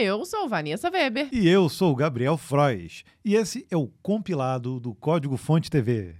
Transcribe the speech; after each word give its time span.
Eu 0.00 0.24
sou 0.24 0.48
Vanessa 0.48 0.88
Weber. 0.88 1.28
E 1.32 1.48
eu 1.48 1.68
sou 1.68 1.92
Gabriel 1.96 2.36
Frois. 2.36 3.02
E 3.24 3.34
esse 3.34 3.66
é 3.68 3.76
o 3.76 3.88
compilado 4.00 4.78
do 4.78 4.94
Código 4.94 5.36
Fonte 5.36 5.68
TV. 5.68 6.14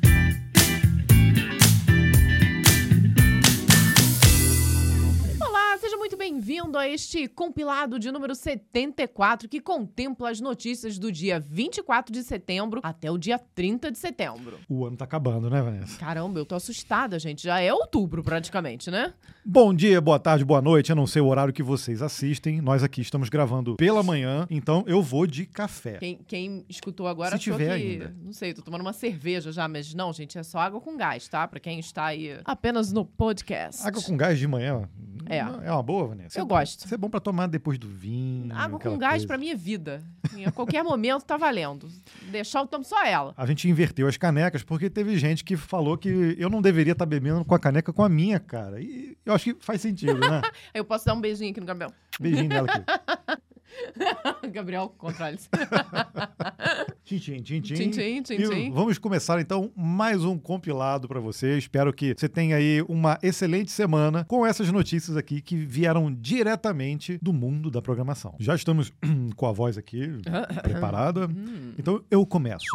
A 6.79 6.89
este 6.89 7.29
compilado 7.29 7.99
de 7.99 8.11
número 8.11 8.35
74 8.35 9.49
que 9.49 9.61
contempla 9.61 10.31
as 10.31 10.41
notícias 10.41 10.99
do 10.99 11.11
dia 11.13 11.39
24 11.41 12.13
de 12.13 12.23
setembro 12.23 12.81
até 12.83 13.11
o 13.11 13.19
dia 13.19 13.39
30 13.39 13.91
de 13.91 13.99
setembro. 13.99 14.59
O 14.69 14.85
ano 14.87 14.97
tá 14.97 15.05
acabando, 15.05 15.51
né, 15.51 15.61
Vanessa? 15.61 15.99
Caramba, 15.99 16.39
eu 16.39 16.47
tô 16.47 16.55
assustada, 16.55 17.19
gente. 17.19 17.43
Já 17.45 17.61
é 17.61 17.73
outubro 17.73 18.23
praticamente, 18.23 18.91
né? 18.91 19.13
Bom 19.45 19.73
dia, 19.75 20.01
boa 20.01 20.19
tarde, 20.19 20.45
boa 20.45 20.61
noite. 20.61 20.91
Eu 20.91 20.97
não 20.97 21.07
sei 21.07 21.23
o 21.23 21.27
horário 21.27 21.53
que 21.53 21.63
vocês 21.63 22.03
assistem. 22.03 22.61
Nós 22.61 22.83
aqui 22.83 23.01
estamos 23.01 23.29
gravando 23.29 23.77
pela 23.77 24.03
manhã, 24.03 24.47
então 24.51 24.85
eu 24.87 25.03
vou 25.03 25.27
de 25.27 25.47
café. 25.47 25.99
Quem, 25.99 26.19
quem 26.27 26.65
escutou 26.69 27.07
agora 27.07 27.31
Se 27.31 27.37
achou 27.37 27.55
tiver 27.55 27.79
que, 27.79 27.87
ainda. 27.93 28.15
não 28.23 28.33
sei, 28.33 28.53
tô 28.55 28.63
tomando 28.63 28.83
uma 28.83 28.93
cerveja 28.93 29.51
já, 29.53 29.67
mas 29.67 29.95
não, 29.95 30.13
gente, 30.13 30.39
é 30.39 30.43
só 30.43 30.59
água 30.59 30.81
com 30.81 30.97
gás, 30.97 31.29
tá? 31.29 31.47
Pra 31.49 31.59
quem 31.59 31.79
está 31.79 32.07
aí 32.07 32.39
apenas 32.45 32.93
no 32.93 33.05
podcast. 33.05 33.87
Água 33.87 34.03
com 34.03 34.17
gás 34.17 34.39
de 34.39 34.47
manhã 34.47 34.89
É. 35.27 35.39
é 35.39 35.73
uma 35.73 35.83
boa, 35.83 36.09
Vanessa? 36.09 36.39
Eu 36.39 36.45
É- 36.45 36.47
gosto. 36.69 36.85
Isso 36.85 36.95
é 36.95 36.99
bom 36.99 37.09
pra 37.09 37.21
tomar 37.21 37.47
depois 37.47 37.79
do 37.79 37.89
vinho. 37.89 38.55
Água 38.55 38.79
com 38.79 38.99
gás 38.99 39.25
pra 39.25 39.39
mim 39.39 39.49
é 39.49 39.55
vida. 39.55 40.03
Em 40.37 40.51
qualquer 40.51 40.83
momento 40.83 41.25
tá 41.25 41.37
valendo. 41.37 41.89
Deixar 42.31 42.61
eu 42.61 42.67
tomo 42.67 42.85
só 42.85 43.05
ela. 43.05 43.35
A 43.37 43.47
gente 43.47 43.69
inverteu 43.69 44.07
as 44.07 44.17
canecas 44.17 44.63
porque 44.63 44.91
teve 44.91 45.17
gente 45.19 45.45
que 45.45 45.57
falou 45.57 45.97
que 45.97 46.37
eu 46.39 46.51
não 46.51 46.61
deveria 46.61 46.93
estar 46.93 47.07
bebendo 47.07 47.45
com 47.45 47.55
a 47.55 47.59
caneca 47.59 47.93
com 47.93 48.03
a 48.03 48.09
minha, 48.09 48.39
cara. 48.39 48.81
E 48.81 49.17
eu 49.25 49.35
acho 49.35 49.55
que 49.55 49.65
faz 49.65 49.81
sentido, 49.81 50.19
né? 50.19 50.43
Eu 50.75 50.85
posso 50.85 51.05
dar 51.05 51.15
um 51.15 51.21
beijinho 51.21 51.51
aqui 51.51 51.61
no 51.61 51.67
Gabriel. 51.67 51.93
Beijinho 52.21 52.49
dela 52.49 52.69
aqui. 52.71 53.39
Gabriel, 54.53 54.95
controle-se. 54.97 55.49
Tchim, 57.05 57.19
tchim, 57.19 57.43
tchim, 57.43 57.61
tchim. 57.61 57.75
Tchim, 57.75 57.91
tchim, 57.91 58.23
tchim, 58.23 58.37
tchim. 58.37 58.71
Vamos 58.71 58.99
começar 58.99 59.41
então 59.41 59.73
mais 59.75 60.25
um 60.25 60.39
compilado 60.39 61.09
para 61.09 61.21
você. 61.21 61.57
Espero 61.57 61.93
que 61.93 62.15
você 62.15 62.29
tenha 62.29 62.57
aí 62.57 62.83
uma 62.87 63.19
excelente 63.23 63.71
semana 63.71 64.25
com 64.25 64.45
essas 64.45 64.71
notícias 64.71 65.17
aqui 65.17 65.41
que 65.41 65.57
vieram 65.57 66.13
diretamente 66.13 67.19
do 67.23 67.33
mundo 67.33 67.71
da 67.71 67.81
programação. 67.81 68.35
Já 68.39 68.55
estamos 68.55 68.93
com 69.37 69.47
a 69.47 69.53
voz 69.53 69.79
aqui 69.79 70.07
preparada. 70.63 71.27
Hum. 71.27 71.73
Então 71.79 72.05
eu 72.11 72.27
começo. 72.27 72.67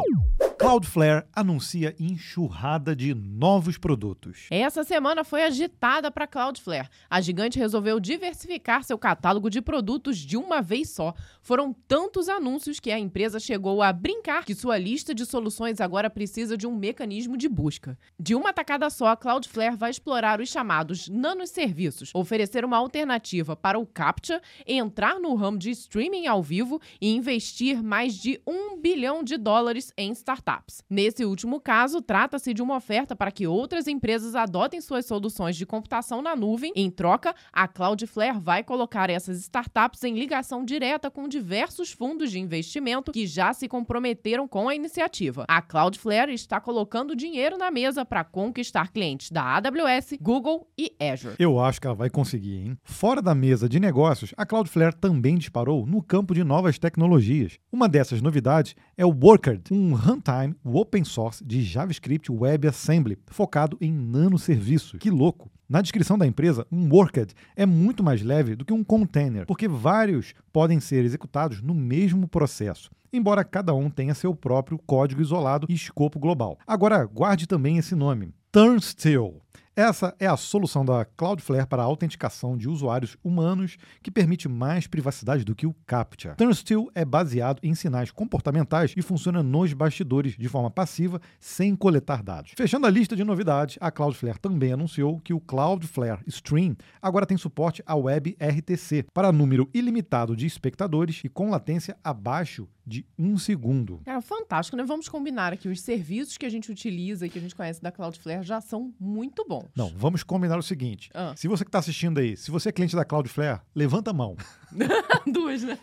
Cloudflare 0.57 1.25
anuncia 1.35 1.93
enxurrada 1.99 2.95
de 2.95 3.13
novos 3.13 3.77
produtos. 3.77 4.47
Essa 4.49 4.83
semana 4.83 5.23
foi 5.25 5.43
agitada 5.43 6.09
para 6.09 6.25
Cloudflare. 6.25 6.87
A 7.09 7.19
gigante 7.19 7.59
resolveu 7.59 7.99
diversificar 7.99 8.83
seu 8.83 8.97
catálogo 8.97 9.49
de 9.49 9.61
produtos 9.61 10.17
de 10.17 10.37
uma 10.37 10.61
vez 10.61 10.89
só. 10.93 11.13
Foram 11.41 11.73
tantos 11.87 12.29
anúncios 12.29 12.79
que 12.79 12.91
a 12.91 12.99
empresa 12.99 13.39
chegou 13.39 13.81
a 13.81 13.91
brincar 13.91 14.45
que 14.45 14.55
sua 14.55 14.77
lista 14.77 15.13
de 15.13 15.25
soluções 15.25 15.81
agora 15.81 16.09
precisa 16.09 16.55
de 16.55 16.67
um 16.67 16.75
mecanismo 16.75 17.35
de 17.35 17.49
busca. 17.49 17.97
De 18.19 18.35
uma 18.35 18.53
tacada 18.53 18.89
só, 18.89 19.07
a 19.07 19.17
Cloudflare 19.17 19.75
vai 19.75 19.89
explorar 19.89 20.39
os 20.39 20.49
chamados 20.49 21.09
nanoserviços, 21.09 22.11
oferecer 22.13 22.63
uma 22.63 22.77
alternativa 22.77 23.55
para 23.55 23.79
o 23.79 23.85
CAPTCHA, 23.85 24.41
entrar 24.67 25.19
no 25.19 25.33
ramo 25.35 25.57
de 25.57 25.71
streaming 25.71 26.27
ao 26.27 26.41
vivo 26.41 26.79
e 27.01 27.13
investir 27.13 27.81
mais 27.81 28.15
de 28.15 28.39
um 28.47 28.79
bilhão 28.79 29.23
de 29.23 29.37
dólares 29.37 29.91
em 29.97 30.11
startups. 30.11 30.83
Nesse 30.89 31.25
último 31.25 31.59
caso, 31.59 32.01
trata-se 32.01 32.53
de 32.53 32.61
uma 32.61 32.75
oferta 32.75 33.15
para 33.15 33.31
que 33.31 33.47
outras 33.47 33.87
empresas 33.87 34.35
adotem 34.35 34.79
suas 34.79 35.05
soluções 35.05 35.55
de 35.55 35.65
computação 35.65 36.21
na 36.21 36.35
nuvem. 36.35 36.71
Em 36.75 36.91
troca, 36.91 37.33
a 37.51 37.67
Cloudflare 37.67 38.39
vai 38.39 38.63
colocar 38.63 39.09
essas 39.09 39.39
startups 39.39 40.03
em 40.03 40.13
ligação 40.13 40.63
direta 40.63 40.82
com 41.13 41.29
diversos 41.29 41.93
fundos 41.93 42.29
de 42.29 42.39
investimento 42.39 43.11
que 43.13 43.25
já 43.25 43.53
se 43.53 43.69
comprometeram 43.69 44.47
com 44.47 44.67
a 44.67 44.75
iniciativa. 44.75 45.45
A 45.47 45.61
Cloudflare 45.61 46.33
está 46.33 46.59
colocando 46.59 47.15
dinheiro 47.15 47.57
na 47.57 47.71
mesa 47.71 48.03
para 48.03 48.23
conquistar 48.23 48.91
clientes 48.91 49.31
da 49.31 49.55
AWS, 49.55 50.17
Google 50.19 50.67
e 50.77 50.93
Azure. 50.99 51.35
Eu 51.39 51.57
acho 51.59 51.79
que 51.79 51.87
ela 51.87 51.95
vai 51.95 52.09
conseguir, 52.09 52.57
hein? 52.57 52.77
Fora 52.83 53.21
da 53.21 53.33
mesa 53.33 53.69
de 53.69 53.79
negócios, 53.79 54.33
a 54.35 54.45
Cloudflare 54.45 54.95
também 54.95 55.37
disparou 55.37 55.85
no 55.85 56.03
campo 56.03 56.33
de 56.33 56.43
novas 56.43 56.77
tecnologias. 56.77 57.57
Uma 57.71 57.87
dessas 57.87 58.21
novidades 58.21 58.75
é 58.97 59.05
o 59.05 59.09
Workard, 59.09 59.63
um 59.71 59.93
runtime 59.93 60.55
open 60.63 61.03
source 61.03 61.43
de 61.43 61.63
JavaScript 61.63 62.31
WebAssembly 62.31 63.17
focado 63.27 63.77
em 63.81 63.91
nanoserviços. 63.91 64.99
Que 64.99 65.09
louco! 65.09 65.51
Na 65.67 65.81
descrição 65.81 66.17
da 66.17 66.27
empresa, 66.27 66.67
um 66.71 66.89
Workard 66.93 67.33
é 67.55 67.65
muito 67.65 68.03
mais 68.03 68.21
leve 68.21 68.55
do 68.55 68.65
que 68.65 68.73
um 68.73 68.83
container, 68.83 69.45
porque 69.45 69.67
vários 69.67 70.33
podem 70.51 70.79
ser 70.79 71.03
executados 71.03 71.61
no 71.61 71.73
mesmo 71.73 72.27
processo 72.27 72.91
embora 73.13 73.43
cada 73.43 73.75
um 73.75 73.91
tenha 73.91 74.15
seu 74.15 74.33
próprio 74.33 74.79
código 74.79 75.21
isolado 75.21 75.67
e 75.69 75.73
escopo 75.75 76.17
global. 76.17 76.57
Agora, 76.65 77.05
guarde 77.05 77.45
também 77.45 77.77
esse 77.77 77.93
nome: 77.93 78.33
Turnstile. 78.51 79.41
Essa 79.75 80.13
é 80.19 80.27
a 80.27 80.37
solução 80.37 80.85
da 80.85 81.03
Cloudflare 81.03 81.65
para 81.65 81.81
a 81.81 81.85
autenticação 81.85 82.55
de 82.55 82.69
usuários 82.69 83.17
humanos 83.23 83.75
que 84.03 84.11
permite 84.11 84.47
mais 84.47 84.85
privacidade 84.85 85.43
do 85.43 85.55
que 85.55 85.65
o 85.65 85.73
CAPTCHA. 85.87 86.35
Turnstile 86.35 86.89
é 86.93 87.03
baseado 87.03 87.59
em 87.63 87.73
sinais 87.73 88.11
comportamentais 88.11 88.93
e 88.95 89.01
funciona 89.01 89.41
nos 89.41 89.73
bastidores 89.73 90.37
de 90.37 90.47
forma 90.47 90.69
passiva, 90.69 91.19
sem 91.39 91.75
coletar 91.75 92.21
dados. 92.21 92.51
Fechando 92.55 92.85
a 92.85 92.89
lista 92.91 93.15
de 93.15 93.23
novidades, 93.23 93.79
a 93.81 93.89
Cloudflare 93.89 94.37
também 94.37 94.73
anunciou 94.73 95.19
que 95.19 95.33
o 95.33 95.39
Cloudflare 95.39 96.21
Stream 96.27 96.75
agora 97.01 97.25
tem 97.25 97.35
suporte 97.35 97.81
à 97.83 97.95
web 97.95 98.37
RTC 98.39 99.07
para 99.11 99.31
número 99.31 99.67
ilimitado 99.73 100.35
de 100.35 100.45
espectadores 100.45 101.21
e 101.23 101.29
com 101.29 101.49
latência 101.49 101.97
abaixo 102.03 102.67
de 102.85 103.05
um 103.17 103.37
segundo. 103.37 104.01
Cara, 104.05 104.21
fantástico, 104.21 104.75
né? 104.77 104.83
Vamos 104.83 105.07
combinar 105.07 105.53
aqui. 105.53 105.67
Os 105.67 105.81
serviços 105.81 106.37
que 106.37 106.45
a 106.45 106.49
gente 106.49 106.71
utiliza 106.71 107.25
e 107.25 107.29
que 107.29 107.37
a 107.37 107.41
gente 107.41 107.55
conhece 107.55 107.81
da 107.81 107.91
Cloudflare 107.91 108.43
já 108.43 108.59
são 108.59 108.93
muito 108.99 109.45
bons. 109.47 109.69
Não, 109.75 109.89
vamos 109.95 110.23
combinar 110.23 110.57
o 110.57 110.63
seguinte. 110.63 111.09
Ah. 111.13 111.33
Se 111.35 111.47
você 111.47 111.63
que 111.63 111.69
está 111.69 111.79
assistindo 111.79 112.19
aí, 112.19 112.35
se 112.35 112.51
você 112.51 112.69
é 112.69 112.71
cliente 112.71 112.95
da 112.95 113.05
Cloudflare, 113.05 113.61
levanta 113.73 114.11
a 114.11 114.13
mão. 114.13 114.35
Duas, 115.31 115.63
né? 115.63 115.77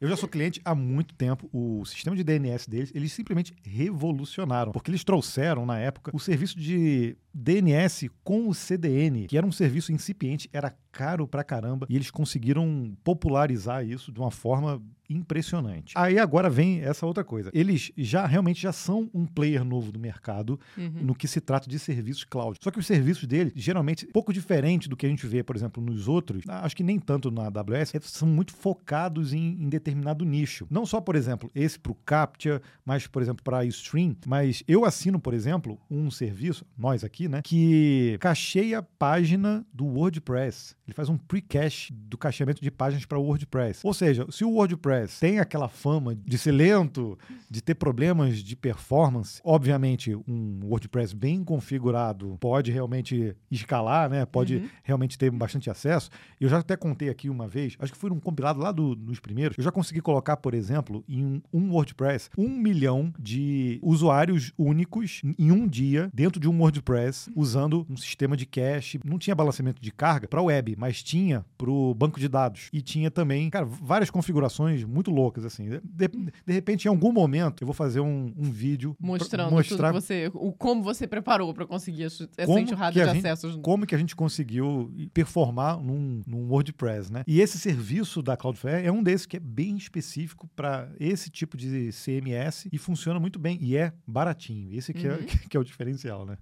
Eu 0.00 0.08
já 0.08 0.16
sou 0.16 0.28
cliente 0.28 0.60
há 0.64 0.74
muito 0.74 1.14
tempo. 1.14 1.48
O 1.52 1.84
sistema 1.84 2.16
de 2.16 2.22
DNS 2.22 2.68
deles, 2.68 2.92
eles 2.94 3.12
simplesmente 3.12 3.54
revolucionaram. 3.62 4.72
Porque 4.72 4.90
eles 4.90 5.04
trouxeram, 5.04 5.66
na 5.66 5.78
época, 5.78 6.10
o 6.14 6.20
serviço 6.20 6.58
de 6.58 7.16
DNS 7.32 8.10
com 8.22 8.48
o 8.48 8.54
CDN, 8.54 9.26
que 9.26 9.36
era 9.36 9.46
um 9.46 9.52
serviço 9.52 9.92
incipiente, 9.92 10.48
era 10.52 10.74
caro 10.94 11.26
pra 11.26 11.42
caramba. 11.42 11.86
E 11.90 11.96
eles 11.96 12.10
conseguiram 12.10 12.96
popularizar 13.02 13.84
isso 13.84 14.12
de 14.12 14.20
uma 14.20 14.30
forma 14.30 14.80
impressionante. 15.10 15.92
Aí 15.96 16.18
agora 16.18 16.48
vem 16.48 16.80
essa 16.80 17.04
outra 17.06 17.22
coisa. 17.22 17.50
Eles 17.52 17.90
já 17.96 18.24
realmente 18.26 18.62
já 18.62 18.72
são 18.72 19.10
um 19.12 19.26
player 19.26 19.64
novo 19.64 19.92
do 19.92 19.98
mercado 19.98 20.58
Uhum. 20.78 20.90
no 21.02 21.14
que 21.14 21.28
se 21.28 21.40
trata 21.40 21.68
de 21.68 21.78
serviços 21.78 22.24
cloud. 22.24 22.58
Só 22.62 22.70
que 22.70 22.78
os 22.78 22.86
serviços 22.86 23.26
deles, 23.26 23.52
geralmente, 23.54 24.06
pouco 24.06 24.32
diferente 24.32 24.88
do 24.88 24.96
que 24.96 25.04
a 25.04 25.08
gente 25.08 25.26
vê, 25.26 25.42
por 25.42 25.54
exemplo, 25.56 25.82
nos 25.82 26.08
outros, 26.08 26.42
acho 26.48 26.74
que 26.76 26.82
nem 26.82 26.98
tanto 26.98 27.30
na 27.30 27.46
AWS, 27.46 27.92
são 28.02 28.26
muito 28.28 28.52
focados 28.54 29.32
em, 29.32 29.62
em 29.62 29.68
determinado 29.68 30.24
nicho. 30.24 30.66
Não 30.70 30.86
só, 30.86 31.00
por 31.00 31.16
exemplo, 31.16 31.50
esse 31.54 31.78
para 31.78 31.92
o 31.92 31.94
Captcha, 31.94 32.62
mas, 32.84 33.06
por 33.06 33.20
exemplo, 33.20 33.42
para 33.42 33.64
Stream. 33.66 34.16
Mas 34.26 34.62
eu 34.66 34.84
assino, 34.84 35.18
por 35.20 35.34
exemplo, 35.34 35.78
um 35.90 36.10
serviço, 36.10 36.64
nós 36.78 37.04
aqui, 37.04 37.28
né, 37.28 37.40
que 37.42 38.16
cacheia 38.20 38.78
a 38.78 38.82
página 38.82 39.66
do 39.72 39.84
WordPress. 39.84 40.74
Ele 40.86 40.94
faz 40.94 41.08
um 41.08 41.16
pre-cache 41.16 41.92
do 41.92 42.18
cacheamento 42.18 42.60
de 42.62 42.70
páginas 42.70 43.04
para 43.06 43.18
o 43.18 43.22
WordPress. 43.22 43.80
Ou 43.82 43.94
seja, 43.94 44.26
se 44.30 44.44
o 44.44 44.50
WordPress 44.50 45.18
tem 45.18 45.38
aquela 45.38 45.68
fama 45.68 46.14
de 46.14 46.36
ser 46.36 46.52
lento, 46.52 47.18
de 47.50 47.62
ter 47.62 47.74
problemas 47.74 48.38
de 48.38 48.54
performance, 48.54 49.40
obviamente 49.44 50.14
um 50.28 50.60
WordPress 50.64 51.14
bem 51.14 51.42
configurado 51.42 52.36
pode 52.40 52.70
realmente 52.70 53.34
escalar, 53.50 54.10
né? 54.10 54.26
Pode 54.26 54.56
Uhum. 54.56 54.68
realmente 54.82 55.16
ter 55.18 55.30
bastante 55.30 55.70
acesso. 55.70 56.10
Eu 56.40 56.48
já 56.48 56.58
até 56.58 56.76
contei 56.76 57.08
aqui 57.08 57.28
uma 57.30 57.48
vez, 57.48 57.76
acho 57.78 57.92
que 57.92 57.98
foi 57.98 58.10
um 58.10 58.20
compilado 58.20 58.60
lá 58.60 58.70
do- 58.70 58.94
dos 58.94 59.18
primeiros. 59.20 59.56
Eu 59.56 59.64
já 59.64 59.72
consegui 59.72 60.00
colocar, 60.00 60.36
por 60.36 60.54
exemplo, 60.54 61.02
em 61.08 61.24
um, 61.24 61.42
um 61.52 61.70
WordPress, 61.72 62.28
um 62.36 62.48
milhão 62.48 63.12
de 63.18 63.78
usuários 63.82 64.52
únicos 64.58 65.22
em 65.38 65.50
um 65.50 65.66
dia 65.66 66.10
dentro 66.12 66.38
de 66.38 66.48
um 66.48 66.60
WordPress 66.60 67.30
usando 67.34 67.86
um 67.88 67.96
sistema 67.96 68.36
de 68.36 68.44
cache. 68.46 69.00
Não 69.04 69.18
tinha 69.18 69.34
balanceamento 69.34 69.80
de 69.80 69.90
carga 69.90 70.28
para 70.28 70.42
web, 70.42 70.73
mas 70.78 71.02
tinha 71.02 71.44
para 71.56 71.70
o 71.70 71.94
banco 71.94 72.18
de 72.20 72.28
dados. 72.28 72.68
E 72.72 72.80
tinha 72.80 73.10
também, 73.10 73.48
cara, 73.50 73.64
várias 73.64 74.10
configurações 74.10 74.84
muito 74.84 75.10
loucas, 75.10 75.44
assim. 75.44 75.68
De, 75.82 76.08
de 76.46 76.52
repente, 76.52 76.86
em 76.86 76.88
algum 76.88 77.12
momento, 77.12 77.62
eu 77.62 77.66
vou 77.66 77.74
fazer 77.74 78.00
um, 78.00 78.32
um 78.36 78.50
vídeo 78.50 78.96
Mostrando 79.00 79.50
mostrar 79.50 79.88
tudo 79.92 80.00
que 80.00 80.06
você, 80.06 80.30
o 80.34 80.52
como 80.52 80.82
você 80.82 81.06
preparou 81.06 81.52
para 81.54 81.66
conseguir 81.66 82.04
essa 82.04 82.28
Como 82.44 82.58
enxurrada 82.58 82.92
de 82.92 83.04
gente- 83.12 83.18
acessos. 83.26 83.58
como 83.62 83.86
que 83.86 83.94
a 83.94 83.98
gente 83.98 84.14
conseguiu 84.16 84.92
performar 85.12 85.78
num, 85.80 86.22
num 86.26 86.48
WordPress, 86.48 87.12
né? 87.12 87.22
E 87.26 87.40
esse 87.40 87.58
serviço 87.58 88.22
da 88.22 88.36
Cloudflare 88.36 88.86
é 88.86 88.92
um 88.92 89.02
desses 89.02 89.26
que 89.26 89.36
é 89.36 89.40
bem 89.40 89.76
específico 89.76 90.48
para 90.54 90.88
esse 90.98 91.30
tipo 91.30 91.56
de 91.56 91.90
CMS 91.92 92.68
e 92.72 92.78
funciona 92.78 93.18
muito 93.20 93.38
bem 93.38 93.58
e 93.60 93.76
é 93.76 93.92
baratinho. 94.06 94.72
Esse 94.72 94.92
que, 94.92 95.06
Uhum. 95.06 95.14
é, 95.14 95.18
que 95.48 95.56
é 95.56 95.60
o 95.60 95.64
diferencial, 95.64 96.24
né? 96.26 96.36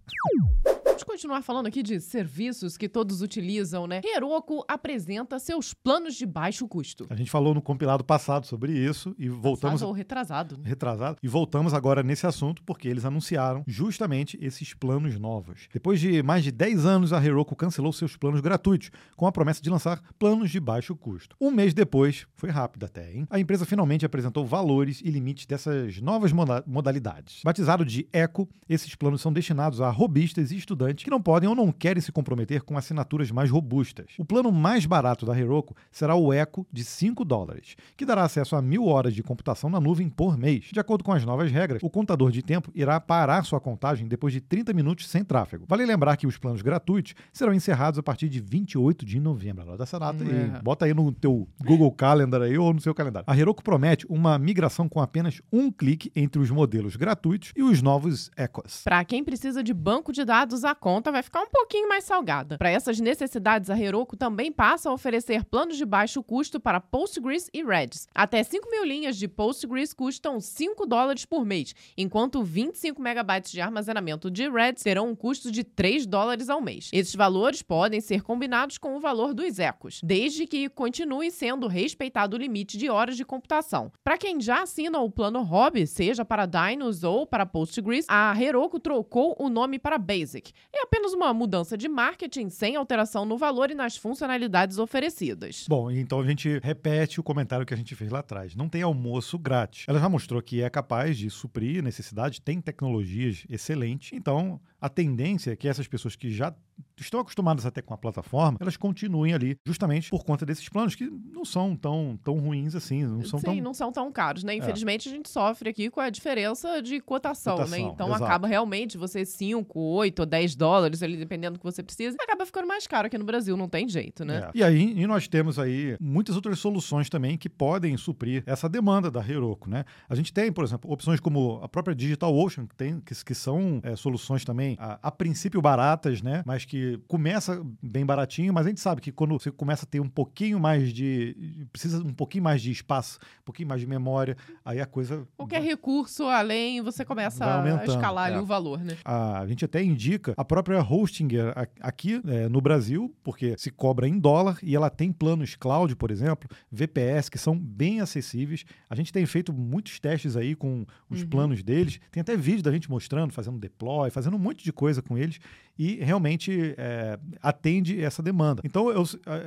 Vamos 1.03 1.21
continuar 1.21 1.43
falando 1.43 1.67
aqui 1.67 1.83
de 1.83 2.01
serviços 2.01 2.77
que 2.77 2.89
todos 2.89 3.23
utilizam, 3.23 3.89
né? 3.89 4.01
Heroku 4.05 4.65
apresenta 4.69 5.37
seus 5.41 5.75
planos 5.75 6.15
de 6.15 6.25
baixo 6.25 6.69
custo. 6.69 7.09
A 7.11 7.17
gente 7.17 7.29
falou 7.29 7.53
no 7.53 7.61
compilado 7.61 8.05
passado 8.05 8.47
sobre 8.47 8.73
isso 8.73 9.13
e 9.19 9.29
voltamos. 9.29 9.81
Passado 9.81 9.89
ou 9.89 9.93
retrasado. 9.93 10.57
Né? 10.59 10.69
Retrasado. 10.69 11.19
E 11.21 11.27
voltamos 11.27 11.75
agora 11.75 12.05
nesse 12.05 12.25
assunto 12.25 12.63
porque 12.63 12.87
eles 12.87 13.05
anunciaram 13.05 13.65
justamente 13.67 14.39
esses 14.41 14.75
planos 14.75 15.19
novos. 15.19 15.69
Depois 15.73 15.99
de 15.99 16.23
mais 16.23 16.45
de 16.45 16.53
10 16.53 16.87
anos, 16.87 17.13
a 17.13 17.25
Heroku 17.25 17.57
cancelou 17.57 17.93
seus 17.93 18.17
planos 18.17 18.41
gratuitos, 18.41 18.91
com 19.17 19.27
a 19.27 19.33
promessa 19.33 19.61
de 19.61 19.71
lançar 19.71 20.01
planos 20.21 20.53
de 20.53 20.61
baixo 20.61 20.95
custo. 20.95 21.35
Um 21.41 21.51
mês 21.51 21.75
depois, 21.75 22.27
foi 22.35 22.51
rápido 22.51 22.87
até, 22.87 23.13
hein? 23.13 23.27
A 23.29 23.41
empresa 23.41 23.67
finalmente 23.67 24.07
apresentou 24.07 24.47
valores 24.47 25.01
e 25.01 25.11
limites 25.11 25.47
dessas 25.47 26.01
novas 26.01 26.31
moda 26.31 26.63
modalidades. 26.65 27.41
Batizado 27.45 27.85
de 27.85 28.07
Eco, 28.13 28.49
esses 28.69 28.95
planos 28.95 29.21
são 29.21 29.33
destinados 29.33 29.81
a 29.81 29.91
robistas 29.91 30.53
e 30.53 30.57
estudantes 30.57 30.92
que 30.99 31.11
não 31.11 31.21
podem 31.21 31.49
ou 31.49 31.55
não 31.55 31.73
querem 31.73 32.01
se 32.01 32.13
comprometer 32.13 32.63
com 32.63 32.77
assinaturas 32.77 33.31
mais 33.31 33.51
robustas. 33.51 34.07
O 34.19 34.25
plano 34.25 34.51
mais 34.53 34.87
barato 34.87 35.25
da 35.25 35.39
Heroku 35.39 35.75
será 35.91 36.15
o 36.15 36.33
Eco 36.33 36.67
de 36.73 36.85
5 36.85 37.25
dólares, 37.25 37.77
que 37.97 38.05
dará 38.05 38.25
acesso 38.25 38.57
a 38.57 38.63
mil 38.63 38.87
horas 38.87 39.15
de 39.15 39.23
computação 39.23 39.71
na 39.71 39.81
nuvem 39.81 40.09
por 40.09 40.37
mês. 40.37 40.67
De 40.73 40.81
acordo 40.81 41.05
com 41.05 41.13
as 41.13 41.25
novas 41.25 41.51
regras, 41.51 41.83
o 41.83 41.91
contador 41.91 42.31
de 42.31 42.43
tempo 42.43 42.71
irá 42.75 43.01
parar 43.01 43.45
sua 43.45 43.61
contagem 43.61 44.07
depois 44.07 44.33
de 44.33 44.41
30 44.41 44.73
minutos 44.73 45.09
sem 45.09 45.25
tráfego. 45.25 45.65
Vale 45.69 45.87
lembrar 45.87 46.17
que 46.17 46.27
os 46.27 46.37
planos 46.37 46.63
gratuitos 46.63 47.15
serão 47.33 47.55
encerrados 47.55 47.99
a 47.99 48.03
partir 48.03 48.29
de 48.29 48.41
28 48.41 49.05
de 49.07 49.21
novembro. 49.21 49.63
Anota 49.63 49.83
essa 49.85 49.99
data 49.99 50.23
é. 50.25 50.59
e 50.59 50.63
bota 50.63 50.85
aí 50.85 50.95
no 50.95 51.13
teu 51.13 51.49
Google 51.65 51.93
Calendar 51.93 52.43
aí 52.43 52.59
ou 52.59 52.73
no 52.75 52.81
seu 52.81 52.95
calendário. 52.95 53.25
A 53.29 53.37
Heroku 53.37 53.63
promete 53.63 54.07
uma 54.09 54.39
migração 54.39 54.89
com 54.89 55.01
apenas 55.01 55.41
um 55.53 55.71
clique 55.71 56.11
entre 56.15 56.41
os 56.41 56.51
modelos 56.51 56.97
gratuitos 56.97 57.53
e 57.57 57.63
os 57.63 57.81
novos 57.81 58.31
Ecos. 58.37 58.83
Para 58.83 59.05
quem 59.05 59.25
precisa 59.25 59.63
de 59.63 59.73
banco 59.73 60.13
de 60.13 60.25
dados, 60.25 60.65
a 60.65 60.75
conta 60.83 61.13
vai 61.13 61.23
ficar 61.23 61.43
um 61.43 61.49
pouquinho 61.49 61.89
mais 61.89 62.03
salgada. 62.03 62.59
Para 62.59 62.69
essas 62.69 62.99
necessidades, 62.99 63.71
a 63.71 63.79
Heroku 63.79 64.17
também 64.17 64.51
passa 64.51 64.91
a 64.91 64.93
oferecer 64.93 65.45
planos 65.45 65.77
de 65.77 65.87
baixo 65.87 66.21
custo 66.25 66.59
para 66.59 66.81
Postgres 66.81 67.49
e 67.55 67.63
Redis. 67.63 68.09
Até 68.13 68.43
5 68.43 68.69
mil 68.69 68.85
linhas 68.85 69.17
de 69.17 69.29
Postgres 69.29 69.95
custam 69.95 70.41
5 70.41 70.85
dólares 70.85 71.25
por 71.25 71.45
mês, 71.45 71.73
enquanto 71.97 72.43
25 72.43 73.01
megabytes 73.01 73.53
de 73.53 73.61
armazenamento 73.61 74.29
de 74.29 74.51
Redis 74.51 74.83
terão 74.83 75.09
um 75.09 75.15
custo 75.15 75.53
de 75.53 75.63
3 75.63 76.05
dólares 76.05 76.51
ao 76.51 76.61
mês. 76.61 76.91
Esses 76.93 77.15
valores 77.15 77.63
podem 77.63 78.01
ser 78.01 78.23
combinados 78.23 78.77
com 78.77 78.97
o 78.97 79.01
valor 79.01 79.33
dos 79.33 79.61
Ecos, 79.61 80.01
desde 80.03 80.49
que 80.49 80.69
continue 80.69 81.31
sendo 81.31 81.69
respeitado 81.69 82.37
o 82.37 82.41
limite 82.41 82.77
de 82.77 82.91
horas 82.91 83.17
de 83.17 83.25
computação. 83.25 83.93
Para 84.03 84.19
quem 84.19 84.41
já 84.41 84.63
assina 84.63 84.99
o 84.99 85.09
plano 85.09 85.43
Hobby, 85.43 85.87
seja 85.87 86.25
para 86.25 86.45
Dynos 86.45 87.05
ou 87.05 87.25
para 87.25 87.47
Postgres, 87.47 88.05
a 88.09 88.35
Heroku 88.37 88.81
trocou 88.81 89.37
o 89.39 89.49
nome 89.49 89.79
para 89.79 89.97
Basic. 89.97 90.53
É 90.75 90.83
apenas 90.83 91.13
uma 91.13 91.35
mudança 91.35 91.77
de 91.77 91.87
marketing 91.89 92.49
sem 92.49 92.77
alteração 92.77 93.27
no 93.27 93.37
valor 93.37 93.71
e 93.71 93.75
nas 93.75 93.97
funcionalidades 93.97 94.79
oferecidas. 94.79 95.67
Bom, 95.69 95.91
então 95.91 96.21
a 96.21 96.27
gente 96.27 96.59
repete 96.63 97.21
o 97.21 97.23
comentário 97.23 97.67
que 97.67 97.75
a 97.75 97.77
gente 97.77 97.95
fez 97.95 98.11
lá 98.11 98.21
atrás. 98.21 98.57
Não 98.57 98.69
tem 98.69 98.81
almoço 98.81 99.39
grátis. 99.39 99.85
Ela 99.87 100.01
já 100.01 100.09
mostrou 100.09 100.41
que 100.41 100.63
é 100.63 100.71
capaz 100.71 101.19
de 101.19 101.29
suprir 101.29 101.83
necessidade, 101.83 102.41
tem 102.41 102.61
tecnologias 102.61 103.45
excelentes. 103.51 104.13
Então, 104.15 104.59
a 104.83 104.89
tendência 104.89 105.53
é 105.53 105.57
que 105.57 105.69
essas 105.69 105.87
pessoas 105.87 106.17
que 106.17 106.29
já 106.29 106.53
estão 106.99 107.21
acostumadas 107.21 107.65
até 107.65 107.81
com 107.81 107.95
a 107.95 107.97
plataforma, 107.97 108.59
elas 108.61 108.77
continuem 108.77 109.33
ali, 109.33 109.57
justamente 109.65 110.11
por 110.11 110.25
conta 110.25 110.45
desses 110.45 110.69
planos 110.69 110.97
que 110.97 111.09
não 111.09 111.45
são 111.45 111.77
tão, 111.77 112.19
tão 112.23 112.39
ruins 112.39 112.75
assim, 112.75 113.05
não 113.05 113.25
são 113.25 113.39
Sim, 113.39 113.47
tão... 113.47 113.55
não 113.57 113.75
são 113.75 113.93
tão 113.93 114.11
caros, 114.11 114.43
né? 114.43 114.57
Infelizmente 114.57 115.09
é. 115.09 115.13
a 115.13 115.15
gente 115.15 115.29
sofre 115.29 115.71
aqui 115.71 115.89
com 115.89 116.01
a 116.01 116.11
diferença 116.11 116.83
de 116.83 117.01
cotação, 117.01 117.57
cotação 117.57 117.79
né? 117.79 117.93
Então 117.93 118.09
exato. 118.09 118.25
acaba 118.25 118.49
realmente 118.49 118.99
você 118.99 119.25
5, 119.25 119.79
8 119.79 120.19
ou 120.21 120.27
10 120.27 120.57
dólares, 120.57 121.03
ali, 121.03 121.17
dependendo 121.17 121.55
do 121.55 121.59
que 121.61 121.65
você 121.65 121.83
precisa, 121.83 122.17
acaba 122.21 122.45
ficando 122.45 122.67
mais 122.67 122.87
caro 122.87 123.07
aqui 123.07 123.17
no 123.17 123.25
Brasil, 123.25 123.57
não 123.57 123.69
tem 123.69 123.89
jeito, 123.89 124.25
né? 124.25 124.49
É. 124.49 124.51
E 124.53 124.65
aí 124.65 125.01
e 125.01 125.07
nós 125.07 125.29
temos 125.29 125.59
aí 125.61 125.97
muitas 126.01 126.35
outras 126.35 126.59
soluções 126.59 127.09
também 127.09 127.39
que 127.39 127.49
podem 127.49 127.97
suprir 127.97 128.43
essa 128.47 128.69
demanda 128.69 129.11
da 129.11 129.21
Heroku, 129.21 129.71
né? 129.71 129.85
A 130.09 130.17
gente 130.17 130.33
tem, 130.33 130.51
por 130.53 130.65
exemplo, 130.65 130.91
opções 130.91 131.21
como 131.21 131.61
a 131.63 131.69
própria 131.69 131.95
DigitalOcean, 131.95 132.67
que, 132.67 132.75
tem, 132.75 133.01
que, 133.01 133.15
que 133.25 133.35
são 133.35 133.81
é, 133.83 133.95
soluções 133.95 134.45
também, 134.45 134.72
a, 134.79 134.99
a 135.03 135.11
princípio 135.11 135.61
baratas, 135.61 136.23
né? 136.23 136.43
Mas 136.47 136.65
que 136.65 136.99
começa 137.09 137.65
bem 137.83 138.05
baratinho, 138.05 138.53
mas 138.53 138.67
a 138.67 138.69
gente 138.69 138.81
sabe 138.81 139.01
que 139.01 139.13
quando 139.13 139.33
você 139.33 139.51
começa 139.51 139.85
a 139.85 139.89
ter 139.89 140.01
um 140.01 140.09
pouquinho 140.09 140.59
mais 140.59 140.93
de. 140.93 141.67
precisa 141.73 142.03
um 142.03 142.15
pouquinho 142.15 142.45
mais 142.45 142.63
de 142.63 142.71
espaço, 142.71 143.19
um 143.41 143.45
pouquinho 143.45 143.69
mais 143.69 143.81
de 143.81 143.87
memória, 143.87 144.37
aí 144.65 144.81
a 144.81 144.87
coisa. 144.87 145.27
Qualquer 145.37 145.61
vai, 145.61 145.69
recurso 145.69 146.25
além, 146.25 146.83
você 146.83 147.05
começa 147.05 147.45
a 147.45 147.85
escalar 147.85 148.31
é. 148.31 148.35
ali 148.35 148.43
o 148.43 148.47
valor, 148.47 148.79
né? 148.81 148.97
A, 149.05 149.41
a, 149.41 149.47
gente 149.47 149.65
até 149.65 149.83
indica 149.83 150.35
a 150.37 150.45
própria 150.45 150.81
Hostinger 150.83 151.53
aqui 151.81 152.21
é, 152.27 152.49
no 152.49 152.61
Brasil, 152.61 153.15
porque 153.23 153.55
se 153.59 153.71
cobra 153.71 154.09
em 154.09 154.19
dólar 154.19 154.59
e 154.63 154.75
ela 154.75 154.91
tem 154.91 155.13
planos 155.13 155.55
cloud, 155.55 155.95
por 155.97 156.11
exemplo, 156.11 156.49
VPS, 156.71 157.29
que 157.29 157.39
são 157.39 157.59
bem 157.59 158.01
acessíveis. 158.01 158.65
A 158.89 158.95
gente 158.95 159.13
tem 159.13 159.25
feito 159.27 159.53
muitos 159.53 159.99
testes 160.01 160.37
aí 160.37 160.55
com 160.55 160.85
os 161.09 161.23
uhum. 161.23 161.29
planos 161.29 161.63
deles. 161.63 162.01
Tem 162.11 162.21
até 162.21 162.37
vídeo 162.37 162.63
da 162.63 162.73
gente 162.73 162.91
mostrando, 162.91 163.33
fazendo 163.33 163.59
deploy, 163.59 164.11
fazendo 164.11 164.37
um 164.37 164.39
monte 164.39 164.62
de 164.63 164.73
coisa 164.73 165.03
com 165.03 165.17
eles 165.17 165.39
e 165.79 165.97
realmente 165.97 166.75
é, 166.77 167.19
atende 167.41 168.03
essa 168.03 168.23
demanda. 168.23 168.63
Então, 168.65 168.91
eu, 168.91 169.05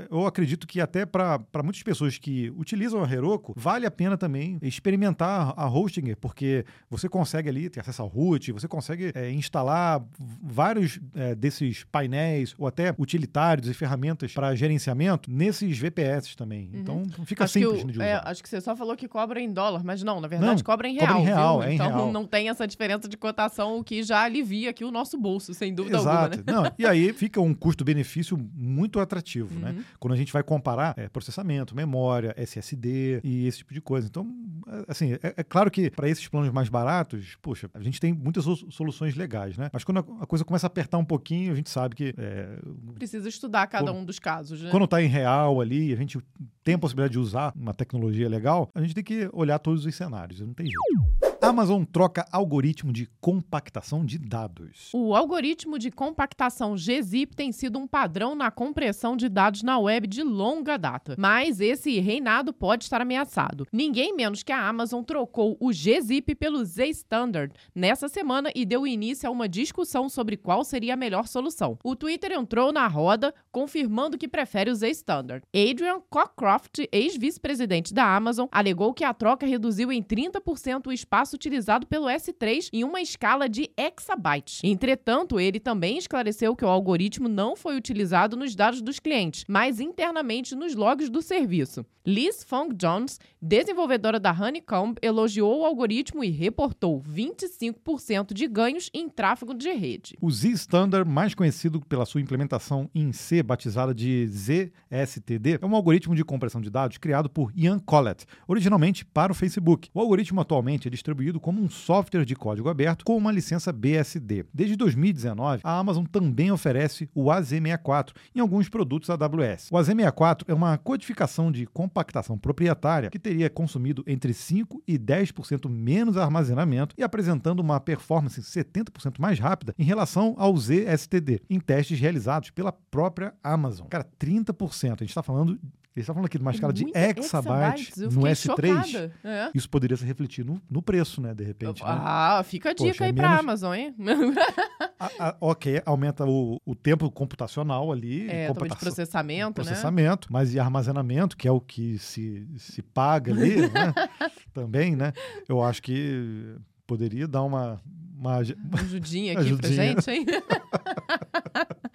eu 0.09 0.25
acredito 0.25 0.65
que 0.65 0.81
até 0.81 1.05
para 1.05 1.39
muitas 1.63 1.83
pessoas 1.83 2.17
que 2.17 2.51
utilizam 2.57 3.03
a 3.03 3.11
Heroku, 3.11 3.53
vale 3.55 3.85
a 3.85 3.91
pena 3.91 4.17
também 4.17 4.57
experimentar 4.61 5.53
a 5.55 5.69
Hostinger, 5.69 6.17
porque 6.17 6.65
você 6.89 7.07
consegue 7.07 7.49
ali 7.49 7.69
ter 7.69 7.79
acesso 7.79 8.01
ao 8.01 8.07
root, 8.07 8.51
você 8.51 8.67
consegue 8.67 9.11
é, 9.13 9.31
instalar 9.31 10.03
vários 10.41 10.99
é, 11.13 11.35
desses 11.35 11.83
painéis 11.85 12.55
ou 12.57 12.67
até 12.67 12.93
utilitários 12.97 13.69
e 13.69 13.73
ferramentas 13.73 14.33
para 14.33 14.55
gerenciamento 14.55 15.29
nesses 15.29 15.77
VPS 15.77 16.35
também. 16.35 16.69
Uhum. 16.73 16.79
Então, 16.79 17.03
fica 17.25 17.43
acho 17.43 17.53
simples 17.53 17.83
o, 17.83 17.87
de 17.87 18.01
é, 18.01 18.15
usar. 18.15 18.27
acho 18.27 18.41
que 18.41 18.49
você 18.49 18.59
só 18.59 18.75
falou 18.75 18.95
que 18.95 19.07
cobra 19.07 19.39
em 19.39 19.51
dólar, 19.51 19.83
mas 19.83 20.01
não, 20.01 20.19
na 20.19 20.27
verdade 20.27 20.57
não, 20.57 20.63
cobra 20.63 20.87
em 20.87 20.95
real. 20.95 21.07
Cobra 21.07 21.21
em 21.21 21.25
real, 21.25 21.63
é 21.63 21.71
em 21.71 21.75
então 21.75 21.87
real. 21.87 22.11
não 22.11 22.25
tem 22.25 22.49
essa 22.49 22.67
diferença 22.67 23.07
de 23.07 23.15
cotação, 23.15 23.77
o 23.77 23.83
que 23.83 24.01
já 24.01 24.23
alivia 24.23 24.71
aqui 24.71 24.83
o 24.83 24.91
nosso 24.91 25.04
bolso, 25.17 25.53
sem 25.53 25.73
dúvida 25.73 25.97
Exato. 25.97 26.35
alguma. 26.35 26.37
Né? 26.37 26.43
Não, 26.45 26.71
e 26.77 26.85
aí 26.85 27.13
fica 27.13 27.39
um 27.39 27.53
custo-benefício 27.53 28.37
muito 28.53 28.99
atrativo, 28.99 29.53
né? 29.59 29.69
uhum. 29.69 29.75
né? 29.77 29.85
Quando 29.99 30.13
a 30.13 30.17
gente 30.17 30.31
vai 30.33 30.43
comparar 30.43 30.93
é, 30.97 31.07
processamento, 31.07 31.75
memória, 31.75 32.33
SSD 32.37 33.21
e 33.23 33.47
esse 33.47 33.59
tipo 33.59 33.73
de 33.73 33.81
coisa. 33.81 34.07
Então, 34.07 34.27
é, 34.67 34.85
assim, 34.87 35.13
é, 35.13 35.33
é 35.37 35.43
claro 35.43 35.69
que 35.69 35.89
para 35.89 36.09
esses 36.09 36.27
planos 36.27 36.51
mais 36.51 36.69
baratos, 36.69 37.37
poxa, 37.41 37.69
a 37.73 37.81
gente 37.81 37.99
tem 37.99 38.13
muitas 38.13 38.45
soluções 38.69 39.15
legais, 39.15 39.57
né? 39.57 39.69
Mas 39.71 39.83
quando 39.83 39.99
a 39.99 40.25
coisa 40.25 40.43
começa 40.43 40.65
a 40.65 40.69
apertar 40.69 40.97
um 40.97 41.05
pouquinho, 41.05 41.51
a 41.51 41.55
gente 41.55 41.69
sabe 41.69 41.95
que. 41.95 42.13
É, 42.17 42.57
Precisa 42.95 43.27
estudar 43.29 43.67
cada 43.67 43.85
quando, 43.85 43.97
um 43.97 44.05
dos 44.05 44.19
casos, 44.19 44.61
né? 44.61 44.69
Quando 44.71 44.85
está 44.85 45.01
em 45.01 45.07
real 45.07 45.61
ali, 45.61 45.93
a 45.93 45.95
gente 45.95 46.19
tem 46.63 46.75
a 46.75 46.77
possibilidade 46.77 47.13
de 47.13 47.19
usar 47.19 47.53
uma 47.55 47.73
tecnologia 47.73 48.27
legal, 48.27 48.69
a 48.73 48.81
gente 48.81 48.95
tem 48.95 49.03
que 49.03 49.29
olhar 49.31 49.59
todos 49.59 49.85
os 49.85 49.95
cenários, 49.95 50.39
não 50.39 50.53
tem 50.53 50.65
jeito. 50.65 51.35
Amazon 51.41 51.83
troca 51.83 52.25
algoritmo 52.31 52.91
de 52.91 53.07
compactação 53.21 54.03
de 54.03 54.17
dados. 54.17 54.84
O 54.93 55.15
algoritmo 55.15 55.79
de 55.79 55.91
compactação 55.91 56.75
gzip 56.75 57.35
tem 57.35 57.51
sido 57.51 57.79
um 57.79 57.87
padrão 57.87 58.35
na 58.35 58.51
compressão 58.51 59.15
de 59.17 59.27
dados 59.27 59.63
na 59.63 59.79
web 59.79 60.07
de 60.07 60.23
longa 60.23 60.77
data, 60.77 61.15
mas 61.17 61.59
esse 61.59 61.99
reinado 61.99 62.53
pode 62.53 62.83
estar 62.83 63.01
ameaçado. 63.01 63.67
Ninguém 63.71 64.15
menos 64.15 64.43
que 64.43 64.51
a 64.51 64.67
Amazon 64.67 65.03
trocou 65.03 65.57
o 65.59 65.69
gzip 65.69 66.35
pelo 66.35 66.63
Z-Standard 66.63 67.53
nessa 67.73 68.07
semana 68.07 68.51
e 68.55 68.65
deu 68.65 68.85
início 68.85 69.27
a 69.27 69.31
uma 69.31 69.49
discussão 69.49 70.09
sobre 70.09 70.37
qual 70.37 70.63
seria 70.63 70.93
a 70.93 70.97
melhor 70.97 71.27
solução. 71.27 71.77
O 71.83 71.95
Twitter 71.95 72.31
entrou 72.31 72.71
na 72.71 72.87
roda, 72.87 73.33
confirmando 73.51 74.17
que 74.17 74.27
prefere 74.27 74.69
o 74.69 74.75
Z-Standard. 74.75 75.43
Adrian 75.53 75.99
Cockcroft, 76.09 76.79
ex-vice-presidente 76.91 77.93
da 77.93 78.15
Amazon, 78.15 78.47
alegou 78.51 78.93
que 78.93 79.03
a 79.03 79.13
troca 79.13 79.45
reduziu 79.45 79.91
em 79.91 80.03
30% 80.03 80.87
o 80.87 80.93
espaço 80.93 81.35
utilizado 81.35 81.87
pelo 81.87 82.07
S3 82.07 82.69
em 82.71 82.83
uma 82.83 83.01
escala 83.01 83.49
de 83.49 83.69
exabytes. 83.77 84.61
Entretanto, 84.75 85.39
ele 85.39 85.59
também 85.59 85.97
esclareceu 85.97 86.53
que 86.53 86.65
o 86.65 86.67
algoritmo 86.67 87.29
não 87.29 87.55
foi 87.55 87.77
utilizado 87.77 88.35
nos 88.35 88.53
dados 88.53 88.81
dos 88.81 88.99
clientes, 88.99 89.45
mas 89.47 89.79
internamente 89.79 90.53
nos 90.53 90.75
logs 90.75 91.09
do 91.09 91.21
serviço. 91.21 91.85
Liz 92.05 92.43
Fong 92.43 92.75
Jones, 92.75 93.19
desenvolvedora 93.41 94.19
da 94.19 94.31
Honeycomb, 94.31 94.95
elogiou 95.01 95.61
o 95.61 95.65
algoritmo 95.65 96.23
e 96.23 96.29
reportou 96.29 97.01
25% 97.01 98.31
de 98.31 98.47
ganhos 98.47 98.91
em 98.93 99.09
tráfego 99.09 99.55
de 99.55 99.71
rede. 99.71 100.15
O 100.21 100.29
Z-Standard, 100.29 101.09
mais 101.09 101.33
conhecido 101.33 101.81
pela 101.81 102.05
sua 102.05 102.21
implementação 102.21 102.87
em 102.93 103.11
C, 103.11 103.41
batizada 103.41 103.91
de 103.91 104.27
ZSTD, 104.27 105.59
é 105.59 105.65
um 105.65 105.75
algoritmo 105.75 106.13
de 106.13 106.23
compressão 106.23 106.61
de 106.61 106.69
dados 106.69 106.99
criado 106.99 107.27
por 107.27 107.51
Ian 107.55 107.79
Collett, 107.79 108.25
originalmente 108.47 109.03
para 109.03 109.31
o 109.31 109.35
Facebook. 109.35 109.89
O 109.91 109.99
algoritmo 109.99 110.41
atualmente 110.41 110.87
é 110.87 110.91
distribuído 110.91 111.15
distribuído 111.15 111.39
como 111.39 111.61
um 111.61 111.69
software 111.69 112.25
de 112.25 112.35
código 112.35 112.69
aberto 112.69 113.05
com 113.05 113.15
uma 113.15 113.31
licença 113.31 113.71
BSD. 113.71 114.45
Desde 114.65 114.77
2019, 114.77 115.61
a 115.63 115.77
Amazon 115.77 116.05
também 116.05 116.51
oferece 116.51 117.07
o 117.13 117.25
AZ64 117.25 118.13
em 118.33 118.39
alguns 118.39 118.67
produtos 118.67 119.11
AWS. 119.11 119.69
O 119.71 119.75
AZ64 119.75 120.41
é 120.47 120.53
uma 120.55 120.75
codificação 120.75 121.51
de 121.51 121.67
compactação 121.67 122.35
proprietária 122.35 123.11
que 123.11 123.19
teria 123.19 123.47
consumido 123.47 124.03
entre 124.07 124.33
5 124.33 124.81
e 124.87 124.97
10% 124.97 125.69
menos 125.69 126.17
armazenamento 126.17 126.95
e 126.97 127.03
apresentando 127.03 127.59
uma 127.59 127.79
performance 127.79 128.41
70% 128.41 129.19
mais 129.19 129.37
rápida 129.37 129.75
em 129.77 129.83
relação 129.83 130.33
ao 130.35 130.57
ZSTD 130.57 131.43
em 131.47 131.59
testes 131.59 131.99
realizados 131.99 132.49
pela 132.49 132.71
própria 132.71 133.35
Amazon. 133.43 133.85
Cara, 133.85 134.07
30%. 134.19 134.85
A 134.85 134.89
gente 134.89 135.09
está 135.09 135.21
falando 135.21 135.59
ele 135.95 136.01
está 136.01 136.13
falando 136.13 136.25
aqui 136.25 136.37
de 136.37 136.43
uma 136.43 136.51
escala 136.51 136.73
de 136.73 136.85
exabytes 136.93 137.95
no 137.95 138.23
S3. 138.23 139.11
É. 139.23 139.49
Isso 139.55 139.69
poderia 139.69 139.95
se 139.95 140.03
refletir 140.03 140.43
no, 140.43 140.61
no, 140.69 140.81
preço, 140.81 141.21
né? 141.21 141.33
De 141.33 141.45
repente. 141.45 141.81
Né? 141.81 141.89
Ah, 141.89 142.43
fica 142.45 142.71
a 142.71 142.73
dica 142.73 142.89
Poxa, 142.89 143.03
aí 143.05 143.11
é 143.11 143.13
para 143.13 143.29
a 143.29 143.39
Amazon, 143.39 143.73
hein? 143.73 143.95
a, 144.99 145.29
a, 145.29 145.37
ok, 145.39 145.81
aumenta 145.85 146.25
o, 146.25 146.61
o, 146.65 146.75
tempo 146.75 147.09
computacional 147.09 147.93
ali. 147.93 148.29
É, 148.29 148.51
de 148.51 148.75
processamento, 148.77 149.53
processamento, 149.53 150.27
né? 150.27 150.33
mas 150.33 150.53
e 150.53 150.59
armazenamento, 150.59 151.37
que 151.37 151.47
é 151.47 151.51
o 151.51 151.61
que 151.61 151.97
se, 151.97 152.45
se 152.57 152.81
paga 152.81 153.31
ali, 153.31 153.61
né? 153.61 153.93
Também, 154.53 154.97
né? 154.97 155.13
Eu 155.47 155.63
acho 155.63 155.81
que 155.81 156.57
poderia 156.85 157.27
dar 157.27 157.43
uma. 157.43 157.81
Uma, 158.17 158.37
uma 158.39 158.79
ajudinha 158.79 159.33
aqui 159.33 159.41
ajudinha. 159.41 159.59
pra 159.59 159.69
gente, 159.69 160.09
hein? 160.09 160.25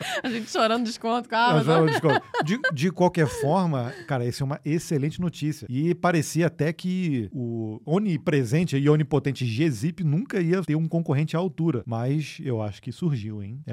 A 0.23 0.29
gente 0.29 0.51
chorando 0.51 0.85
desconto, 0.85 1.29
cara. 1.29 1.63
Chorando 1.63 1.91
desconto. 1.91 2.21
De, 2.45 2.59
de 2.73 2.91
qualquer 2.91 3.27
forma, 3.27 3.93
cara, 4.07 4.25
essa 4.25 4.43
é 4.43 4.45
uma 4.45 4.61
excelente 4.65 5.21
notícia. 5.21 5.67
E 5.69 5.95
parecia 5.95 6.47
até 6.47 6.73
que 6.73 7.29
o 7.33 7.81
onipresente 7.85 8.77
e 8.77 8.89
onipotente 8.89 9.45
Gzip 9.45 10.03
nunca 10.03 10.41
ia 10.41 10.63
ter 10.63 10.75
um 10.75 10.89
concorrente 10.89 11.37
à 11.37 11.39
altura. 11.39 11.83
Mas 11.87 12.39
eu 12.43 12.63
acho 12.63 12.81
que 12.81 12.91
surgiu, 12.91 13.43
hein? 13.43 13.61
É, 13.67 13.73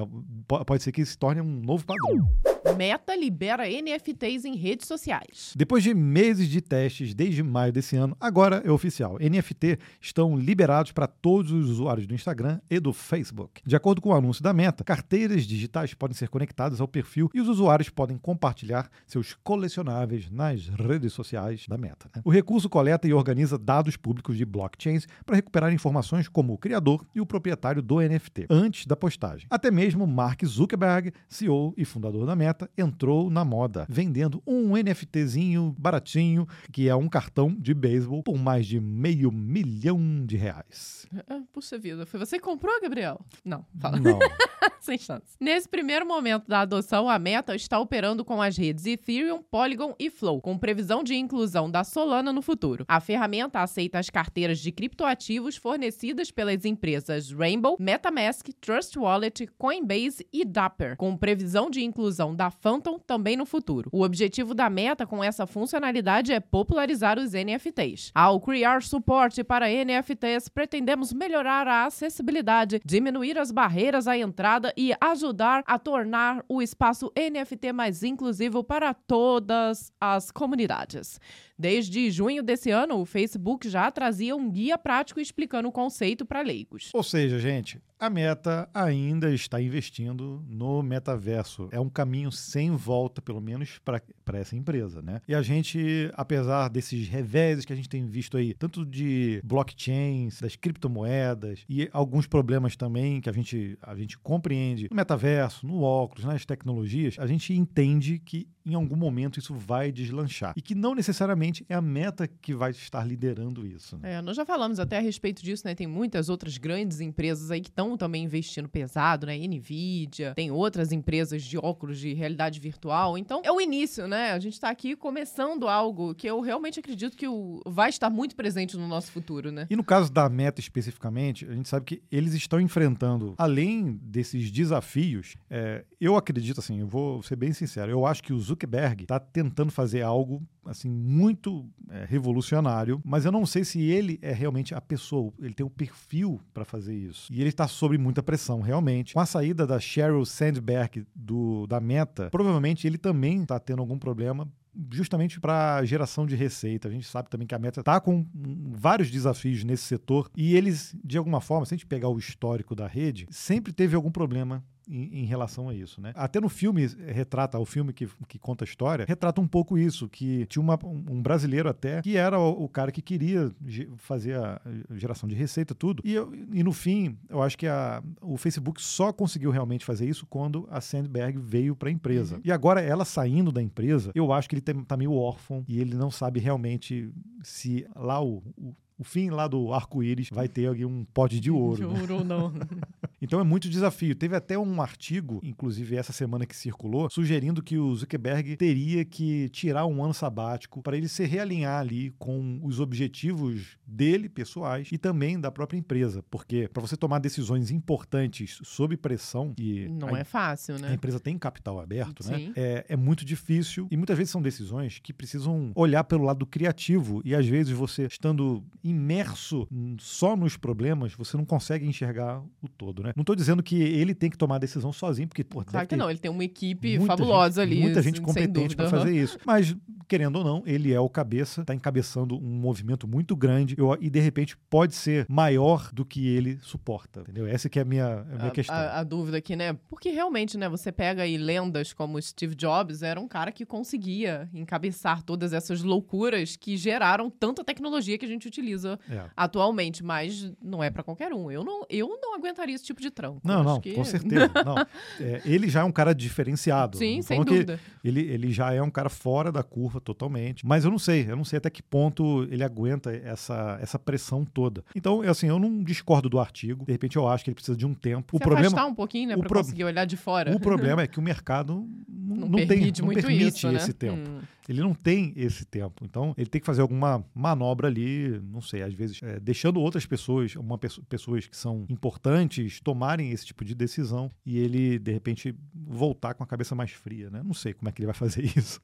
pode 0.65 0.84
ser 0.84 0.91
que 0.91 1.05
se 1.05 1.17
torne 1.17 1.39
um 1.39 1.62
novo 1.62 1.86
padrão. 1.86 2.27
Meta 2.75 3.15
libera 3.15 3.63
NFTs 3.67 4.46
em 4.46 4.55
redes 4.55 4.88
sociais. 4.88 5.53
Depois 5.55 5.84
de 5.84 5.93
meses 5.93 6.50
de 6.50 6.62
testes 6.62 7.13
desde 7.13 7.41
maio 7.41 7.72
desse 7.72 7.96
ano, 7.96 8.15
agora 8.19 8.62
é 8.65 8.72
oficial. 8.72 9.17
NFT 9.19 9.79
estão 10.01 10.38
liberados 10.38 10.91
para 10.91 11.07
todos 11.07 11.51
os 11.51 11.69
usuários 11.69 12.05
do 12.05 12.13
Instagram 12.13 12.60
e 12.69 12.79
do 12.79 12.91
Facebook. 12.91 13.62
De 13.65 13.75
acordo 13.75 14.01
com 14.01 14.10
o 14.10 14.13
anúncio 14.13 14.43
da 14.43 14.53
Meta, 14.53 14.84
carteiras 14.84 15.43
digitais 15.43 15.93
podem 15.93 16.17
ser 16.18 16.30
conectadas 16.30 16.82
ao 16.82 16.88
perfil 16.88 17.30
e 17.34 17.42
os 17.42 17.48
usuários 17.48 17.90
podem 17.90 18.18
compartilhar 18.18 18.90
seus 19.06 19.34
colecionáveis 19.44 20.30
nas 20.30 20.68
redes 20.68 21.14
sociais 21.14 21.66
da 21.68 21.78
Meta. 21.78 22.10
Né? 22.16 22.22
O 22.26 22.30
recurso 22.30 22.70
coleta 22.70 23.08
e 23.08 23.14
organiza 23.14 23.58
dados 23.58 23.96
públicos 23.96 24.38
de 24.38 24.46
blockchains 24.46 25.08
para 25.26 25.36
recuperar 25.36 25.74
informações 25.74 26.28
como 26.28 26.54
o 26.54 26.58
criador 26.58 27.06
e 27.14 27.22
o 27.22 27.26
proprietário 27.26 27.82
do 27.82 28.00
NFT 28.00 28.48
antes 28.50 28.86
da 28.86 28.96
postagem. 28.96 29.48
Até 29.50 29.70
mesmo 29.70 30.08
Mark 30.08 30.44
Zuckerberg, 30.46 31.14
CEO 31.28 31.74
e 31.78 31.86
fundador 31.86 32.26
da 32.26 32.36
Meta, 32.36 32.70
entrou 32.78 33.30
na 33.30 33.46
moda, 33.46 33.86
vendendo 33.90 34.42
um 34.46 34.76
NFTzinho 34.76 35.76
baratinho, 35.78 36.48
que 36.72 36.90
é 36.90 36.96
um 36.96 37.08
cartão 37.08 37.54
de 37.54 37.74
beisebol, 37.74 38.24
por 38.24 38.38
mais 38.38 38.66
de 38.66 38.80
meio 38.80 39.32
milhão 39.32 40.26
de 40.26 40.38
reais. 40.38 41.08
Ah, 41.30 41.42
puxa 41.54 41.78
vida, 41.78 42.06
foi 42.06 42.20
você 42.20 42.38
que 42.38 42.44
comprou, 42.44 42.82
Gabriel? 42.82 43.20
Não, 43.44 43.66
fala. 43.80 44.00
Não. 44.00 44.20
Sem 44.80 44.98
chance. 44.98 45.36
Nesse 45.40 45.68
primeiro 45.68 46.07
momento 46.08 46.48
da 46.48 46.62
adoção, 46.62 47.10
a 47.10 47.20
Meta 47.20 47.56
está 47.56 47.80
operando 47.80 48.24
com 48.24 48.42
as 48.42 48.58
redes 48.58 48.86
Ethereum, 48.86 49.42
Polygon 49.52 49.94
e 50.00 50.10
Flow, 50.10 50.42
com 50.42 50.58
previsão 50.58 51.04
de 51.04 51.16
inclusão 51.16 51.70
da 51.70 51.84
Solana 51.84 52.32
no 52.34 52.42
futuro. 52.42 52.86
A 52.88 53.00
ferramenta 53.00 53.60
aceita 53.60 54.00
as 54.00 54.10
carteiras 54.10 54.60
de 54.60 54.72
criptoativos 54.72 55.58
fornecidas 55.58 56.32
pelas 56.32 56.66
empresas 56.66 57.32
Rainbow, 57.32 57.78
MetaMask, 57.80 58.48
Trust 58.62 58.98
Wallet, 58.98 59.48
Coinbase 59.58 60.26
e 60.32 60.46
Dapper, 60.46 60.96
com 60.98 61.16
previsão 61.18 61.70
de 61.70 61.84
inclusão 61.84 62.36
da 62.36 62.50
Phantom 62.50 62.98
também 63.00 63.36
no 63.36 63.46
futuro. 63.46 63.90
O 63.92 64.04
objetivo 64.04 64.54
da 64.54 64.70
Meta 64.70 65.06
com 65.06 65.24
essa 65.24 65.46
funcionalidade 65.46 66.32
é 66.32 66.40
popularizar 66.40 67.20
os 67.20 67.34
NFTs. 67.34 68.12
Ao 68.16 68.40
criar 68.40 68.82
suporte 68.82 69.44
para 69.44 69.70
NFTs, 69.70 70.50
pretendemos 70.50 71.12
melhorar 71.12 71.68
a 71.68 71.86
acessibilidade, 71.86 72.82
diminuir 72.86 73.38
as 73.38 73.52
barreiras 73.52 74.08
à 74.08 74.18
entrada 74.18 74.74
e 74.78 74.94
ajudar 75.02 75.64
a 75.66 75.78
tornar 75.88 76.44
o 76.50 76.62
espaço 76.62 77.10
NFT 77.15 77.72
mais 77.72 78.03
inclusivo 78.03 78.62
para 78.62 78.94
todas 78.94 79.89
as 80.01 80.32
comunidades. 80.32 81.17
Desde 81.58 82.12
junho 82.12 82.44
desse 82.44 82.70
ano, 82.70 83.00
o 83.00 83.06
Facebook 83.06 83.70
já 83.70 83.89
trazia 83.89 84.36
um 84.36 84.51
guia 84.51 84.77
prático 84.77 85.22
explicando 85.22 85.70
o 85.70 85.72
conceito 85.72 86.25
para 86.25 86.41
leigos. 86.41 86.89
Ou 86.94 87.01
seja, 87.01 87.39
gente, 87.39 87.79
a 88.00 88.10
Meta 88.10 88.70
ainda 88.74 89.34
está 89.34 89.62
investindo 89.62 90.44
no 90.48 90.82
metaverso. 90.84 91.68
É 91.72 91.80
um 91.80 91.89
caminho 91.89 92.32
sem 92.32 92.72
volta, 92.72 93.22
pelo 93.22 93.42
menos 93.42 93.80
para 93.84 94.38
essa 94.38 94.56
empresa, 94.56 95.01
né? 95.01 95.22
E 95.27 95.34
a 95.34 95.42
gente, 95.42 96.12
apesar 96.13 96.70
desses 96.70 97.08
reveses 97.08 97.66
que 97.66 97.74
a 97.74 97.75
gente 97.75 97.89
tem 97.89 98.06
visto 98.06 98.38
aí, 98.38 98.54
tanto 98.54 98.86
de 98.86 99.42
blockchains, 99.44 100.39
das 100.42 100.56
criptomoedas 100.56 101.63
e 101.68 101.89
alguns 101.92 102.27
problemas 102.27 102.75
também 102.75 103.20
que 103.22 103.30
a 103.30 103.34
gente, 103.34 103.77
a 103.82 103.96
gente 103.96 104.18
compreende 104.18 104.88
no 104.89 104.96
metaverso, 104.96 105.66
no 105.66 105.82
óculos, 105.82 106.25
nas 106.25 106.46
tecnologias, 106.46 107.16
a 107.18 107.25
gente 107.25 107.54
entende 107.54 108.20
que 108.20 108.48
em 108.68 108.74
algum 108.74 108.98
momento 108.98 109.39
isso 109.39 109.56
vai 109.56 109.94
deslanchar. 109.94 110.54
E 110.58 110.62
que 110.62 110.75
não 110.75 110.94
necessariamente 110.94 111.66
é 111.70 111.74
a 111.74 111.82
meta 111.82 112.27
que 112.27 112.54
vai 112.54 112.72
estar 112.72 113.06
liderando 113.06 113.66
isso. 113.66 113.98
Né? 113.98 114.16
É, 114.16 114.22
nós 114.22 114.36
já 114.36 114.46
falamos 114.46 114.77
até 114.77 114.98
a 114.98 115.01
respeito 115.01 115.42
disso, 115.42 115.66
né? 115.66 115.74
Tem 115.74 115.88
muitas 115.88 116.27
outras 116.27 116.58
grandes 116.58 117.00
empresas 117.00 117.50
aí 117.50 117.62
que 117.62 117.70
estão 117.70 117.87
também 117.96 118.24
investindo 118.24 118.67
pesado, 118.67 119.27
né? 119.27 119.38
Nvidia, 119.38 120.34
tem 120.36 120.50
outras 120.51 120.91
empresas 120.91 121.44
de 121.44 121.58
óculos 121.58 122.00
de 122.00 122.13
realidade 122.13 122.60
virtual. 122.60 123.17
Então, 123.17 123.41
é 123.44 123.51
o 123.51 123.62
início, 123.62 124.08
né? 124.08 124.32
A 124.32 124.39
gente 124.39 124.53
está 124.53 124.70
aqui 124.70 124.96
começando 124.96 125.67
algo 125.67 126.15
que 126.15 126.27
eu 126.27 126.41
realmente 126.41 126.79
acredito 126.79 127.15
que 127.15 127.27
o, 127.27 127.62
vai 127.65 127.89
estar 127.89 128.10
muito 128.10 128.36
presente 128.36 128.75
no 128.75 128.88
nosso 128.88 129.12
futuro, 129.12 129.51
né? 129.51 129.67
E 129.70 129.75
no 129.75 129.84
caso 129.84 130.12
da 130.12 130.27
Meta 130.27 130.60
especificamente, 130.60 131.46
a 131.46 131.53
gente 131.53 131.70
sabe 131.70 131.86
que 131.86 132.01
eles 132.12 132.34
estão 132.34 132.60
enfrentando, 132.60 133.36
além 133.38 134.00
desses 134.01 134.51
desafios, 134.51 135.36
é, 135.50 135.86
eu 136.01 136.15
acredito 136.15 136.60
assim, 136.60 136.79
eu 136.79 136.88
vou 136.88 137.22
ser 137.22 137.36
bem 137.36 137.53
sincero, 137.53 137.91
eu 137.91 138.06
acho 138.06 138.24
que 138.24 138.34
os 138.34 138.46
Zuckerberg 138.46 139.03
está 139.03 139.20
tentando 139.20 139.72
fazer 139.72 140.01
algo 140.01 140.41
assim 140.65 140.89
muito 140.89 141.65
é, 141.89 142.06
revolucionário, 142.06 143.01
mas 143.03 143.25
eu 143.25 143.32
não 143.32 143.46
sei 143.46 143.63
se 143.63 143.82
ele 143.82 144.20
é 144.22 144.34
realmente 144.34 144.75
a 144.75 144.82
pessoa, 144.82 145.34
ele 145.39 145.53
tem 145.53 145.65
o 145.65 145.67
um 145.67 145.72
perfil 145.72 146.39
para 146.53 146.65
fazer 146.65 146.96
isso. 146.96 147.32
E 147.32 147.39
ele 147.39 147.50
está 147.50 147.67
sob 147.77 147.98
muita 147.98 148.24
pressão, 148.24 148.60
realmente. 148.60 149.13
Com 149.13 149.19
a 149.19 149.25
saída 149.25 149.65
da 149.65 149.79
Sheryl 149.79 150.25
Sandberg 150.25 151.05
do, 151.15 151.67
da 151.67 151.79
Meta, 151.79 152.29
provavelmente 152.29 152.88
ele 152.88 152.98
também 152.98 153.43
está 153.43 153.60
tendo 153.60 153.79
algum 153.79 153.98
problema 153.98 154.48
justamente 154.91 155.39
para 155.39 155.84
geração 155.86 156.25
de 156.25 156.36
receita. 156.36 156.88
A 156.88 156.91
gente 156.91 157.07
sabe 157.07 157.29
também 157.29 157.48
que 157.48 157.55
a 157.55 157.60
Meta 157.60 157.79
está 157.79 158.00
com 158.00 158.25
vários 158.72 159.10
desafios 159.10 159.63
nesse 159.63 159.84
setor 159.84 160.29
e 160.36 160.55
eles, 160.55 160.96
de 161.03 161.17
alguma 161.17 161.41
forma, 161.41 161.65
se 161.65 161.74
a 161.74 161.77
gente 161.77 161.88
pegar 161.88 162.10
o 162.10 162.17
histórico 162.17 162.75
da 162.75 162.88
rede, 162.88 163.27
sempre 163.29 163.74
teve 163.74 163.96
algum 163.96 164.12
problema 164.12 164.63
em, 164.88 165.22
em, 165.22 165.25
relação 165.25 165.70
a 165.70 165.74
isso, 165.74 166.01
né? 166.01 166.12
Até 166.15 166.39
no 166.39 166.50
filme 166.50 166.84
eh, 166.84 167.12
retrata, 167.12 167.60
o 167.60 167.65
filme 167.65 167.94
que, 167.94 168.08
que 168.27 168.39
conta 168.39 168.63
a 168.63 168.67
história, 168.67 169.06
retrata 169.08 169.41
um 169.41 169.48
pouco 169.48 169.77
isso, 169.77 170.08
que 170.08 170.46
tinha 170.48 170.62
uma, 170.62 170.77
um 170.84 171.22
brasileiro 171.22 171.70
até 171.70 172.01
que 172.01 172.15
era 172.15 172.39
o, 172.39 172.63
o, 172.63 172.70
cara 172.70 172.91
que 172.91 173.01
queria 173.01 173.51
fazer 173.98 174.36
a 174.36 174.62
geração 174.91 175.27
de 175.27 175.36
receita, 175.36 175.75
tudo. 175.75 176.01
E, 176.06 176.15
e 176.53 176.63
no 176.63 176.72
fim, 176.72 177.17
eu 177.29 177.41
acho 177.41 177.58
que 177.58 177.67
a, 177.67 178.01
o 178.22 178.38
Facebook 178.38 178.82
só 178.82 179.12
conseguiu 179.12 179.51
realmente 179.51 179.86
fazer 179.86 180.08
isso 180.08 180.25
quando 180.27 180.67
a 180.72 180.82
Sandberg 180.82 181.38
veio 181.39 181.75
para 181.75 181.89
a 181.89 181.91
empresa. 181.91 182.36
Uhum. 182.36 182.41
E 182.46 182.51
agora 182.51 182.82
ela 182.82 183.06
saindo 183.06 183.51
da 183.51 183.62
empresa, 183.62 184.12
eu 184.15 184.32
acho 184.32 184.48
que 184.50 184.56
ele 184.56 184.62
tem, 184.62 184.84
tá 184.84 184.96
meio 184.98 185.13
órfão 185.13 185.63
e 185.67 185.79
ele 185.79 185.96
não 185.96 186.12
sabe 186.12 186.39
realmente 186.39 187.12
se 187.44 187.86
lá 187.96 188.22
o, 188.22 188.44
o 188.58 188.74
o 188.98 189.04
fim 189.04 189.30
lá 189.30 189.48
do 189.48 189.74
arco-íris 189.74 190.30
vai 190.32 190.48
ter 190.48 190.68
alguém 190.68 190.86
um 190.86 191.06
pote 191.13 191.39
de 191.39 191.51
ouro. 191.51 191.75
De 191.75 191.94
né? 191.94 192.00
ouro, 192.01 192.24
não. 192.24 192.51
então 193.22 193.39
é 193.39 193.44
muito 193.44 193.70
desafio. 193.70 194.16
Teve 194.16 194.36
até 194.36 194.58
um 194.58 194.82
artigo, 194.82 195.39
inclusive 195.44 195.96
essa 195.96 196.12
semana 196.12 196.46
que 196.46 196.56
circulou, 196.56 197.10
sugerindo 197.10 197.62
que 197.62 197.77
o 197.77 197.96
Zuckerberg 197.96 198.58
teria 198.58 199.06
que 199.06 199.50
tirar 199.50 199.86
um 199.86 200.04
ano 200.04 200.13
sabático 200.13 200.82
para 200.82 200.98
ele 200.98 201.08
se 201.08 201.25
realinhar 201.25 201.80
ali 201.80 202.12
com 202.18 202.60
os 202.63 202.80
objetivos 202.80 203.77
dele, 203.86 204.27
pessoais, 204.27 204.89
e 204.92 204.98
também 204.98 205.39
da 205.39 205.51
própria 205.51 205.77
empresa. 205.77 206.24
Porque 206.30 206.68
para 206.68 206.82
você 206.82 206.98
tomar 206.98 207.20
decisões 207.20 207.70
importantes 207.70 208.60
sob 208.63 208.98
pressão 208.98 209.54
e. 209.60 209.88
Não 209.88 210.16
a, 210.16 210.20
é 210.20 210.24
fácil, 210.24 210.80
né? 210.80 210.89
A 210.89 210.94
empresa 210.94 211.20
tem 211.20 211.38
capital 211.38 211.80
aberto, 211.80 212.27
né? 212.27 212.38
Sim. 212.38 212.48
né? 212.48 212.54
É, 212.56 212.86
é 212.89 212.96
muito 212.98 213.24
difícil. 213.24 213.88
E 213.92 213.98
muitas 213.98 214.18
vezes 214.18 214.32
são 214.32 214.42
decisões 214.42 215.00
que 215.00 215.13
precisam 215.13 215.72
olhar 215.75 216.04
pelo 216.04 216.24
lado 216.24 216.46
criativo. 216.48 217.22
E 217.24 217.36
às 217.36 217.46
vezes 217.46 217.72
você, 217.72 218.08
estando 218.08 218.63
imerso 218.89 219.67
só 220.00 220.36
nos 220.36 220.58
problemas, 220.58 221.13
você 221.13 221.38
não 221.38 221.46
consegue 221.46 221.86
enxergar 221.86 222.41
o 222.62 222.67
todo, 222.67 223.03
né? 223.03 223.13
Não 223.15 223.22
estou 223.22 223.36
dizendo 223.36 223.62
que 223.63 223.75
ele 223.75 224.13
tem 224.13 224.29
que 224.29 224.38
tomar 224.38 224.56
a 224.56 224.60
decisão 224.60 224.91
sozinho, 224.91 225.27
porque, 225.27 225.44
pô, 225.44 225.63
Claro 225.63 225.88
que 225.88 225.96
não, 225.96 226.10
ele 226.10 226.20
tem 226.20 226.32
uma 226.32 226.44
equipe 226.44 227.00
fabulosa 227.06 227.63
gente, 227.63 227.74
ali. 227.74 227.82
Muita 227.82 228.01
gente 228.01 228.22
competente 228.22 228.75
para 228.75 228.89
fazer 228.89 229.15
isso. 229.15 229.38
Mas 229.46 229.75
querendo 230.08 230.38
ou 230.38 230.44
não, 230.44 230.63
ele 230.65 230.94
é 230.94 231.00
o 231.00 231.10
cabeça, 231.10 231.62
está 231.62 231.74
encabeçando 231.74 232.38
um 232.38 232.60
movimento 232.60 233.08
muito 233.08 233.36
grande 233.36 233.75
eu, 233.77 233.96
e 234.00 234.10
de 234.10 234.20
repente 234.20 234.56
pode 234.70 234.96
ser 234.96 235.25
maior 235.27 235.91
do 235.91 236.06
que 236.06 236.27
ele 236.27 236.58
suporta, 236.62 237.22
entendeu? 237.22 237.46
Essa 237.46 237.70
que 237.70 237.77
é 237.77 237.82
a 237.82 237.86
minha, 237.86 238.22
a 238.22 238.36
minha 238.36 238.48
a, 238.48 238.51
questão. 238.51 238.75
A, 238.75 239.00
a, 239.00 239.03
dúvida 239.03 239.38
aqui, 239.38 239.56
né? 239.56 239.74
Porque 239.89 240.10
realmente, 240.10 240.58
né, 240.58 240.70
você 240.70 240.91
pega 240.91 241.24
aí 241.24 241.38
lendas 241.38 241.91
como 241.91 242.22
Steve 242.22 242.56
Jobs, 242.56 243.01
era 243.01 243.20
um 243.20 243.27
cara 243.27 243.51
que 243.51 243.65
conseguia 243.65 244.50
encabeçar 244.53 245.24
todas 245.24 245.51
essas 245.53 245.84
loucuras 245.84 246.56
que 246.56 246.77
geraram 246.77 247.29
tanta 247.29 247.63
tecnologia 247.63 248.17
que 248.17 248.25
a 248.25 248.29
gente 248.29 248.48
utiliza 248.48 248.76
é. 248.86 249.24
atualmente, 249.36 250.03
mas 250.03 250.51
não 250.62 250.84
é 250.84 250.89
para 250.89 251.03
qualquer 251.03 251.34
um. 251.34 251.51
Eu 251.51 251.63
não, 251.63 251.86
eu 251.89 252.07
não 252.22 252.36
aguentaria 252.36 252.75
esse 252.75 252.84
tipo 252.84 253.01
de 253.01 253.10
tranco. 253.10 253.41
Não, 253.43 253.63
não, 253.63 253.81
que... 253.81 253.93
com 253.93 254.03
certeza. 254.03 254.51
não. 254.65 254.77
É, 255.19 255.41
ele 255.46 255.69
já 255.69 255.81
é 255.81 255.84
um 255.84 255.91
cara 255.91 256.13
diferenciado. 256.13 256.98
Sim, 256.98 257.22
sem 257.22 257.43
dúvida. 257.43 257.79
Ele, 258.03 258.22
ele 258.22 258.51
já 258.51 258.74
é 258.74 258.81
um 258.81 258.89
cara 258.89 259.10
fora 259.10 259.51
da 259.51 259.63
curva 259.63 260.00
totalmente. 260.00 260.65
Mas 260.65 260.86
eu 260.86 260.91
não 260.91 261.00
sei, 261.00 261.29
eu 261.29 261.36
não 261.36 261.46
sei 261.46 261.57
até 261.57 261.69
que 261.69 261.81
ponto 261.81 262.43
ele 262.51 262.63
aguenta 262.63 263.12
essa, 263.12 263.77
essa 263.81 264.00
pressão 264.00 264.46
toda. 264.46 264.84
Então, 264.96 265.22
assim, 265.22 265.48
eu 265.48 265.60
não 265.60 265.84
discordo 265.84 266.29
do 266.29 266.39
artigo. 266.39 266.86
De 266.86 266.91
repente, 266.91 267.15
eu 267.15 267.27
acho 267.27 267.43
que 267.43 267.50
ele 267.50 267.55
precisa 267.55 267.77
de 267.77 267.86
um 267.86 267.93
tempo. 267.93 268.38
Se 268.38 268.38
o 268.38 268.39
problema 268.39 268.86
um 268.86 268.96
pouquinho, 268.96 269.29
né, 269.29 269.38
para 269.38 269.48
pro... 269.48 269.60
conseguir 269.60 269.84
olhar 269.84 270.05
de 270.05 270.17
fora. 270.17 270.55
O 270.55 270.60
problema 270.60 271.01
é 271.03 271.07
que 271.07 271.19
o 271.19 271.22
mercado 271.22 271.88
não, 272.07 272.48
não 272.48 272.67
permite, 272.67 272.67
tem, 272.67 273.01
não 273.01 273.05
muito 273.05 273.25
permite 273.25 273.57
isso, 273.57 273.67
né? 273.67 273.77
esse 273.77 273.93
tempo. 273.93 274.29
Hum. 274.29 274.39
Ele 274.67 274.81
não 274.81 274.93
tem 274.93 275.34
esse 275.36 275.65
tempo. 275.65 276.03
Então, 276.03 276.34
ele 276.38 276.50
tem 276.50 276.60
que 276.60 276.65
fazer 276.65 276.81
alguma 276.81 277.24
manobra 277.34 277.88
ali, 277.88 278.41
não 278.51 278.60
sei, 278.68 278.84
às 278.84 278.94
vezes, 278.94 279.22
é, 279.24 279.40
deixando 279.40 279.80
outras 279.80 280.06
pessoas, 280.06 280.56
uma 280.56 280.78
pessoas 280.78 281.48
que 281.48 281.56
são 281.56 281.86
importantes, 281.90 282.80
tomarem 282.82 283.32
esse 283.32 283.46
tipo 283.46 283.64
de 283.64 283.74
decisão 283.74 284.32
e 284.46 284.58
ele, 284.58 285.00
de 285.00 285.12
repente, 285.12 285.56
voltar 285.74 286.34
com 286.34 286.44
a 286.44 286.48
cabeça 286.48 286.76
mais 286.76 286.92
fria, 286.92 287.30
né? 287.30 287.42
Não 287.44 287.54
sei 287.54 287.74
como 287.74 287.90
é 287.90 287.92
que 287.92 288.02
ele 288.02 288.08
vai 288.08 288.16
fazer 288.16 288.44
isso. 288.56 288.80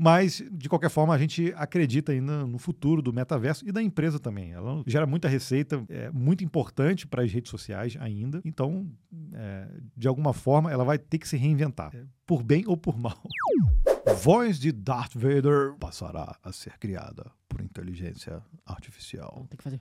Mas, 0.00 0.44
de 0.52 0.68
qualquer 0.68 0.90
forma, 0.90 1.12
a 1.12 1.18
gente 1.18 1.52
acredita 1.56 2.12
ainda 2.12 2.46
no 2.46 2.56
futuro 2.56 3.02
do 3.02 3.12
metaverso 3.12 3.68
e 3.68 3.72
da 3.72 3.82
empresa 3.82 4.20
também. 4.20 4.52
Ela 4.52 4.82
gera 4.86 5.06
muita 5.06 5.26
receita, 5.26 5.84
é 5.88 6.08
muito 6.10 6.44
importante 6.44 7.04
para 7.04 7.24
as 7.24 7.32
redes 7.32 7.50
sociais 7.50 7.96
ainda. 7.98 8.40
Então, 8.44 8.88
é, 9.32 9.68
de 9.96 10.06
alguma 10.06 10.32
forma, 10.32 10.70
ela 10.70 10.84
vai 10.84 10.98
ter 10.98 11.18
que 11.18 11.26
se 11.26 11.36
reinventar, 11.36 11.92
por 12.24 12.44
bem 12.44 12.62
ou 12.68 12.76
por 12.76 12.96
mal. 12.96 13.20
Voz 14.22 14.58
de 14.58 14.70
Darth 14.70 15.14
Vader 15.14 15.74
passará 15.78 16.38
a 16.42 16.52
ser 16.52 16.78
criada 16.78 17.30
por 17.48 17.60
inteligência 17.60 18.42
artificial. 18.66 19.46
Tem 19.48 19.56
que 19.56 19.64
fazer. 19.64 19.80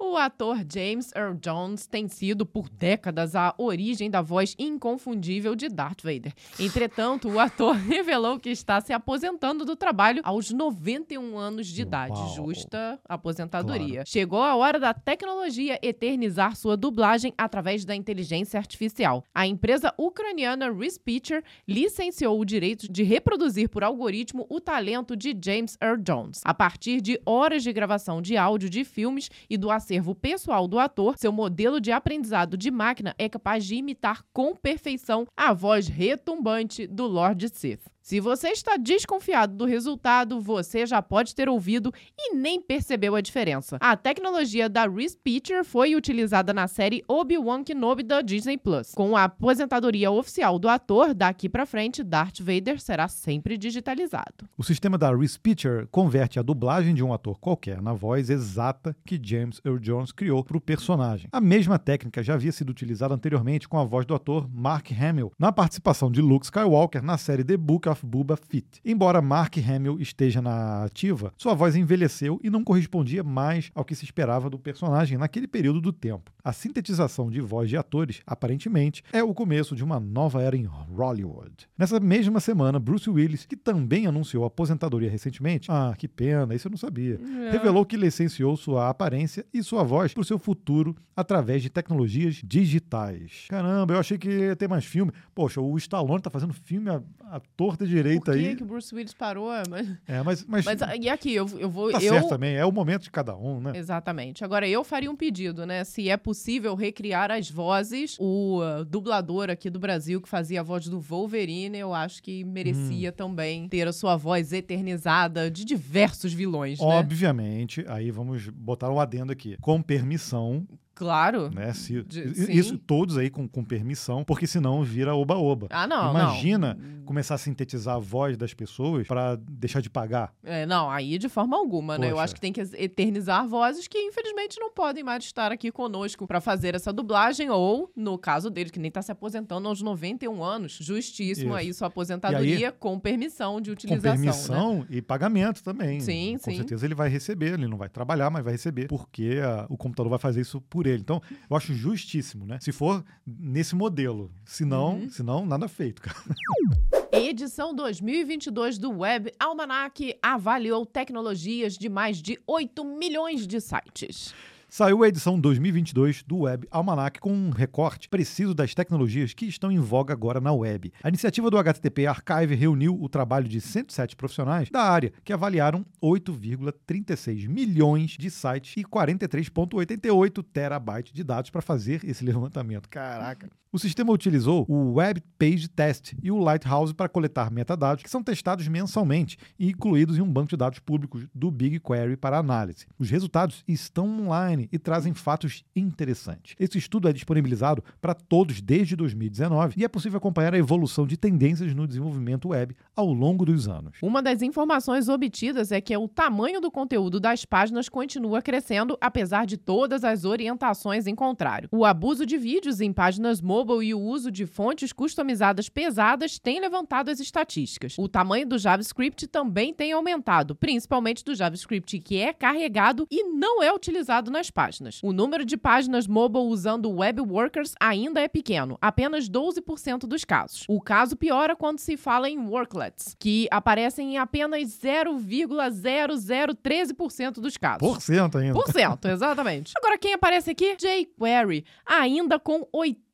É. 0.00 0.02
o 0.02 0.16
ator 0.16 0.64
James 0.72 1.12
Earl 1.14 1.34
Jones 1.34 1.86
tem 1.86 2.08
sido 2.08 2.46
por 2.46 2.68
décadas 2.68 3.36
a 3.36 3.54
origem 3.58 4.10
da 4.10 4.22
voz 4.22 4.54
inconfundível 4.58 5.54
de 5.54 5.68
Darth 5.68 6.02
Vader. 6.02 6.32
Entretanto, 6.58 7.28
o 7.28 7.38
ator 7.38 7.76
revelou 7.76 8.40
que 8.40 8.48
está 8.48 8.80
se 8.80 8.92
aposentando 8.92 9.64
do 9.64 9.76
trabalho 9.76 10.22
aos 10.24 10.50
91 10.50 11.36
anos 11.36 11.66
de 11.66 11.82
idade, 11.82 12.12
Uau. 12.14 12.34
justa 12.34 12.98
aposentadoria. 13.06 13.96
Claro. 13.96 14.08
Chegou 14.08 14.42
a 14.42 14.56
hora 14.56 14.80
da 14.80 14.94
tecnologia 14.94 15.78
eternizar 15.82 16.56
sua 16.56 16.76
dublagem 16.76 17.34
através 17.36 17.84
da 17.84 17.94
inteligência 17.94 18.58
artificial. 18.58 19.24
A 19.34 19.46
empresa 19.46 19.92
ucraniana 19.98 20.72
Respeecher 20.72 21.44
licenciou 21.68 22.40
o 22.40 22.44
direito 22.44 22.90
de 22.90 23.02
reproduzir 23.02 23.68
por 23.68 23.84
algoritmo 23.84 24.45
o 24.48 24.60
talento 24.60 25.16
de 25.16 25.36
James 25.42 25.76
Earl 25.82 26.00
Jones. 26.02 26.40
A 26.44 26.54
partir 26.54 27.00
de 27.00 27.20
horas 27.24 27.62
de 27.62 27.72
gravação 27.72 28.20
de 28.20 28.36
áudio 28.36 28.68
de 28.68 28.84
filmes 28.84 29.30
e 29.48 29.56
do 29.56 29.70
acervo 29.70 30.14
pessoal 30.14 30.68
do 30.68 30.78
ator, 30.78 31.16
seu 31.18 31.32
modelo 31.32 31.80
de 31.80 31.92
aprendizado 31.92 32.56
de 32.56 32.70
máquina 32.70 33.14
é 33.18 33.28
capaz 33.28 33.64
de 33.64 33.76
imitar 33.76 34.24
com 34.32 34.54
perfeição 34.54 35.26
a 35.36 35.52
voz 35.52 35.88
retumbante 35.88 36.86
do 36.86 37.06
Lord 37.06 37.48
Sith. 37.48 37.95
Se 38.06 38.20
você 38.20 38.50
está 38.50 38.76
desconfiado 38.76 39.56
do 39.56 39.64
resultado, 39.64 40.40
você 40.40 40.86
já 40.86 41.02
pode 41.02 41.34
ter 41.34 41.48
ouvido 41.48 41.92
e 42.16 42.36
nem 42.36 42.62
percebeu 42.62 43.16
a 43.16 43.20
diferença. 43.20 43.78
A 43.80 43.96
tecnologia 43.96 44.68
da 44.68 44.86
Reese 44.86 45.16
Pitcher 45.16 45.64
foi 45.64 45.96
utilizada 45.96 46.54
na 46.54 46.68
série 46.68 47.02
Obi-Wan 47.08 47.64
Kenobi 47.64 48.04
da 48.04 48.22
Disney 48.22 48.56
Plus. 48.56 48.92
Com 48.94 49.16
a 49.16 49.24
aposentadoria 49.24 50.08
oficial 50.08 50.56
do 50.56 50.68
ator, 50.68 51.12
daqui 51.14 51.48
para 51.48 51.66
frente, 51.66 52.04
Darth 52.04 52.38
Vader 52.38 52.80
será 52.80 53.08
sempre 53.08 53.58
digitalizado. 53.58 54.48
O 54.56 54.62
sistema 54.62 54.96
da 54.96 55.12
Reese 55.12 55.40
Pitcher 55.40 55.88
converte 55.90 56.38
a 56.38 56.42
dublagem 56.42 56.94
de 56.94 57.02
um 57.02 57.12
ator 57.12 57.40
qualquer 57.40 57.82
na 57.82 57.92
voz 57.92 58.30
exata 58.30 58.96
que 59.04 59.20
James 59.20 59.60
Earl 59.64 59.80
Jones 59.80 60.12
criou 60.12 60.44
para 60.44 60.56
o 60.56 60.60
personagem. 60.60 61.28
A 61.32 61.40
mesma 61.40 61.76
técnica 61.76 62.22
já 62.22 62.34
havia 62.34 62.52
sido 62.52 62.70
utilizada 62.70 63.12
anteriormente 63.12 63.68
com 63.68 63.80
a 63.80 63.84
voz 63.84 64.06
do 64.06 64.14
ator 64.14 64.48
Mark 64.48 64.92
Hamill 64.92 65.32
na 65.36 65.50
participação 65.50 66.08
de 66.08 66.20
Luke 66.22 66.46
Skywalker 66.46 67.02
na 67.02 67.18
série 67.18 67.42
The 67.42 67.56
Book 67.56 67.95
of 67.96 68.06
Boba 68.06 68.36
Fett. 68.36 68.80
Embora 68.84 69.22
Mark 69.22 69.56
Hamill 69.56 69.98
esteja 69.98 70.42
na 70.42 70.84
ativa, 70.84 71.32
sua 71.36 71.54
voz 71.54 71.74
envelheceu 71.74 72.38
e 72.42 72.50
não 72.50 72.62
correspondia 72.62 73.24
mais 73.24 73.70
ao 73.74 73.84
que 73.84 73.94
se 73.94 74.04
esperava 74.04 74.50
do 74.50 74.58
personagem 74.58 75.16
naquele 75.16 75.48
período 75.48 75.80
do 75.80 75.92
tempo. 75.92 76.30
A 76.44 76.52
sintetização 76.52 77.30
de 77.30 77.40
voz 77.40 77.68
de 77.68 77.76
atores, 77.76 78.20
aparentemente, 78.26 79.02
é 79.12 79.22
o 79.22 79.34
começo 79.34 79.74
de 79.74 79.82
uma 79.82 79.98
nova 79.98 80.42
era 80.42 80.56
em 80.56 80.64
Hollywood. 80.64 81.68
Nessa 81.76 81.98
mesma 81.98 82.38
semana, 82.38 82.78
Bruce 82.78 83.08
Willis, 83.08 83.46
que 83.46 83.56
também 83.56 84.06
anunciou 84.06 84.44
aposentadoria 84.44 85.10
recentemente, 85.10 85.70
ah, 85.70 85.94
que 85.96 86.06
pena, 86.06 86.54
isso 86.54 86.68
eu 86.68 86.70
não 86.70 86.78
sabia, 86.78 87.18
é. 87.48 87.50
revelou 87.50 87.84
que 87.84 87.96
licenciou 87.96 88.56
sua 88.56 88.88
aparência 88.88 89.44
e 89.52 89.62
sua 89.62 89.82
voz 89.82 90.12
para 90.12 90.20
o 90.20 90.24
seu 90.24 90.38
futuro 90.38 90.94
através 91.16 91.62
de 91.62 91.70
tecnologias 91.70 92.40
digitais. 92.44 93.46
Caramba, 93.48 93.94
eu 93.94 93.98
achei 93.98 94.18
que 94.18 94.28
ia 94.28 94.56
ter 94.56 94.68
mais 94.68 94.84
filme. 94.84 95.12
Poxa, 95.34 95.60
o 95.60 95.76
Stallone 95.78 96.20
tá 96.20 96.30
fazendo 96.30 96.52
filme 96.52 96.90
a, 96.90 97.02
a 97.30 97.40
torta 97.56 97.85
direita 97.86 98.32
aí. 98.32 98.42
Por 98.42 98.48
que, 98.50 98.56
que 98.56 98.62
o 98.62 98.66
Bruce 98.66 98.94
Willis 98.94 99.14
parou? 99.14 99.52
É, 99.52 99.62
mas... 99.68 99.86
É, 100.06 100.22
mas, 100.22 100.44
mas... 100.46 100.64
mas 100.64 100.80
e 101.00 101.08
aqui, 101.08 101.34
eu, 101.34 101.46
eu 101.58 101.68
vou... 101.68 101.90
Tá 101.90 101.98
eu... 101.98 102.14
certo 102.14 102.28
também, 102.28 102.56
é 102.56 102.64
o 102.64 102.72
momento 102.72 103.02
de 103.02 103.10
cada 103.10 103.36
um, 103.36 103.60
né? 103.60 103.72
Exatamente. 103.74 104.44
Agora, 104.44 104.68
eu 104.68 104.84
faria 104.84 105.10
um 105.10 105.16
pedido, 105.16 105.66
né? 105.66 105.84
Se 105.84 106.08
é 106.08 106.16
possível 106.16 106.74
recriar 106.74 107.30
as 107.30 107.50
vozes. 107.50 108.16
O 108.18 108.60
uh, 108.60 108.84
dublador 108.84 109.50
aqui 109.50 109.68
do 109.68 109.78
Brasil 109.78 110.20
que 110.20 110.28
fazia 110.28 110.60
a 110.60 110.62
voz 110.62 110.88
do 110.88 111.00
Wolverine, 111.00 111.78
eu 111.78 111.92
acho 111.92 112.22
que 112.22 112.44
merecia 112.44 113.10
hum. 113.10 113.14
também 113.16 113.68
ter 113.68 113.86
a 113.86 113.92
sua 113.92 114.16
voz 114.16 114.52
eternizada 114.52 115.50
de 115.50 115.64
diversos 115.64 116.32
vilões. 116.32 116.78
Né? 116.78 116.86
Obviamente, 116.86 117.82
né? 117.82 117.86
aí 117.88 118.10
vamos 118.10 118.48
botar 118.48 118.90
um 118.90 119.00
adendo 119.00 119.32
aqui. 119.32 119.56
Com 119.60 119.82
permissão 119.82 120.66
Claro. 120.96 121.50
Né? 121.50 121.74
Se, 121.74 122.02
de, 122.02 122.50
isso 122.50 122.78
todos 122.78 123.18
aí 123.18 123.28
com, 123.28 123.46
com 123.46 123.62
permissão, 123.62 124.24
porque 124.24 124.46
senão 124.46 124.82
vira 124.82 125.14
oba-oba. 125.14 125.66
Ah, 125.70 125.86
não. 125.86 126.10
Imagina 126.10 126.74
não. 126.74 127.04
começar 127.04 127.34
a 127.34 127.38
sintetizar 127.38 127.96
a 127.96 127.98
voz 127.98 128.34
das 128.34 128.54
pessoas 128.54 129.06
para 129.06 129.36
deixar 129.36 129.82
de 129.82 129.90
pagar. 129.90 130.32
É, 130.42 130.64
não, 130.64 130.90
aí 130.90 131.18
de 131.18 131.28
forma 131.28 131.54
alguma, 131.54 131.96
Poxa. 131.96 132.06
né? 132.06 132.10
Eu 132.10 132.18
acho 132.18 132.34
que 132.34 132.40
tem 132.40 132.50
que 132.50 132.62
eternizar 132.78 133.46
vozes 133.46 133.86
que 133.86 133.98
infelizmente 133.98 134.58
não 134.58 134.72
podem 134.72 135.04
mais 135.04 135.22
estar 135.22 135.52
aqui 135.52 135.70
conosco 135.70 136.26
para 136.26 136.40
fazer 136.40 136.74
essa 136.74 136.90
dublagem, 136.94 137.50
ou, 137.50 137.92
no 137.94 138.16
caso 138.16 138.48
dele, 138.48 138.70
que 138.70 138.78
nem 138.78 138.90
tá 138.90 139.02
se 139.02 139.12
aposentando 139.12 139.68
aos 139.68 139.82
91 139.82 140.42
anos, 140.42 140.78
justíssimo 140.80 141.50
isso. 141.50 141.54
aí 141.54 141.74
sua 141.74 141.88
aposentadoria 141.88 142.68
aí, 142.68 142.72
com 142.72 142.98
permissão 142.98 143.60
de 143.60 143.70
utilização. 143.70 144.12
Com 144.12 144.22
permissão 144.22 144.78
né? 144.78 144.86
e 144.88 145.02
pagamento 145.02 145.62
também. 145.62 146.00
Sim, 146.00 146.38
com 146.38 146.44
sim. 146.44 146.50
Com 146.52 146.56
certeza 146.56 146.86
ele 146.86 146.94
vai 146.94 147.10
receber, 147.10 147.52
ele 147.52 147.68
não 147.68 147.76
vai 147.76 147.90
trabalhar, 147.90 148.30
mas 148.30 148.42
vai 148.42 148.54
receber, 148.54 148.88
porque 148.88 149.40
a, 149.42 149.66
o 149.68 149.76
computador 149.76 150.08
vai 150.08 150.18
fazer 150.18 150.40
isso 150.40 150.58
por 150.62 150.85
ele. 150.90 151.02
Então, 151.02 151.22
eu 151.48 151.56
acho 151.56 151.74
justíssimo, 151.74 152.46
né? 152.46 152.58
Se 152.60 152.72
for 152.72 153.04
nesse 153.26 153.74
modelo. 153.74 154.30
Se 154.44 154.64
não, 154.64 154.96
uhum. 154.96 155.10
se 155.10 155.22
não 155.22 155.46
nada 155.46 155.68
feito, 155.68 156.02
cara. 156.02 156.16
Edição 157.12 157.74
2022 157.74 158.78
do 158.78 158.90
Web 158.90 159.32
Almanac 159.38 160.16
avaliou 160.22 160.84
tecnologias 160.84 161.78
de 161.78 161.88
mais 161.88 162.20
de 162.20 162.38
8 162.46 162.84
milhões 162.84 163.46
de 163.46 163.60
sites. 163.60 164.34
Saiu 164.68 165.04
a 165.04 165.08
edição 165.08 165.38
2022 165.38 166.24
do 166.24 166.38
Web 166.38 166.66
Almanac 166.72 167.20
com 167.20 167.32
um 167.32 167.50
recorte 167.50 168.08
preciso 168.08 168.52
das 168.52 168.74
tecnologias 168.74 169.32
que 169.32 169.46
estão 169.46 169.70
em 169.70 169.78
voga 169.78 170.12
agora 170.12 170.40
na 170.40 170.52
web. 170.52 170.92
A 171.02 171.08
iniciativa 171.08 171.48
do 171.48 171.56
HTTP 171.56 172.06
Archive 172.06 172.54
reuniu 172.54 173.00
o 173.00 173.08
trabalho 173.08 173.48
de 173.48 173.60
107 173.60 174.16
profissionais 174.16 174.68
da 174.68 174.82
área, 174.82 175.12
que 175.24 175.32
avaliaram 175.32 175.86
8,36 176.02 177.48
milhões 177.48 178.10
de 178.18 178.28
sites 178.28 178.76
e 178.76 178.82
43,88 178.84 180.44
terabytes 180.52 181.12
de 181.12 181.22
dados 181.22 181.48
para 181.48 181.62
fazer 181.62 182.04
esse 182.04 182.24
levantamento. 182.26 182.88
Caraca! 182.88 183.48
O 183.76 183.78
sistema 183.78 184.10
utilizou 184.10 184.64
o 184.70 184.94
Web 184.94 185.22
Page 185.38 185.68
Test 185.68 186.14
e 186.22 186.30
o 186.30 186.38
Lighthouse 186.38 186.94
para 186.94 187.10
coletar 187.10 187.50
metadados 187.50 188.02
que 188.02 188.08
são 188.08 188.22
testados 188.22 188.66
mensalmente 188.68 189.36
e 189.58 189.68
incluídos 189.68 190.16
em 190.16 190.22
um 190.22 190.32
banco 190.32 190.48
de 190.48 190.56
dados 190.56 190.78
públicos 190.78 191.26
do 191.34 191.50
BigQuery 191.50 192.16
para 192.16 192.38
análise. 192.38 192.86
Os 192.98 193.10
resultados 193.10 193.62
estão 193.68 194.06
online 194.22 194.55
design 194.56 194.68
e 194.72 194.78
trazem 194.78 195.12
fatos 195.12 195.62
interessantes. 195.74 196.56
Esse 196.58 196.78
estudo 196.78 197.08
é 197.08 197.12
disponibilizado 197.12 197.84
para 198.00 198.14
todos 198.14 198.60
desde 198.60 198.96
2019 198.96 199.74
e 199.76 199.84
é 199.84 199.88
possível 199.88 200.16
acompanhar 200.16 200.54
a 200.54 200.58
evolução 200.58 201.06
de 201.06 201.16
tendências 201.16 201.74
no 201.74 201.86
desenvolvimento 201.86 202.48
web 202.48 202.74
ao 202.94 203.12
longo 203.12 203.44
dos 203.44 203.68
anos. 203.68 203.98
Uma 204.02 204.22
das 204.22 204.42
informações 204.42 205.08
obtidas 205.08 205.70
é 205.70 205.80
que 205.80 205.96
o 205.96 206.08
tamanho 206.08 206.60
do 206.60 206.70
conteúdo 206.70 207.20
das 207.20 207.44
páginas 207.44 207.88
continua 207.88 208.40
crescendo, 208.40 208.96
apesar 209.00 209.46
de 209.46 209.56
todas 209.56 210.04
as 210.04 210.24
orientações 210.24 211.06
em 211.06 211.14
contrário. 211.14 211.68
O 211.70 211.84
abuso 211.84 212.24
de 212.24 212.38
vídeos 212.38 212.80
em 212.80 212.92
páginas 212.92 213.40
mobile 213.40 213.86
e 213.86 213.94
o 213.94 214.00
uso 214.00 214.30
de 214.30 214.46
fontes 214.46 214.92
customizadas 214.92 215.68
pesadas 215.68 216.38
têm 216.38 216.60
levantado 216.60 217.10
as 217.10 217.20
estatísticas. 217.20 217.96
O 217.98 218.08
tamanho 218.08 218.46
do 218.46 218.58
JavaScript 218.58 219.26
também 219.26 219.74
tem 219.74 219.92
aumentado, 219.92 220.54
principalmente 220.54 221.24
do 221.24 221.34
JavaScript 221.34 221.98
que 222.00 222.18
é 222.18 222.32
carregado 222.32 223.06
e 223.10 223.24
não 223.24 223.62
é 223.62 223.72
utilizado 223.72 224.30
nas 224.30 224.45
páginas. 224.50 225.00
O 225.02 225.12
número 225.12 225.44
de 225.44 225.56
páginas 225.56 226.06
mobile 226.06 226.44
usando 226.46 226.88
web 226.90 227.20
workers 227.20 227.74
ainda 227.80 228.20
é 228.20 228.28
pequeno, 228.28 228.78
apenas 228.80 229.28
12% 229.28 230.06
dos 230.06 230.24
casos. 230.24 230.64
O 230.68 230.80
caso 230.80 231.16
piora 231.16 231.56
quando 231.56 231.78
se 231.78 231.96
fala 231.96 232.28
em 232.28 232.38
worklets, 232.38 233.16
que 233.18 233.48
aparecem 233.50 234.14
em 234.14 234.18
apenas 234.18 234.78
0,0013% 234.78 237.40
dos 237.40 237.56
casos. 237.56 237.80
Por 237.80 238.00
cento 238.00 238.38
ainda. 238.38 238.54
Por 238.54 238.70
cento, 238.72 239.08
exatamente. 239.08 239.72
Agora, 239.76 239.98
quem 239.98 240.14
aparece 240.14 240.50
aqui? 240.50 240.76
jQuery, 240.76 241.64
ainda 241.84 242.38
com 242.38 242.66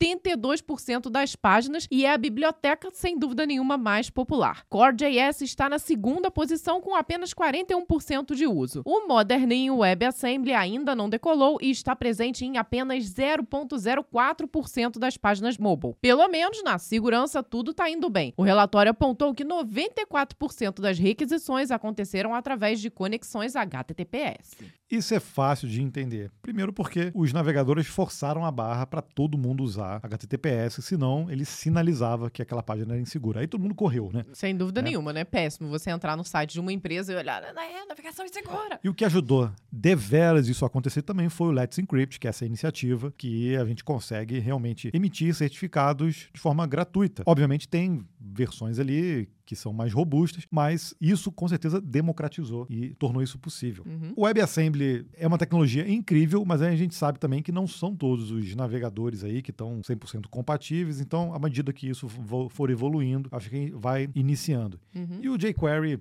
82% 0.02 1.08
das 1.08 1.36
páginas 1.36 1.86
e 1.90 2.04
é 2.04 2.12
a 2.12 2.18
biblioteca, 2.18 2.88
sem 2.92 3.16
dúvida 3.16 3.46
nenhuma, 3.46 3.78
mais 3.78 4.10
popular. 4.10 4.64
Core.js 4.68 5.42
está 5.42 5.68
na 5.68 5.78
segunda 5.78 6.30
posição 6.30 6.80
com 6.80 6.94
apenas 6.96 7.32
41% 7.32 8.34
de 8.34 8.46
uso. 8.46 8.82
O 8.84 9.06
moderninho 9.06 9.78
WebAssembly 9.78 10.52
ainda 10.52 10.96
não 10.96 11.08
decolou 11.08 11.58
e 11.60 11.70
está 11.70 11.94
presente 11.94 12.44
em 12.44 12.58
apenas 12.58 13.04
0,04% 13.04 14.98
das 14.98 15.16
páginas 15.16 15.56
mobile. 15.56 15.94
Pelo 16.00 16.26
menos 16.28 16.62
na 16.64 16.78
segurança 16.78 17.42
tudo 17.42 17.70
está 17.70 17.88
indo 17.88 18.10
bem. 18.10 18.34
O 18.36 18.42
relatório 18.42 18.90
apontou 18.90 19.32
que 19.32 19.44
94% 19.44 20.80
das 20.80 20.98
requisições 20.98 21.70
aconteceram 21.70 22.34
através 22.34 22.80
de 22.80 22.90
conexões 22.90 23.54
HTTPS. 23.54 24.56
Isso 24.92 25.14
é 25.14 25.20
fácil 25.20 25.66
de 25.66 25.80
entender. 25.80 26.30
Primeiro 26.42 26.70
porque 26.70 27.10
os 27.14 27.32
navegadores 27.32 27.86
forçaram 27.86 28.44
a 28.44 28.50
barra 28.50 28.86
para 28.86 29.00
todo 29.00 29.38
mundo 29.38 29.64
usar 29.64 29.98
HTTPS, 30.02 30.82
senão 30.82 31.30
ele 31.30 31.46
sinalizava 31.46 32.28
que 32.28 32.42
aquela 32.42 32.62
página 32.62 32.92
era 32.92 33.00
insegura. 33.00 33.40
Aí 33.40 33.46
todo 33.46 33.62
mundo 33.62 33.74
correu, 33.74 34.10
né? 34.12 34.22
Sem 34.34 34.54
dúvida 34.54 34.80
é. 34.80 34.82
nenhuma, 34.82 35.10
né? 35.10 35.24
Péssimo 35.24 35.70
você 35.70 35.90
entrar 35.90 36.14
no 36.14 36.22
site 36.22 36.52
de 36.52 36.60
uma 36.60 36.70
empresa 36.70 37.10
e 37.10 37.16
olhar, 37.16 37.42
é, 37.42 37.86
navegação 37.88 38.26
insegura. 38.26 38.78
E 38.84 38.88
o 38.90 38.92
que 38.92 39.06
ajudou 39.06 39.50
deveras 39.72 40.46
isso 40.46 40.66
acontecer 40.66 41.00
também 41.00 41.30
foi 41.30 41.48
o 41.48 41.52
Let's 41.52 41.78
Encrypt, 41.78 42.20
que 42.20 42.26
é 42.26 42.30
essa 42.30 42.44
iniciativa 42.44 43.10
que 43.16 43.56
a 43.56 43.64
gente 43.64 43.82
consegue 43.82 44.40
realmente 44.40 44.90
emitir 44.92 45.34
certificados 45.34 46.28
de 46.34 46.38
forma 46.38 46.66
gratuita. 46.66 47.22
Obviamente 47.24 47.66
tem 47.66 48.06
versões 48.24 48.78
ali 48.78 49.28
que 49.44 49.56
são 49.56 49.72
mais 49.72 49.92
robustas, 49.92 50.46
mas 50.50 50.94
isso 51.00 51.30
com 51.32 51.48
certeza 51.48 51.80
democratizou 51.80 52.66
e 52.70 52.94
tornou 52.94 53.22
isso 53.22 53.38
possível. 53.38 53.84
Uhum. 53.86 54.12
O 54.16 54.22
WebAssembly 54.24 55.06
é 55.14 55.26
uma 55.26 55.38
tecnologia 55.38 55.88
incrível, 55.88 56.44
mas 56.44 56.62
a 56.62 56.74
gente 56.76 56.94
sabe 56.94 57.18
também 57.18 57.42
que 57.42 57.52
não 57.52 57.66
são 57.66 57.94
todos 57.94 58.30
os 58.30 58.54
navegadores 58.54 59.24
aí 59.24 59.42
que 59.42 59.50
estão 59.50 59.80
100% 59.80 60.26
compatíveis, 60.30 61.00
então 61.00 61.34
à 61.34 61.38
medida 61.38 61.72
que 61.72 61.88
isso 61.88 62.08
for 62.50 62.70
evoluindo, 62.70 63.28
acho 63.32 63.50
que 63.50 63.70
vai 63.72 64.08
iniciando. 64.14 64.80
Uhum. 64.94 65.18
E 65.20 65.28
o 65.28 65.36
jQuery, 65.36 65.98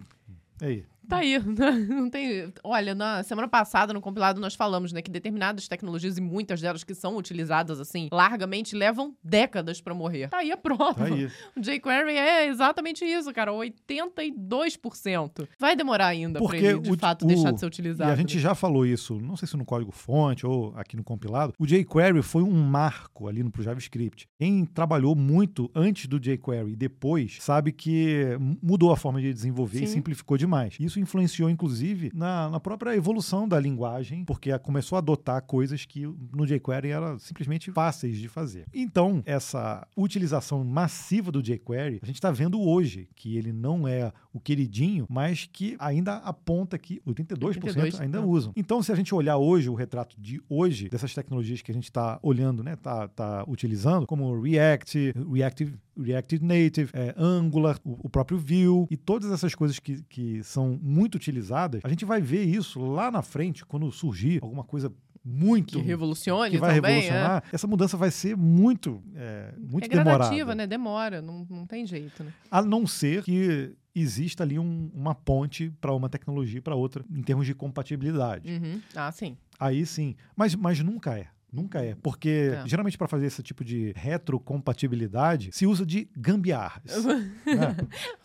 aí, 0.62 0.86
Tá 1.12 1.17
aí. 1.17 1.38
Não 1.89 2.10
tem. 2.10 2.54
Olha, 2.63 2.95
na 2.95 3.21
semana 3.21 3.45
passada, 3.45 3.91
no 3.91 4.00
compilado, 4.00 4.39
nós 4.39 4.56
falamos, 4.56 4.93
né, 4.93 5.02
que 5.02 5.12
determinadas 5.12 5.67
tecnologias 5.67 6.17
e 6.17 6.21
muitas 6.21 6.62
delas 6.62 6.86
que 6.86 6.95
são 6.95 7.17
utilizadas 7.17 7.82
assim 7.82 8.08
largamente 8.10 8.74
levam 8.78 9.13
décadas 9.21 9.82
para 9.82 9.93
morrer. 9.93 10.30
Tá 10.30 10.38
aí 10.38 10.54
a 10.54 10.58
prova. 10.58 10.93
Tá 10.93 11.04
aí. 11.13 11.30
O 11.54 11.60
jQuery 11.60 12.13
é 12.13 12.47
exatamente 12.47 13.04
isso, 13.04 13.34
cara. 13.34 13.52
82%. 13.52 15.47
Vai 15.60 15.76
demorar 15.76 16.08
ainda 16.08 16.41
para 16.41 16.58
ele, 16.58 16.80
de 16.80 16.91
o, 16.91 16.97
fato, 16.97 17.26
o, 17.26 17.28
deixar 17.28 17.52
de 17.52 17.60
ser 17.60 17.65
utilizado. 17.65 18.10
E 18.10 18.13
a 18.13 18.15
gente 18.15 18.39
já 18.39 18.56
falou 18.56 18.86
isso, 18.86 19.19
não 19.19 19.36
sei 19.36 19.47
se 19.47 19.58
no 19.58 19.65
código-fonte 19.65 20.45
ou 20.45 20.74
aqui 20.78 20.95
no 20.95 21.04
compilado. 21.04 21.54
O 21.60 21.65
jQuery 21.65 22.21
foi 22.21 22.43
um 22.43 22.63
marco 22.63 23.28
ali 23.28 23.43
no 23.43 23.52
pro 23.52 23.62
JavaScript. 23.62 24.30
Quem 24.39 24.63
trabalhou 24.65 25.13
muito 25.13 25.69
antes 25.76 26.08
do 26.08 26.19
jQuery 26.19 26.71
e 26.71 26.76
depois 26.76 27.38
sabe 27.41 27.74
que 27.74 28.38
mudou 28.62 28.93
a 28.93 28.97
forma 28.97 29.19
de 29.19 29.34
desenvolver 29.34 29.80
Sim. 29.80 29.84
e 29.84 29.88
simplificou 29.88 30.38
demais. 30.38 30.78
Isso 30.80 31.01
influenciou, 31.02 31.50
inclusive, 31.50 32.12
na, 32.14 32.50
na 32.50 32.60
própria 32.60 32.96
evolução 32.96 33.48
da 33.48 33.60
linguagem, 33.60 34.26
porque 34.26 34.58
começou 34.60 34.96
a 34.96 35.00
adotar 35.00 35.42
coisas 35.44 35.86
que 35.86 36.06
no 36.06 36.46
jQuery 36.46 36.90
eram 36.90 37.20
simplesmente 37.20 37.72
fáceis 37.72 38.18
de 38.18 38.28
fazer. 38.28 38.66
Então, 38.74 39.22
essa 39.26 39.88
utilização 39.96 40.64
massiva 40.64 41.32
do 41.32 41.42
jQuery, 41.42 42.00
a 42.02 42.06
gente 42.06 42.16
está 42.16 42.32
vendo 42.32 42.62
hoje 42.62 43.10
que 43.16 43.38
ele 43.38 43.52
não 43.52 43.88
é 43.88 44.12
o 44.34 44.40
queridinho, 44.40 45.06
mas 45.10 45.50
que 45.52 45.76
ainda 45.80 46.18
aponta 46.18 46.78
que 46.78 47.02
82%, 47.08 47.44
82 47.44 48.00
ainda 48.00 48.22
não. 48.22 48.30
usam. 48.30 48.54
Então, 48.56 48.82
se 48.82 48.92
a 48.92 48.96
gente 48.96 49.14
olhar 49.14 49.38
hoje 49.38 49.70
o 49.70 49.74
retrato 49.74 50.16
de 50.20 50.42
hoje 50.50 50.90
dessas 50.90 51.14
tecnologias 51.14 51.62
que 51.62 51.72
a 51.72 51.74
gente 51.74 51.86
está 51.86 52.20
olhando, 52.22 52.64
né, 52.64 52.76
tá, 52.76 53.08
tá 53.08 53.44
utilizando, 53.48 54.06
como 54.06 54.40
React, 54.40 55.14
Reactive 55.32 55.78
React 55.98 56.40
Native, 56.44 56.90
é, 56.94 57.14
Angular, 57.18 57.78
o, 57.84 58.06
o, 58.06 58.10
próprio 58.10 58.38
Vue 58.38 58.88
e 58.90 58.98
todas 58.98 59.32
essas 59.32 59.54
coisas 59.54 59.78
que, 59.80 60.02
que 60.04 60.44
são 60.44 60.80
muito 60.82 61.15
utilizadas, 61.15 61.82
a 61.84 61.89
gente 61.89 62.06
vai 62.06 62.22
ver 62.22 62.44
isso 62.44 62.80
lá 62.80 63.12
na 63.12 63.22
frente, 63.22 63.65
quando 63.65 63.91
surgir 63.91 64.39
alguma 64.41 64.63
coisa 64.63 64.91
muito 65.24 65.80
que 65.80 65.86
revolucione 65.86 66.50
que 66.50 66.58
vai 66.58 66.76
também, 66.76 67.02
revolucionar 67.02 67.44
é. 67.46 67.56
essa 67.56 67.67
mudança 67.67 67.96
vai 67.96 68.10
ser 68.10 68.36
muito 68.36 69.04
é, 69.15 69.54
muito 69.56 69.86
é 69.86 69.88
gradativa 69.88 70.56
né 70.56 70.65
demora 70.65 71.22
não, 71.22 71.46
não 71.48 71.67
tem 71.67 71.86
jeito 71.86 72.24
né 72.24 72.34
a 72.50 72.60
não 72.62 72.88
ser 72.88 73.24
que 73.24 73.72
exista 73.94 74.44
ali 74.44 74.58
um, 74.58 74.89
uma 74.96 75.13
ponte 75.13 75.72
para 75.80 75.94
uma 75.94 76.10
tecnologia 76.10 76.60
para 76.60 76.74
outra 76.74 77.06
em 77.08 77.22
termos 77.22 77.46
de 77.46 77.54
compatibilidade 77.54 78.52
uhum. 78.52 78.82
ah 78.96 79.12
sim 79.12 79.38
aí 79.60 79.86
sim 79.86 80.15
mas 80.36 80.56
mas 80.56 80.80
nunca 80.80 81.15
é 81.15 81.28
Nunca 81.52 81.84
é, 81.84 81.96
porque 82.02 82.54
é. 82.54 82.65
geralmente 82.65 82.98
para 82.98 83.10
fazer 83.10 83.26
esse 83.26 83.44
tipo 83.44 83.62
de 83.62 83.91
retrocompatibilidade 83.98 85.50
se 85.52 85.67
usa 85.67 85.86
de 85.86 86.08
gambiarras. 86.15 87.04
né? 87.46 87.76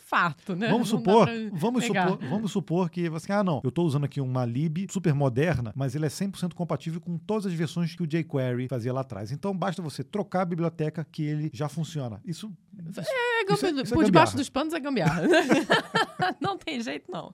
Fato, 0.09 0.55
né? 0.55 0.69
Vamos 0.69 0.89
supor, 0.89 1.29
vamos 1.53 1.85
supor, 1.85 2.19
vamos 2.31 2.53
supor 2.53 2.89
que 2.89 3.09
você, 3.09 3.33
ah 3.33 3.43
não, 3.43 3.61
eu 3.65 3.71
estou 3.71 3.85
usando 3.85 4.05
aqui 4.05 4.21
uma 4.21 4.45
lib 4.45 4.87
super 4.89 5.13
moderna, 5.13 5.73
mas 5.75 5.97
ele 5.97 6.07
é 6.07 6.09
100% 6.09 6.55
compatível 6.55 7.01
com 7.01 7.19
todas 7.19 7.45
as 7.45 7.53
versões 7.53 7.93
que 7.93 8.05
o 8.05 8.07
jQuery 8.07 8.69
fazia 8.69 8.93
lá 8.93 9.01
atrás. 9.01 9.33
Então 9.33 9.53
basta 9.53 9.83
você 9.83 10.05
trocar 10.05 10.43
a 10.43 10.45
biblioteca 10.45 11.05
que 11.11 11.25
ele 11.25 11.51
já 11.53 11.69
funciona. 11.69 12.21
Isso, 12.25 12.53
isso 12.89 13.01
é, 13.01 13.03
isso 13.53 13.67
é, 13.67 13.71
isso 13.71 13.81
é 13.81 13.97
por 13.97 14.05
debaixo 14.05 14.37
dos 14.37 14.49
panos 14.49 14.75
é 14.75 14.79
gambiarra. 14.79 15.23
não 16.41 16.57
tem 16.57 16.81
jeito 16.81 17.11
não. 17.11 17.33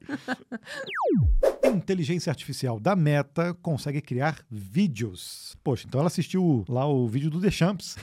inteligência 1.75 2.31
artificial 2.31 2.81
da 2.81 2.97
Meta 2.97 3.53
consegue 3.61 4.01
criar 4.01 4.39
vídeos. 4.51 5.59
Poxa, 5.63 5.85
então 5.87 6.01
ela 6.01 6.09
assistiu 6.09 6.65
lá 6.67 6.87
o 6.87 7.07
vídeo 7.07 7.29
do 7.29 7.39
Deschamps, 7.39 7.99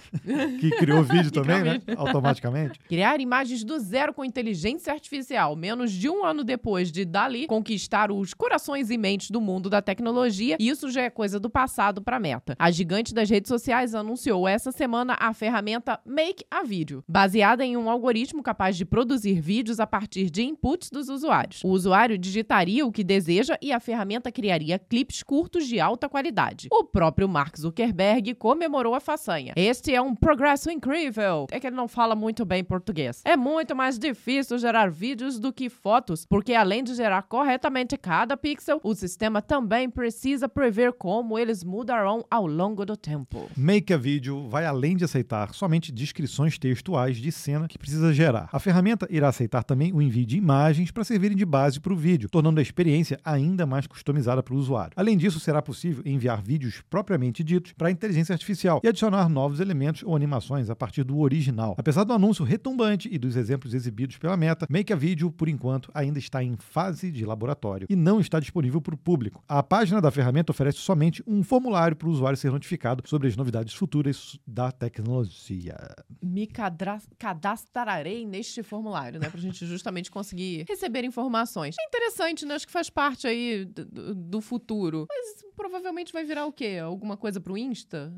que 0.59 0.69
criou 0.77 0.99
o 0.99 1.03
vídeo 1.03 1.31
também, 1.33 1.63
né? 1.63 1.81
Automaticamente. 1.97 2.79
Criar 2.87 3.19
imagens 3.19 3.63
do 3.63 3.79
zero 3.79 4.13
com 4.13 4.23
inteligência 4.23 4.58
artificial, 4.65 5.55
menos 5.55 5.91
de 5.91 6.09
um 6.09 6.23
ano 6.23 6.43
depois 6.43 6.91
de 6.91 7.05
Dali 7.05 7.47
conquistar 7.47 8.11
os 8.11 8.33
corações 8.33 8.89
e 8.89 8.97
mentes 8.97 9.29
do 9.29 9.39
mundo 9.39 9.69
da 9.69 9.81
tecnologia, 9.81 10.57
isso 10.59 10.89
já 10.89 11.01
é 11.03 11.09
coisa 11.09 11.39
do 11.39 11.49
passado 11.49 12.01
para 12.01 12.19
Meta. 12.19 12.55
A 12.57 12.71
gigante 12.71 13.13
das 13.13 13.29
redes 13.29 13.49
sociais 13.49 13.93
anunciou 13.93 14.47
essa 14.47 14.71
semana 14.71 15.15
a 15.19 15.33
ferramenta 15.33 15.99
Make 16.05 16.43
a 16.49 16.63
Video, 16.63 17.03
baseada 17.07 17.63
em 17.65 17.77
um 17.77 17.89
algoritmo 17.89 18.41
capaz 18.41 18.75
de 18.75 18.85
produzir 18.85 19.39
vídeos 19.39 19.79
a 19.79 19.87
partir 19.87 20.29
de 20.29 20.43
inputs 20.43 20.89
dos 20.89 21.09
usuários. 21.09 21.63
O 21.63 21.69
usuário 21.69 22.17
digitaria 22.17 22.85
o 22.85 22.91
que 22.91 23.03
deseja 23.03 23.57
e 23.61 23.71
a 23.71 23.79
ferramenta 23.79 24.31
criaria 24.31 24.79
clipes 24.79 25.23
curtos 25.23 25.67
de 25.67 25.79
alta 25.79 26.09
qualidade. 26.09 26.67
O 26.71 26.83
próprio 26.83 27.27
Mark 27.27 27.57
Zuckerberg 27.57 28.33
comemorou 28.35 28.95
a 28.95 28.99
façanha. 28.99 29.53
Este 29.55 29.93
é 29.93 30.01
um 30.01 30.15
progresso 30.15 30.71
incrível. 30.71 31.45
É 31.51 31.59
que 31.59 31.67
ele 31.67 31.75
não 31.75 31.87
fala 31.87 32.15
muito 32.15 32.45
bem 32.45 32.63
português. 32.63 33.21
É 33.25 33.35
muito 33.35 33.75
mais 33.75 33.99
difícil 33.99 34.48
gerar 34.57 34.89
vídeos 34.89 35.39
do 35.39 35.51
que 35.53 35.69
fotos, 35.69 36.25
porque 36.25 36.53
além 36.53 36.83
de 36.83 36.95
gerar 36.95 37.21
corretamente 37.23 37.97
cada 37.97 38.35
pixel, 38.37 38.79
o 38.83 38.95
sistema 38.95 39.41
também 39.41 39.89
precisa 39.89 40.47
prever 40.47 40.93
como 40.93 41.37
eles 41.37 41.63
mudarão 41.63 42.25
ao 42.31 42.47
longo 42.47 42.85
do 42.85 42.95
tempo. 42.95 43.49
Make 43.55 43.93
a 43.93 43.97
Video 43.97 44.47
vai 44.47 44.65
além 44.65 44.95
de 44.95 45.03
aceitar 45.03 45.53
somente 45.53 45.91
descrições 45.91 46.57
textuais 46.57 47.17
de 47.17 47.31
cena 47.31 47.67
que 47.67 47.77
precisa 47.77 48.13
gerar. 48.13 48.49
A 48.51 48.59
ferramenta 48.59 49.07
irá 49.09 49.27
aceitar 49.27 49.63
também 49.63 49.93
o 49.93 50.01
envio 50.01 50.25
de 50.25 50.37
imagens 50.37 50.91
para 50.91 51.03
servirem 51.03 51.37
de 51.37 51.45
base 51.45 51.79
para 51.79 51.93
o 51.93 51.95
vídeo, 51.95 52.29
tornando 52.29 52.59
a 52.59 52.63
experiência 52.63 53.19
ainda 53.23 53.59
ainda 53.59 53.65
mais 53.65 53.87
customizada 53.87 54.41
para 54.41 54.53
o 54.53 54.57
usuário. 54.57 54.93
Além 54.95 55.17
disso, 55.17 55.39
será 55.39 55.61
possível 55.61 56.03
enviar 56.05 56.41
vídeos 56.41 56.81
propriamente 56.89 57.43
ditos 57.43 57.73
para 57.73 57.89
a 57.89 57.91
inteligência 57.91 58.33
artificial 58.33 58.79
e 58.83 58.87
adicionar 58.87 59.27
novos 59.27 59.59
elementos 59.59 60.03
ou 60.03 60.15
animações 60.15 60.69
a 60.69 60.75
partir 60.75 61.03
do 61.03 61.19
original. 61.19 61.75
Apesar 61.77 62.03
do 62.03 62.13
anúncio 62.13 62.45
retumbante 62.45 63.09
e 63.11 63.17
dos 63.17 63.35
exemplos 63.35 63.73
exibidos 63.73 64.17
pela 64.17 64.37
Meta, 64.39 64.65
Make 64.69 64.91
a 64.91 64.95
Video, 64.95 65.31
por 65.31 65.47
enquanto, 65.49 65.91
ainda 65.93 66.17
está 66.17 66.43
em 66.43 66.55
fase 66.57 67.11
de 67.11 67.25
laboratório 67.25 67.85
e 67.89 67.95
não 67.95 68.19
está 68.19 68.39
disponível 68.39 68.81
para 68.81 68.95
o 68.95 68.97
público. 68.97 69.43
A 69.47 69.61
página 69.61 70.01
da 70.01 70.09
ferramenta 70.09 70.51
oferece 70.51 70.77
somente 70.79 71.21
um 71.27 71.43
formulário 71.43 71.95
para 71.95 72.07
o 72.07 72.11
usuário 72.11 72.37
ser 72.37 72.51
notificado 72.51 73.03
sobre 73.05 73.27
as 73.27 73.35
novidades 73.35 73.73
futuras 73.73 74.39
da 74.47 74.71
tecnologia. 74.71 75.75
Me 76.23 76.47
cadra- 76.47 77.01
cadastrarei 77.17 78.25
neste 78.25 78.63
formulário, 78.63 79.19
né? 79.19 79.29
Pra 79.29 79.39
gente 79.39 79.65
justamente 79.65 80.09
conseguir 80.11 80.65
receber 80.67 81.03
informações. 81.03 81.75
É 81.79 81.83
interessante, 81.87 82.45
né? 82.45 82.55
Acho 82.55 82.65
que 82.67 82.73
faz 82.73 82.89
parte 82.89 83.27
aí 83.27 83.65
do- 83.65 84.15
do, 84.15 84.41
futuro. 84.41 85.05
Mas 85.09 85.43
provavelmente 85.55 86.13
vai 86.13 86.23
virar 86.23 86.45
o 86.45 86.51
quê? 86.53 86.79
Alguma 86.81 87.17
coisa 87.17 87.39
pro 87.41 87.57
Insta? 87.57 88.13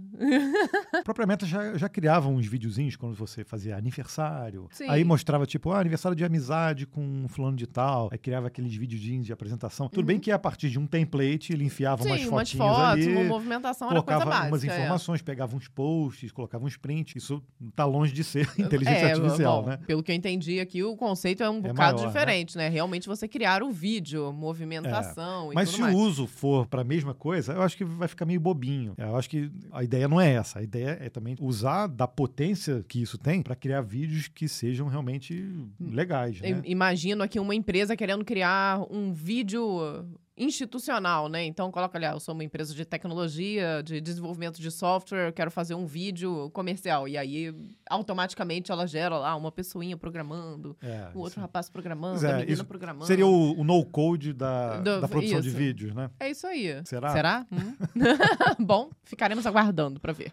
A 0.93 1.01
própria 1.03 1.25
Meta 1.25 1.45
já, 1.45 1.75
já 1.77 1.89
criava 1.89 2.29
uns 2.29 2.45
videozinhos 2.45 2.95
quando 2.95 3.15
você 3.15 3.43
fazia 3.43 3.75
aniversário. 3.75 4.67
Sim. 4.71 4.85
Aí 4.89 5.03
mostrava, 5.03 5.45
tipo, 5.45 5.71
ah, 5.71 5.79
aniversário 5.79 6.10
de 6.15 6.23
amizade 6.23 6.85
com 6.85 7.01
um 7.03 7.27
fulano 7.27 7.55
de 7.57 7.67
tal. 7.67 8.09
Aí 8.11 8.17
criava 8.17 8.47
aqueles 8.47 8.73
videozinhos 8.75 9.25
de 9.25 9.33
apresentação. 9.33 9.87
Tudo 9.89 10.05
bem 10.05 10.19
que 10.19 10.31
a 10.31 10.39
partir 10.39 10.69
de 10.69 10.79
um 10.79 10.85
template 10.87 11.53
ele 11.53 11.65
enfiava 11.65 12.03
umas 12.03 12.21
Uhum. 12.21 12.25
Sim, 12.27 12.29
umas 12.33 12.51
fotinhas 12.51 12.75
fotos, 12.77 13.05
ali. 13.07 13.15
uma 13.15 13.23
movimentação 13.23 13.89
era 13.89 14.01
coisa 14.01 14.19
colocava 14.19 14.29
básica. 14.29 14.47
umas 14.47 14.63
é. 14.63 14.67
informações, 14.67 15.21
pegava 15.21 15.55
uns 15.55 15.67
posts, 15.67 16.31
colocava 16.31 16.65
uns 16.65 16.77
prints. 16.77 17.15
Isso 17.15 17.41
tá 17.75 17.85
longe 17.85 18.11
de 18.13 18.23
ser 18.23 18.47
inteligência 18.59 19.07
É, 19.07 19.13
artificial, 19.13 19.63
bom, 19.63 19.69
né? 19.69 19.77
Pelo 19.87 20.03
que 20.03 20.11
eu 20.11 20.15
entendi 20.15 20.59
aqui, 20.59 20.83
o 20.83 20.95
conceito 20.95 21.41
é 21.43 21.49
um 21.49 21.61
bocado 21.61 21.77
maior, 21.77 22.01
né? 22.01 22.07
diferente, 22.07 22.57
né? 22.57 22.69
Realmente 22.69 23.07
você 23.07 23.27
criar 23.27 23.63
o 23.63 23.71
vídeo, 23.71 24.31
movimentação 24.33 25.51
e 25.51 25.55
Mas 25.55 25.69
se 25.69 25.81
mais. 25.81 25.93
o 25.95 25.97
uso 25.97 26.27
for 26.27 26.67
para 26.67 26.81
a 26.81 26.83
mesma 26.83 27.13
coisa, 27.13 27.53
eu 27.53 27.61
acho 27.61 27.77
que 27.77 27.83
vai 27.85 28.07
ficar 28.07 28.25
meio 28.25 28.39
bobinho. 28.39 28.93
Eu 28.97 29.15
acho 29.15 29.29
que 29.29 29.51
a 29.71 29.83
ideia 29.83 30.07
não 30.07 30.19
é 30.19 30.33
essa. 30.33 30.59
A 30.59 30.63
ideia 30.63 30.97
é 31.01 31.09
também 31.09 31.35
usar 31.39 31.87
da 31.87 32.07
potência 32.07 32.83
que 32.87 33.01
isso 33.01 33.17
tem 33.17 33.41
para 33.41 33.55
criar 33.55 33.81
vídeos 33.81 34.27
que 34.27 34.47
sejam 34.47 34.87
realmente 34.87 35.43
legais, 35.79 36.00
né? 36.41 36.49
Eu 36.51 36.61
Imagino 36.65 37.23
aqui 37.23 37.39
uma 37.39 37.55
empresa 37.55 37.95
querendo 37.95 38.23
criar 38.25 38.81
um 38.89 39.13
vídeo 39.13 40.05
institucional, 40.37 41.27
né? 41.27 41.43
Então 41.45 41.71
coloca 41.71 41.97
ali, 41.97 42.05
ah, 42.05 42.11
eu 42.13 42.19
sou 42.19 42.33
uma 42.33 42.43
empresa 42.43 42.73
de 42.73 42.85
tecnologia, 42.85 43.81
de 43.83 43.99
desenvolvimento 44.01 44.59
de 44.61 44.71
software, 44.71 45.27
eu 45.27 45.33
quero 45.33 45.51
fazer 45.51 45.75
um 45.75 45.85
vídeo 45.85 46.49
comercial. 46.51 47.07
E 47.07 47.17
aí, 47.17 47.53
automaticamente, 47.89 48.71
ela 48.71 48.87
gera 48.87 49.17
lá 49.17 49.35
uma 49.35 49.51
pessoinha 49.51 49.95
programando, 49.97 50.75
É, 50.81 51.09
o 51.13 51.19
outro 51.19 51.33
isso. 51.33 51.39
rapaz 51.41 51.69
programando, 51.69 52.19
Pois 52.19 52.23
a 52.25 52.37
é, 52.37 52.45
menina 52.45 52.63
programando. 52.63 53.05
Seria 53.05 53.27
o, 53.27 53.59
o 53.59 53.63
no-code 53.63 54.33
da, 54.33 54.77
Do- 54.77 55.01
da 55.01 55.07
produção 55.07 55.41
de 55.41 55.49
isso. 55.49 55.57
vídeos, 55.57 55.93
né? 55.93 56.09
É 56.19 56.29
isso 56.29 56.47
aí. 56.47 56.81
Será? 56.85 57.09
Será? 57.11 57.45
Hum? 57.51 57.75
Bom, 58.59 58.89
ficaremos 59.03 59.45
aguardando 59.45 59.99
para 59.99 60.13
ver. 60.13 60.31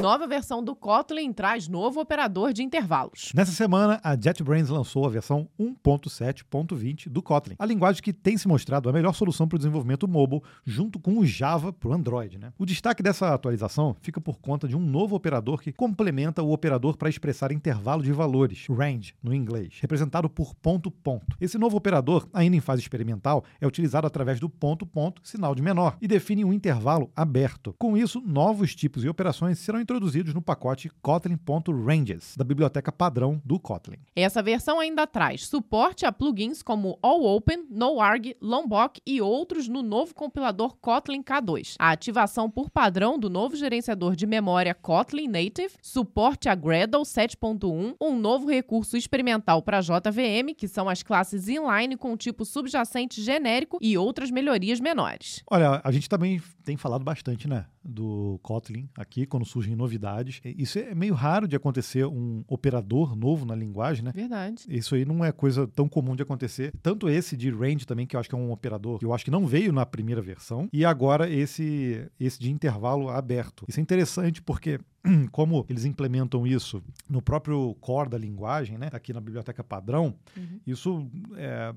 Nova 0.00 0.26
versão 0.26 0.64
do 0.64 0.74
Kotlin 0.74 1.32
traz 1.34 1.68
novo 1.68 2.00
operador 2.00 2.52
de 2.54 2.62
intervalos. 2.62 3.30
Nessa 3.34 3.52
semana, 3.52 4.00
a 4.02 4.14
JetBrains 4.16 4.68
lançou 4.70 5.04
a 5.04 5.08
versão 5.10 5.46
1.7.20 5.60 7.08
do 7.08 7.22
Kotlin, 7.22 7.56
a 7.58 7.66
linguagem 7.66 8.02
que 8.02 8.12
tem 8.12 8.36
se 8.38 8.48
mostrado 8.48 8.88
a 8.88 8.92
melhor 8.92 9.01
solução 9.10 9.48
para 9.48 9.56
o 9.56 9.58
desenvolvimento 9.58 10.06
mobile, 10.06 10.42
junto 10.66 10.98
com 10.98 11.18
o 11.18 11.24
Java 11.24 11.72
para 11.72 11.88
o 11.88 11.92
Android. 11.94 12.38
Né? 12.38 12.52
O 12.58 12.66
destaque 12.66 13.02
dessa 13.02 13.32
atualização 13.32 13.96
fica 14.00 14.20
por 14.20 14.38
conta 14.38 14.68
de 14.68 14.76
um 14.76 14.80
novo 14.80 15.16
operador 15.16 15.62
que 15.62 15.72
complementa 15.72 16.42
o 16.42 16.52
operador 16.52 16.96
para 16.96 17.08
expressar 17.08 17.52
intervalo 17.52 18.02
de 18.02 18.12
valores, 18.12 18.66
range, 18.68 19.14
no 19.22 19.34
inglês, 19.34 19.78
representado 19.80 20.28
por 20.28 20.54
ponto-ponto. 20.54 21.36
Esse 21.40 21.56
novo 21.56 21.76
operador, 21.76 22.28
ainda 22.32 22.56
em 22.56 22.60
fase 22.60 22.82
experimental, 22.82 23.44
é 23.60 23.66
utilizado 23.66 24.06
através 24.06 24.38
do 24.38 24.48
ponto-ponto, 24.48 25.22
sinal 25.24 25.54
de 25.54 25.62
menor, 25.62 25.96
e 26.00 26.06
define 26.06 26.44
um 26.44 26.52
intervalo 26.52 27.10
aberto. 27.16 27.74
Com 27.78 27.96
isso, 27.96 28.20
novos 28.20 28.74
tipos 28.74 29.04
e 29.04 29.08
operações 29.08 29.58
serão 29.58 29.80
introduzidos 29.80 30.34
no 30.34 30.42
pacote 30.42 30.90
Kotlin.ranges, 31.00 32.36
da 32.36 32.44
biblioteca 32.44 32.92
padrão 32.92 33.40
do 33.44 33.58
Kotlin. 33.58 33.98
Essa 34.14 34.42
versão 34.42 34.78
ainda 34.78 35.06
traz 35.06 35.46
suporte 35.46 36.04
a 36.04 36.12
plugins 36.12 36.62
como 36.62 36.98
AllOpen, 37.02 37.66
NoArg, 37.70 38.36
Lombok 38.40 38.91
e 39.06 39.20
outros 39.20 39.68
no 39.68 39.82
novo 39.82 40.14
compilador 40.14 40.76
Kotlin 40.80 41.22
K2. 41.22 41.76
A 41.78 41.90
ativação 41.90 42.50
por 42.50 42.70
padrão 42.70 43.18
do 43.18 43.30
novo 43.30 43.56
gerenciador 43.56 44.16
de 44.16 44.26
memória 44.26 44.74
Kotlin 44.74 45.28
Native, 45.28 45.74
suporte 45.80 46.48
a 46.48 46.54
Gradle 46.54 47.02
7.1, 47.02 47.96
um 48.00 48.16
novo 48.16 48.50
recurso 48.50 48.96
experimental 48.96 49.62
para 49.62 49.80
JVM, 49.80 50.54
que 50.56 50.68
são 50.68 50.88
as 50.88 51.02
classes 51.02 51.48
inline 51.48 51.96
com 51.96 52.16
tipo 52.16 52.44
subjacente 52.44 53.22
genérico 53.22 53.78
e 53.80 53.96
outras 53.96 54.30
melhorias 54.30 54.80
menores. 54.80 55.42
Olha, 55.50 55.80
a 55.82 55.90
gente 55.92 56.08
também 56.08 56.42
tem 56.64 56.76
falado 56.76 57.04
bastante, 57.04 57.48
né, 57.48 57.66
do 57.84 58.38
Kotlin 58.42 58.88
aqui, 58.96 59.26
quando 59.26 59.44
surgem 59.44 59.74
novidades. 59.74 60.40
Isso 60.44 60.78
é 60.78 60.94
meio 60.94 61.14
raro 61.14 61.48
de 61.48 61.56
acontecer, 61.56 62.04
um 62.06 62.44
operador 62.48 63.16
novo 63.16 63.44
na 63.44 63.54
linguagem, 63.54 64.04
né? 64.04 64.12
Verdade. 64.14 64.64
Isso 64.68 64.94
aí 64.94 65.04
não 65.04 65.24
é 65.24 65.32
coisa 65.32 65.66
tão 65.66 65.88
comum 65.88 66.14
de 66.14 66.22
acontecer. 66.22 66.72
Tanto 66.82 67.08
esse 67.08 67.36
de 67.36 67.50
range 67.50 67.86
também, 67.86 68.06
que 68.06 68.16
eu 68.16 68.20
acho 68.20 68.28
que 68.28 68.34
é 68.34 68.38
um 68.38 68.52
operador 68.52 68.98
que 68.98 69.04
eu 69.04 69.12
acho 69.12 69.24
que 69.24 69.30
não 69.30 69.46
veio 69.46 69.72
na 69.72 69.84
primeira 69.84 70.20
versão, 70.20 70.68
e 70.72 70.84
agora 70.84 71.28
esse, 71.28 72.08
esse 72.18 72.38
de 72.38 72.50
intervalo 72.50 73.08
aberto. 73.08 73.64
Isso 73.68 73.80
é 73.80 73.82
interessante 73.82 74.42
porque 74.42 74.78
como 75.32 75.66
eles 75.68 75.84
implementam 75.84 76.46
isso 76.46 76.82
no 77.08 77.20
próprio 77.20 77.74
core 77.80 78.10
da 78.10 78.18
linguagem, 78.18 78.78
né, 78.78 78.88
aqui 78.92 79.12
na 79.12 79.20
biblioteca 79.20 79.62
padrão, 79.64 80.14
Uhum. 80.36 80.60
isso 80.66 81.10
é, 81.36 81.74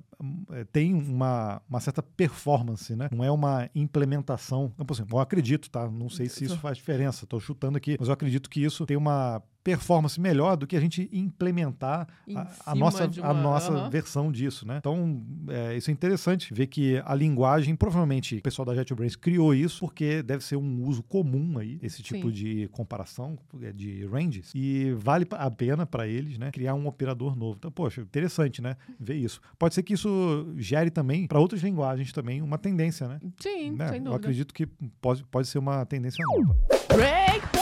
é, 0.51 0.63
tem 0.65 0.93
uma, 0.93 1.61
uma 1.69 1.79
certa 1.79 2.01
performance, 2.03 2.95
né? 2.95 3.09
Não 3.11 3.23
é 3.23 3.31
uma 3.31 3.69
implementação. 3.73 4.71
Não, 4.77 4.85
por 4.85 4.93
exemplo, 4.93 5.17
eu 5.17 5.21
acredito, 5.21 5.69
tá? 5.69 5.89
Não 5.89 6.09
sei 6.09 6.29
se 6.29 6.45
isso 6.45 6.57
faz 6.57 6.77
diferença, 6.77 7.23
estou 7.25 7.39
chutando 7.39 7.77
aqui, 7.77 7.95
mas 7.99 8.07
eu 8.07 8.13
acredito 8.13 8.49
que 8.49 8.63
isso 8.63 8.85
tem 8.85 8.97
uma 8.97 9.41
performance 9.65 10.21
melhor 10.21 10.55
do 10.55 10.67
que 10.67 10.75
a 10.77 10.79
gente 10.79 11.09
implementar 11.11 12.07
Em 12.27 12.37
a, 12.37 12.47
a 12.67 12.75
nossa, 12.75 13.07
de 13.07 13.19
a 13.19 13.31
uma- 13.31 13.33
nossa 13.33 13.73
aham. 13.73 13.89
versão 13.89 14.31
disso, 14.31 14.63
né? 14.67 14.77
Então, 14.77 15.23
é, 15.49 15.75
isso 15.75 15.89
é 15.89 15.93
interessante 15.93 16.53
ver 16.53 16.67
que 16.67 17.01
a 17.03 17.15
linguagem, 17.15 17.75
provavelmente 17.75 18.35
o 18.37 18.41
pessoal 18.43 18.63
da 18.63 18.75
JetBrains 18.75 19.15
criou 19.15 19.55
isso 19.55 19.79
porque 19.79 20.21
deve 20.21 20.43
ser 20.43 20.55
um 20.55 20.83
uso 20.83 21.01
comum 21.01 21.57
aí, 21.57 21.79
esse 21.81 22.03
tipo 22.03 22.27
Sim. 22.27 22.31
de 22.31 22.67
comparação 22.71 23.39
é, 23.59 23.71
de 23.73 24.05
ranges, 24.05 24.51
e 24.53 24.91
vale 24.99 25.25
a 25.31 25.49
pena 25.49 25.83
para 25.83 26.07
eles, 26.07 26.37
né, 26.37 26.51
criar 26.51 26.75
um 26.75 26.85
operador 26.85 27.35
novo. 27.35 27.55
Então, 27.57 27.71
poxa, 27.71 28.01
interessante, 28.01 28.61
né, 28.61 28.75
ver 28.99 29.15
isso. 29.15 29.41
Pode 29.57 29.73
ser 29.73 29.81
que 29.81 29.93
isso 29.95 30.53
gere 30.57 30.91
também, 30.91 31.25
para 31.25 31.39
outras 31.39 31.63
linguagens 31.63 32.11
também, 32.11 32.39
uma 32.39 32.59
tendência, 32.59 33.07
né? 33.07 33.19
Sim, 33.39 33.71
Né? 33.71 33.87
sem 33.87 33.97
Eu 33.97 34.03
dúvida. 34.03 34.15
acredito 34.17 34.53
que 34.53 34.67
pode, 35.01 35.23
pode 35.23 35.47
ser 35.47 35.57
uma 35.57 35.83
tendência 35.87 36.23
nova. 36.37 36.55
Breakpoint! 36.95 37.54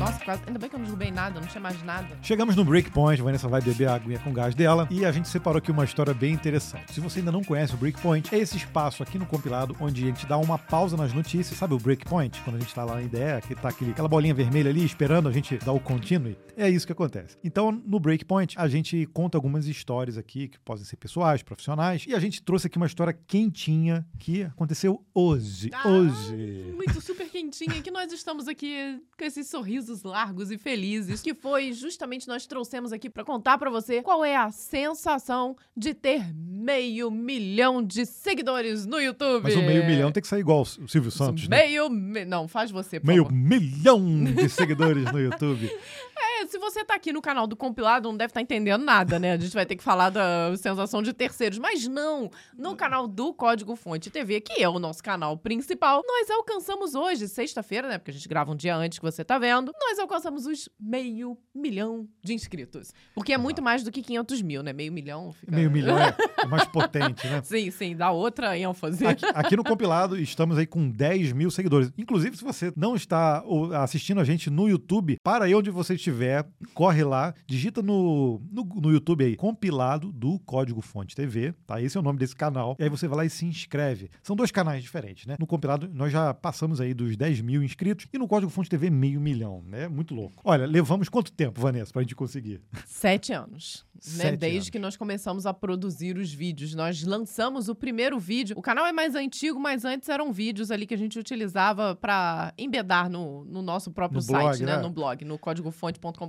Nossa, 0.00 0.24
quase... 0.24 0.42
ainda 0.46 0.58
bem 0.58 0.70
que 0.70 0.74
eu 0.74 0.78
não 0.78 0.86
derrubei 0.86 1.10
nada, 1.10 1.38
não 1.38 1.46
tinha 1.46 1.60
mais 1.60 1.82
nada. 1.82 2.16
Chegamos 2.22 2.56
no 2.56 2.64
Breakpoint, 2.64 3.20
a 3.20 3.24
Vanessa 3.24 3.46
vai 3.48 3.60
beber 3.60 3.86
a 3.86 3.96
aguinha 3.96 4.18
com 4.18 4.32
gás 4.32 4.54
dela 4.54 4.88
e 4.90 5.04
a 5.04 5.12
gente 5.12 5.28
separou 5.28 5.58
aqui 5.58 5.70
uma 5.70 5.84
história 5.84 6.14
bem 6.14 6.32
interessante. 6.32 6.94
Se 6.94 7.00
você 7.00 7.18
ainda 7.18 7.30
não 7.30 7.44
conhece 7.44 7.74
o 7.74 7.76
Breakpoint, 7.76 8.34
é 8.34 8.38
esse 8.38 8.56
espaço 8.56 9.02
aqui 9.02 9.18
no 9.18 9.26
compilado 9.26 9.76
onde 9.78 10.02
a 10.02 10.06
gente 10.06 10.26
dá 10.26 10.38
uma 10.38 10.56
pausa 10.56 10.96
nas 10.96 11.12
notícias. 11.12 11.58
Sabe 11.58 11.74
o 11.74 11.78
Breakpoint? 11.78 12.40
Quando 12.40 12.56
a 12.56 12.60
gente 12.60 12.74
tá 12.74 12.82
lá 12.82 12.94
na 12.94 13.02
ideia, 13.02 13.42
que 13.42 13.54
tá 13.54 13.68
aquele, 13.68 13.90
aquela 13.90 14.08
bolinha 14.08 14.32
vermelha 14.32 14.70
ali 14.70 14.82
esperando 14.82 15.28
a 15.28 15.32
gente 15.32 15.58
dar 15.58 15.72
o 15.72 15.80
continue. 15.80 16.38
É 16.56 16.68
isso 16.68 16.86
que 16.86 16.92
acontece. 16.92 17.36
Então, 17.44 17.70
no 17.70 18.00
Breakpoint, 18.00 18.54
a 18.58 18.68
gente 18.68 19.04
conta 19.12 19.36
algumas 19.36 19.66
histórias 19.66 20.16
aqui 20.16 20.48
que 20.48 20.58
podem 20.60 20.84
ser 20.84 20.96
pessoais, 20.96 21.42
profissionais, 21.42 22.06
e 22.08 22.14
a 22.14 22.20
gente 22.20 22.42
trouxe 22.42 22.68
aqui 22.68 22.78
uma 22.78 22.86
história 22.86 23.12
quentinha 23.12 24.06
que 24.18 24.44
aconteceu 24.44 25.04
hoje. 25.14 25.68
Ah, 25.74 25.90
Hoje. 25.90 26.72
Muito 26.74 27.00
super 27.00 27.28
quentinha 27.28 27.82
que 27.82 27.90
nós 27.90 28.12
estamos 28.12 28.48
aqui 28.48 29.00
com 29.18 29.24
esses 29.24 29.46
sorrisos 29.90 30.02
largos 30.02 30.50
e 30.50 30.58
felizes, 30.58 31.20
que 31.20 31.34
foi 31.34 31.72
justamente 31.72 32.28
nós 32.28 32.46
trouxemos 32.46 32.92
aqui 32.92 33.10
pra 33.10 33.24
contar 33.24 33.58
pra 33.58 33.70
você 33.70 34.02
qual 34.02 34.24
é 34.24 34.36
a 34.36 34.50
sensação 34.50 35.56
de 35.76 35.92
ter 35.94 36.24
meio 36.34 37.10
milhão 37.10 37.82
de 37.82 38.06
seguidores 38.06 38.86
no 38.86 38.98
YouTube. 39.00 39.42
Mas 39.42 39.56
o 39.56 39.62
meio 39.62 39.84
milhão 39.86 40.12
tem 40.12 40.20
que 40.20 40.28
sair 40.28 40.40
igual 40.40 40.62
o 40.62 40.88
Silvio 40.88 41.10
Santos, 41.10 41.48
né? 41.48 41.64
Meio 41.66 41.90
mi- 41.90 42.24
Não, 42.24 42.46
faz 42.46 42.70
você, 42.70 43.00
por 43.00 43.06
Meio 43.08 43.24
favor. 43.24 43.36
milhão 43.36 44.24
de 44.24 44.48
seguidores 44.48 45.10
no 45.10 45.18
YouTube. 45.20 45.66
É, 45.66 46.29
se 46.48 46.58
você 46.58 46.84
tá 46.84 46.94
aqui 46.94 47.12
no 47.12 47.22
canal 47.22 47.46
do 47.46 47.56
compilado, 47.56 48.08
não 48.08 48.16
deve 48.16 48.30
estar 48.30 48.40
entendendo 48.40 48.84
nada, 48.84 49.18
né? 49.18 49.32
A 49.32 49.36
gente 49.36 49.52
vai 49.52 49.66
ter 49.66 49.76
que 49.76 49.82
falar 49.82 50.10
da 50.10 50.54
sensação 50.56 51.02
de 51.02 51.12
terceiros. 51.12 51.58
Mas 51.58 51.86
não, 51.86 52.30
no 52.56 52.76
canal 52.76 53.08
do 53.08 53.32
Código 53.32 53.74
Fonte 53.76 54.10
TV, 54.10 54.40
que 54.40 54.62
é 54.62 54.68
o 54.68 54.78
nosso 54.78 55.02
canal 55.02 55.36
principal, 55.36 56.02
nós 56.06 56.30
alcançamos 56.30 56.94
hoje, 56.94 57.28
sexta-feira, 57.28 57.88
né? 57.88 57.98
Porque 57.98 58.10
a 58.10 58.14
gente 58.14 58.28
grava 58.28 58.52
um 58.52 58.56
dia 58.56 58.76
antes 58.76 58.98
que 58.98 59.04
você 59.04 59.24
tá 59.24 59.38
vendo, 59.38 59.72
nós 59.80 59.98
alcançamos 59.98 60.46
os 60.46 60.68
meio 60.78 61.36
milhão 61.54 62.08
de 62.22 62.34
inscritos. 62.34 62.92
Porque 63.14 63.32
é 63.32 63.38
muito 63.38 63.62
mais 63.62 63.82
do 63.82 63.90
que 63.90 64.02
500 64.02 64.42
mil, 64.42 64.62
né? 64.62 64.72
Meio 64.72 64.92
milhão 64.92 65.32
fica... 65.32 65.54
Meio 65.54 65.70
milhão 65.70 65.98
é 65.98 66.10
é 66.38 66.46
mais 66.46 66.64
potente, 66.66 67.26
né? 67.26 67.40
Sim, 67.42 67.70
sim, 67.70 67.96
dá 67.96 68.10
outra 68.10 68.56
ênfase. 68.58 69.06
Aqui, 69.06 69.24
aqui 69.34 69.56
no 69.56 69.64
compilado 69.64 70.16
estamos 70.18 70.58
aí 70.58 70.66
com 70.66 70.90
10 70.90 71.32
mil 71.32 71.50
seguidores. 71.50 71.92
Inclusive, 71.96 72.36
se 72.36 72.44
você 72.44 72.72
não 72.76 72.94
está 72.94 73.42
assistindo 73.82 74.20
a 74.20 74.24
gente 74.24 74.50
no 74.50 74.68
YouTube, 74.68 75.16
para 75.22 75.44
aí 75.44 75.54
onde 75.54 75.70
você 75.70 75.94
estiver, 75.94 76.29
é, 76.30 76.44
corre 76.74 77.04
lá, 77.04 77.34
digita 77.46 77.82
no, 77.82 78.40
no, 78.50 78.64
no 78.64 78.90
YouTube 78.90 79.24
aí, 79.24 79.36
compilado 79.36 80.12
do 80.12 80.38
Código 80.40 80.80
Fonte 80.80 81.14
TV, 81.14 81.52
tá? 81.66 81.80
Esse 81.80 81.96
é 81.96 82.00
o 82.00 82.02
nome 82.02 82.18
desse 82.18 82.34
canal. 82.34 82.76
E 82.78 82.84
aí 82.84 82.88
você 82.88 83.08
vai 83.08 83.18
lá 83.18 83.24
e 83.24 83.30
se 83.30 83.44
inscreve. 83.44 84.10
São 84.22 84.36
dois 84.36 84.50
canais 84.50 84.82
diferentes, 84.82 85.26
né? 85.26 85.36
No 85.38 85.46
compilado, 85.46 85.90
nós 85.92 86.12
já 86.12 86.32
passamos 86.32 86.80
aí 86.80 86.94
dos 86.94 87.16
10 87.16 87.40
mil 87.40 87.62
inscritos 87.62 88.06
e 88.12 88.18
no 88.18 88.28
Código 88.28 88.50
Fonte 88.50 88.70
TV, 88.70 88.90
meio 88.90 89.20
milhão, 89.20 89.62
né? 89.66 89.88
Muito 89.88 90.14
louco. 90.14 90.40
Olha, 90.44 90.66
levamos 90.66 91.08
quanto 91.08 91.32
tempo, 91.32 91.60
Vanessa, 91.60 91.92
pra 91.92 92.02
gente 92.02 92.14
conseguir? 92.14 92.60
Sete 92.86 93.32
anos. 93.32 93.84
Né? 94.16 94.34
Desde 94.34 94.56
anos. 94.56 94.70
que 94.70 94.78
nós 94.78 94.96
começamos 94.96 95.44
a 95.44 95.52
produzir 95.52 96.16
os 96.16 96.32
vídeos. 96.32 96.74
Nós 96.74 97.02
lançamos 97.02 97.68
o 97.68 97.74
primeiro 97.74 98.18
vídeo. 98.18 98.56
O 98.58 98.62
canal 98.62 98.86
é 98.86 98.92
mais 98.92 99.14
antigo, 99.14 99.60
mas 99.60 99.84
antes 99.84 100.08
eram 100.08 100.32
vídeos 100.32 100.70
ali 100.70 100.86
que 100.86 100.94
a 100.94 100.96
gente 100.96 101.18
utilizava 101.18 101.94
para 101.94 102.54
embedar 102.56 103.10
no, 103.10 103.44
no 103.44 103.60
nosso 103.60 103.90
próprio 103.90 104.16
No 104.16 104.22
site, 104.22 104.40
blog, 104.40 104.62
né? 104.64 104.76
né? 104.76 104.82
No 104.82 104.90
blog, 104.90 105.24
no 105.24 105.38
códigofonte.com.br. 105.38 106.19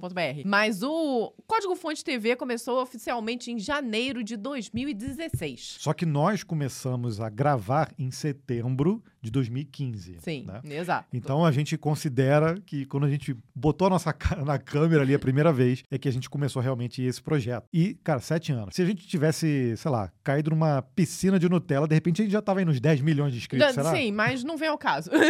Mas 0.45 0.84
o 0.84 1.34
Código 1.47 1.75
Fonte 1.75 2.04
TV 2.04 2.36
começou 2.36 2.82
oficialmente 2.82 3.51
em 3.51 3.60
janeiro 3.60 4.23
de 4.23 4.38
2016. 4.38 5.77
Só 5.80 5.93
que 5.93 6.06
nós 6.06 6.43
começamos 6.43 7.19
a 7.19 7.30
gravar 7.30 7.93
em 7.97 8.12
setembro 8.12 9.04
de 9.21 9.29
2015. 9.31 10.17
Sim, 10.19 10.45
né? 10.45 10.62
exato. 10.75 11.07
Então 11.13 11.45
a 11.45 11.51
gente 11.51 11.77
considera 11.77 12.60
que 12.65 12.86
quando 12.86 13.05
a 13.05 13.10
gente 13.10 13.36
botou 13.55 13.88
a 13.88 13.89
nossa 13.91 14.12
cara 14.13 14.43
na 14.43 14.57
câmera 14.57 15.03
ali 15.03 15.13
a 15.13 15.19
primeira 15.19 15.53
vez, 15.53 15.84
é 15.91 15.97
que 15.97 16.07
a 16.07 16.12
gente 16.12 16.29
começou 16.29 16.62
realmente 16.62 17.01
esse 17.01 17.21
projeto. 17.21 17.65
E, 17.73 17.93
cara, 18.03 18.19
sete 18.19 18.51
anos. 18.51 18.75
Se 18.75 18.81
a 18.81 18.86
gente 18.86 19.07
tivesse, 19.07 19.75
sei 19.77 19.91
lá, 19.91 20.12
caído 20.23 20.49
numa 20.49 20.81
piscina 20.81 21.38
de 21.38 21.47
Nutella, 21.47 21.88
de 21.88 21.95
repente 21.95 22.21
a 22.21 22.25
gente 22.25 22.34
já 22.34 22.41
tava 22.41 22.60
aí 22.60 22.65
nos 22.65 22.79
10 22.79 23.01
milhões 23.01 23.31
de 23.31 23.39
inscritos, 23.39 23.73
será? 23.73 23.91
Sim, 23.93 24.12
mas 24.12 24.43
não 24.43 24.57
vem 24.57 24.69
ao 24.69 24.77
caso. 24.77 25.10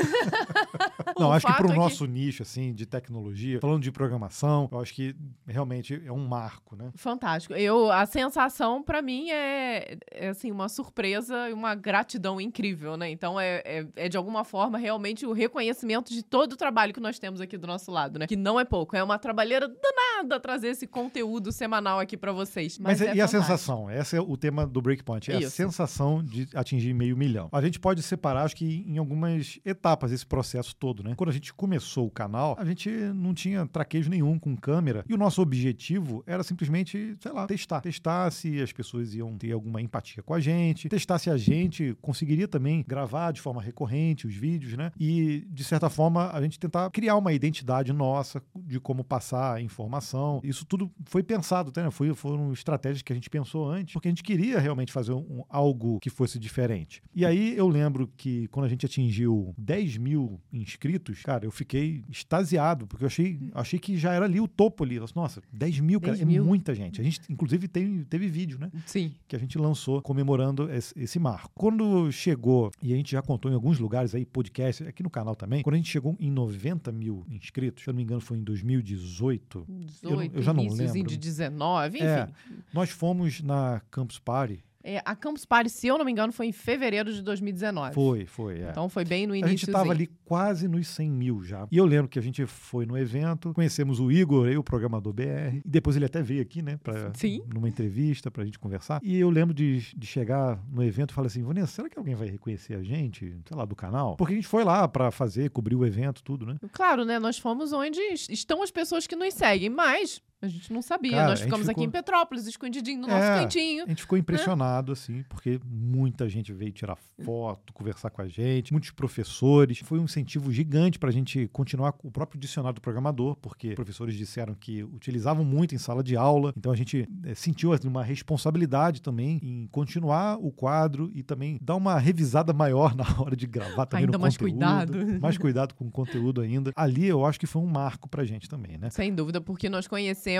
Não, 1.19 1.29
O 1.29 1.31
acho 1.31 1.45
que 1.45 1.51
fato 1.51 1.63
pro 1.63 1.73
é 1.73 1.75
nosso 1.75 2.05
nicho, 2.05 2.43
assim, 2.43 2.73
de 2.73 2.85
tecnologia, 2.85 3.59
falando 3.59 3.83
de 3.83 3.91
programação, 3.91 4.69
eu 4.71 4.79
acho 4.79 4.93
que 4.93 5.15
realmente 5.47 6.01
é 6.05 6.11
um 6.11 6.25
marco, 6.27 6.75
né? 6.75 6.91
Fantástico. 6.95 7.53
Eu, 7.53 7.91
a 7.91 8.05
sensação 8.05 8.81
pra 8.81 9.01
mim 9.01 9.29
é, 9.29 9.97
é, 10.11 10.29
assim 10.29 10.51
uma 10.51 10.69
surpresa 10.69 11.49
e 11.49 11.53
uma 11.53 11.75
gratidão 11.75 12.39
incrível, 12.39 12.97
né? 12.97 13.09
Então 13.09 13.39
é, 13.39 13.61
é, 13.65 13.80
é, 13.95 14.09
de 14.09 14.17
alguma 14.17 14.43
forma 14.43 14.77
realmente 14.77 15.25
o 15.25 15.33
reconhecimento 15.33 16.11
de 16.11 16.23
todo 16.23 16.53
o 16.53 16.57
trabalho 16.57 16.93
que 16.93 16.99
nós 16.99 17.19
temos 17.19 17.41
aqui 17.41 17.57
do 17.57 17.67
nosso 17.67 17.91
lado, 17.91 18.19
né? 18.19 18.27
Que 18.27 18.35
não 18.35 18.59
é 18.59 18.65
pouco, 18.65 18.95
é 18.95 19.03
uma 19.03 19.17
trabalheira 19.17 19.67
danada 19.67 20.39
trazer 20.39 20.69
esse 20.69 20.87
conteúdo 20.87 21.51
semanal 21.51 21.99
aqui 21.99 22.17
pra 22.17 22.31
vocês. 22.31 22.77
Mas, 22.77 22.99
Mas, 22.99 23.01
e 23.01 23.19
é 23.19 23.23
a 23.23 23.27
fantástico. 23.27 23.41
sensação? 23.41 23.91
Esse 23.91 24.15
é 24.15 24.21
o 24.21 24.37
tema 24.37 24.65
do 24.65 24.81
Breakpoint, 24.81 25.31
é 25.31 25.35
a 25.35 25.39
Isso. 25.39 25.51
sensação 25.51 26.23
de 26.23 26.47
atingir 26.53 26.93
meio 26.93 27.15
milhão. 27.17 27.49
A 27.51 27.61
gente 27.61 27.79
pode 27.79 28.01
separar, 28.01 28.43
acho 28.43 28.55
que 28.55 28.83
em 28.87 28.97
algumas 28.97 29.59
etapas 29.65 30.11
esse 30.11 30.25
processo 30.25 30.75
todo, 30.75 31.03
né? 31.03 31.13
Quando 31.15 31.29
a 31.29 31.33
gente 31.33 31.53
começou 31.53 32.07
o 32.07 32.11
canal, 32.11 32.55
a 32.57 32.65
gente 32.65 32.89
não 32.89 33.33
tinha 33.33 33.65
traquejo 33.67 34.09
nenhum 34.09 34.37
com 34.39 34.55
câmera 34.55 35.03
e 35.07 35.13
o 35.13 35.17
nosso 35.17 35.41
objetivo 35.41 36.23
era 36.25 36.43
simplesmente, 36.43 37.15
sei 37.19 37.31
lá, 37.31 37.47
testar. 37.47 37.81
Testar 37.81 38.31
se 38.31 38.61
as 38.61 38.71
pessoas 38.71 39.13
iam 39.13 39.37
ter 39.37 39.51
alguma 39.51 39.81
empatia 39.81 40.23
com 40.23 40.33
a 40.33 40.39
gente, 40.39 40.89
testar 40.89 41.19
se 41.19 41.29
a 41.29 41.37
gente 41.37 41.95
conseguiria 42.01 42.47
também 42.47 42.83
gravar 42.87 43.31
de 43.31 43.41
forma 43.41 43.61
recorrente 43.71 44.27
os 44.27 44.35
vídeos, 44.35 44.73
né? 44.77 44.91
E, 44.99 45.45
de 45.49 45.63
certa 45.63 45.89
forma, 45.89 46.29
a 46.31 46.41
gente 46.41 46.59
tentar 46.59 46.89
criar 46.91 47.15
uma 47.15 47.33
identidade 47.33 47.91
nossa 47.91 48.41
de 48.55 48.79
como 48.79 49.03
passar 49.03 49.61
informação. 49.61 50.39
Isso 50.43 50.65
tudo 50.65 50.91
foi 51.05 51.23
pensado, 51.23 51.71
né? 51.75 51.89
Foi, 51.89 52.13
foram 52.13 52.51
estratégias 52.53 53.01
que 53.01 53.11
a 53.11 53.15
gente 53.15 53.29
pensou 53.29 53.69
antes, 53.69 53.93
porque 53.93 54.07
a 54.07 54.11
gente 54.11 54.23
queria 54.23 54.59
realmente 54.59 54.91
fazer 54.91 55.13
um- 55.13 55.43
algo 55.49 55.99
que 55.99 56.09
fosse 56.09 56.37
diferente. 56.37 57.01
E 57.15 57.25
aí 57.25 57.55
eu 57.57 57.67
lembro 57.67 58.09
que 58.17 58.47
quando 58.49 58.65
a 58.65 58.69
gente 58.69 58.85
atingiu 58.85 59.53
10 59.57 59.97
mil 59.97 60.39
inscritos, 60.51 61.21
cara, 61.23 61.45
eu 61.45 61.51
fiquei 61.51 62.03
extasiado, 62.09 62.85
porque 62.87 63.03
eu 63.03 63.07
achei, 63.07 63.39
achei 63.53 63.79
que 63.79 63.97
já 63.97 64.13
era 64.13 64.25
ali 64.25 64.39
o 64.39 64.47
topo 64.47 64.83
ali. 64.83 64.99
Nossa, 65.15 65.41
10 65.51 65.79
mil, 65.79 65.99
cara, 65.99 66.13
10 66.13 66.21
é 66.21 66.25
mil. 66.25 66.45
muita 66.45 66.75
gente. 66.75 66.99
A 67.01 67.03
gente, 67.03 67.21
inclusive, 67.29 67.67
teve, 67.67 68.05
teve 68.05 68.27
vídeo, 68.27 68.59
né? 68.59 68.69
Sim. 68.85 69.13
que 69.27 69.35
a 69.35 69.39
gente 69.39 69.57
lançou 69.57 70.01
comemorando 70.01 70.69
esse, 70.71 70.93
esse 70.99 71.17
marco. 71.19 71.49
Quando 71.55 72.11
chegou, 72.11 72.71
e 72.81 72.93
a 72.93 72.95
gente 72.95 73.11
já 73.11 73.21
contou 73.21 73.49
em 73.51 73.55
alguns 73.61 73.77
lugares 73.77 74.15
aí, 74.15 74.25
podcast, 74.25 74.83
aqui 74.83 75.03
no 75.03 75.09
canal 75.09 75.35
também, 75.35 75.61
quando 75.61 75.75
a 75.75 75.77
gente 75.77 75.89
chegou 75.89 76.17
em 76.19 76.31
90 76.31 76.91
mil 76.91 77.23
inscritos, 77.29 77.83
se 77.83 77.89
eu 77.89 77.93
não 77.93 77.97
me 77.97 78.03
engano 78.03 78.19
foi 78.19 78.37
em 78.37 78.43
2018, 78.43 79.65
18, 79.69 80.35
eu 80.35 80.41
já 80.41 80.51
não 80.51 80.63
lembro. 80.63 81.03
de 81.03 81.17
19, 81.17 81.97
enfim. 81.97 82.07
É. 82.07 82.27
nós 82.73 82.89
fomos 82.89 83.41
na 83.41 83.79
Campus 83.91 84.17
Party. 84.17 84.63
É, 84.83 85.01
a 85.05 85.15
Campus 85.15 85.45
Party, 85.45 85.69
se 85.69 85.87
eu 85.87 85.97
não 85.97 86.05
me 86.05 86.11
engano, 86.11 86.31
foi 86.31 86.47
em 86.47 86.51
fevereiro 86.51 87.13
de 87.13 87.21
2019. 87.21 87.93
Foi, 87.93 88.25
foi, 88.25 88.61
é. 88.61 88.69
Então 88.69 88.89
foi 88.89 89.05
bem 89.05 89.27
no 89.27 89.33
a 89.33 89.37
início. 89.37 89.57
gente 89.57 89.67
estava 89.67 89.91
ali 89.91 90.07
quase 90.25 90.67
nos 90.67 90.87
100 90.87 91.11
mil 91.11 91.43
já. 91.43 91.67
E 91.71 91.77
eu 91.77 91.85
lembro 91.85 92.07
que 92.09 92.17
a 92.19 92.21
gente 92.21 92.45
foi 92.45 92.85
no 92.85 92.97
evento, 92.97 93.53
conhecemos 93.53 93.99
o 93.99 94.11
Igor, 94.11 94.47
aí, 94.47 94.57
o 94.57 94.63
programador 94.63 95.13
BR. 95.13 95.57
E 95.65 95.69
depois 95.69 95.95
ele 95.95 96.05
até 96.05 96.21
veio 96.21 96.41
aqui, 96.41 96.61
né, 96.61 96.77
pra, 96.81 97.13
Sim. 97.13 97.41
numa 97.53 97.67
entrevista 97.69 98.31
pra 98.31 98.43
gente 98.45 98.57
conversar. 98.59 98.99
E 99.03 99.17
eu 99.17 99.29
lembro 99.29 99.53
de, 99.53 99.95
de 99.95 100.07
chegar 100.07 100.61
no 100.69 100.83
evento 100.83 101.11
e 101.11 101.13
falar 101.13 101.27
assim: 101.27 101.43
Vanessa, 101.43 101.67
será 101.73 101.89
que 101.89 101.97
alguém 101.97 102.15
vai 102.15 102.27
reconhecer 102.29 102.75
a 102.75 102.83
gente, 102.83 103.35
sei 103.47 103.57
lá, 103.57 103.65
do 103.65 103.75
canal? 103.75 104.15
Porque 104.15 104.33
a 104.33 104.35
gente 104.35 104.47
foi 104.47 104.63
lá 104.63 104.87
pra 104.87 105.11
fazer, 105.11 105.49
cobrir 105.49 105.75
o 105.75 105.85
evento, 105.85 106.23
tudo, 106.23 106.45
né? 106.45 106.55
Claro, 106.71 107.05
né? 107.05 107.19
Nós 107.19 107.37
fomos 107.37 107.71
onde 107.73 107.99
estão 108.29 108.63
as 108.63 108.71
pessoas 108.71 109.07
que 109.07 109.15
nos 109.15 109.33
seguem, 109.33 109.69
mas 109.69 110.21
a 110.41 110.47
gente 110.47 110.71
não 110.73 110.81
sabia. 110.81 111.11
Cara, 111.11 111.25
a 111.25 111.29
Nós 111.29 111.41
ficamos 111.41 111.67
aqui 111.69 111.81
ficou- 111.81 111.83
em 111.87 111.91
Petrópolis, 111.91 112.47
escondidinho 112.47 113.01
no 113.01 113.09
É. 113.09 113.11
nosso 113.11 113.41
cantinho. 113.43 113.83
A 113.85 113.87
gente 113.89 114.01
ficou 114.01 114.17
impressionado, 114.17 114.91
assim, 114.91 115.23
porque 115.29 115.59
muita 115.65 116.27
gente 116.29 116.51
veio 116.53 116.71
tirar 116.71 116.97
foto, 117.23 117.71
conversar 117.73 118.09
com 118.09 118.21
a 118.21 118.27
gente, 118.27 118.71
muitos 118.71 118.91
professores. 118.91 119.79
Foi 119.79 119.99
um 119.99 120.05
incentivo 120.05 120.51
gigante 120.51 120.97
para 120.97 121.09
a 121.09 121.13
gente 121.13 121.47
continuar 121.53 121.91
com 121.93 122.07
o 122.07 122.11
próprio 122.11 122.39
dicionário 122.39 122.75
do 122.75 122.81
programador, 122.81 123.35
porque 123.35 123.75
professores 123.75 124.15
disseram 124.15 124.55
que 124.55 124.83
utilizavam 124.83 125.43
muito 125.45 125.75
em 125.75 125.77
sala 125.77 126.03
de 126.03 126.15
aula. 126.15 126.53
Então 126.57 126.71
a 126.71 126.75
gente 126.75 127.07
eh, 127.23 127.35
sentiu 127.35 127.73
assim, 127.73 127.87
uma 127.87 128.03
responsabilidade 128.03 129.01
também 129.01 129.39
em 129.43 129.67
continuar 129.67 130.37
o 130.39 130.51
quadro 130.51 131.11
e 131.13 131.21
também 131.23 131.57
dar 131.61 131.75
uma 131.75 131.99
revisada 131.99 132.51
maior 132.53 132.95
na 132.95 133.05
hora 133.21 133.35
de 133.35 133.45
gravar 133.45 133.85
também 133.85 134.05
Ainda 134.05 134.17
no 134.17 134.21
mais 134.21 134.35
conteúdo. 134.37 134.57
cuidado. 134.59 135.19
Mais 135.21 135.37
cuidado 135.37 135.75
com 135.75 135.85
o 135.85 135.91
conteúdo 135.91 136.41
ainda. 136.41 136.71
Ali 136.75 137.05
eu 137.05 137.25
acho 137.25 137.39
que 137.39 137.45
foi 137.47 137.61
um 137.61 137.67
marco 137.67 138.09
pra 138.09 138.23
gente 138.25 138.49
também, 138.49 138.77
né? 138.77 138.89
Sem 138.89 139.13
dúvida, 139.13 139.39
porque 139.39 139.69
nós 139.69 139.87
conhecemos 139.87 140.30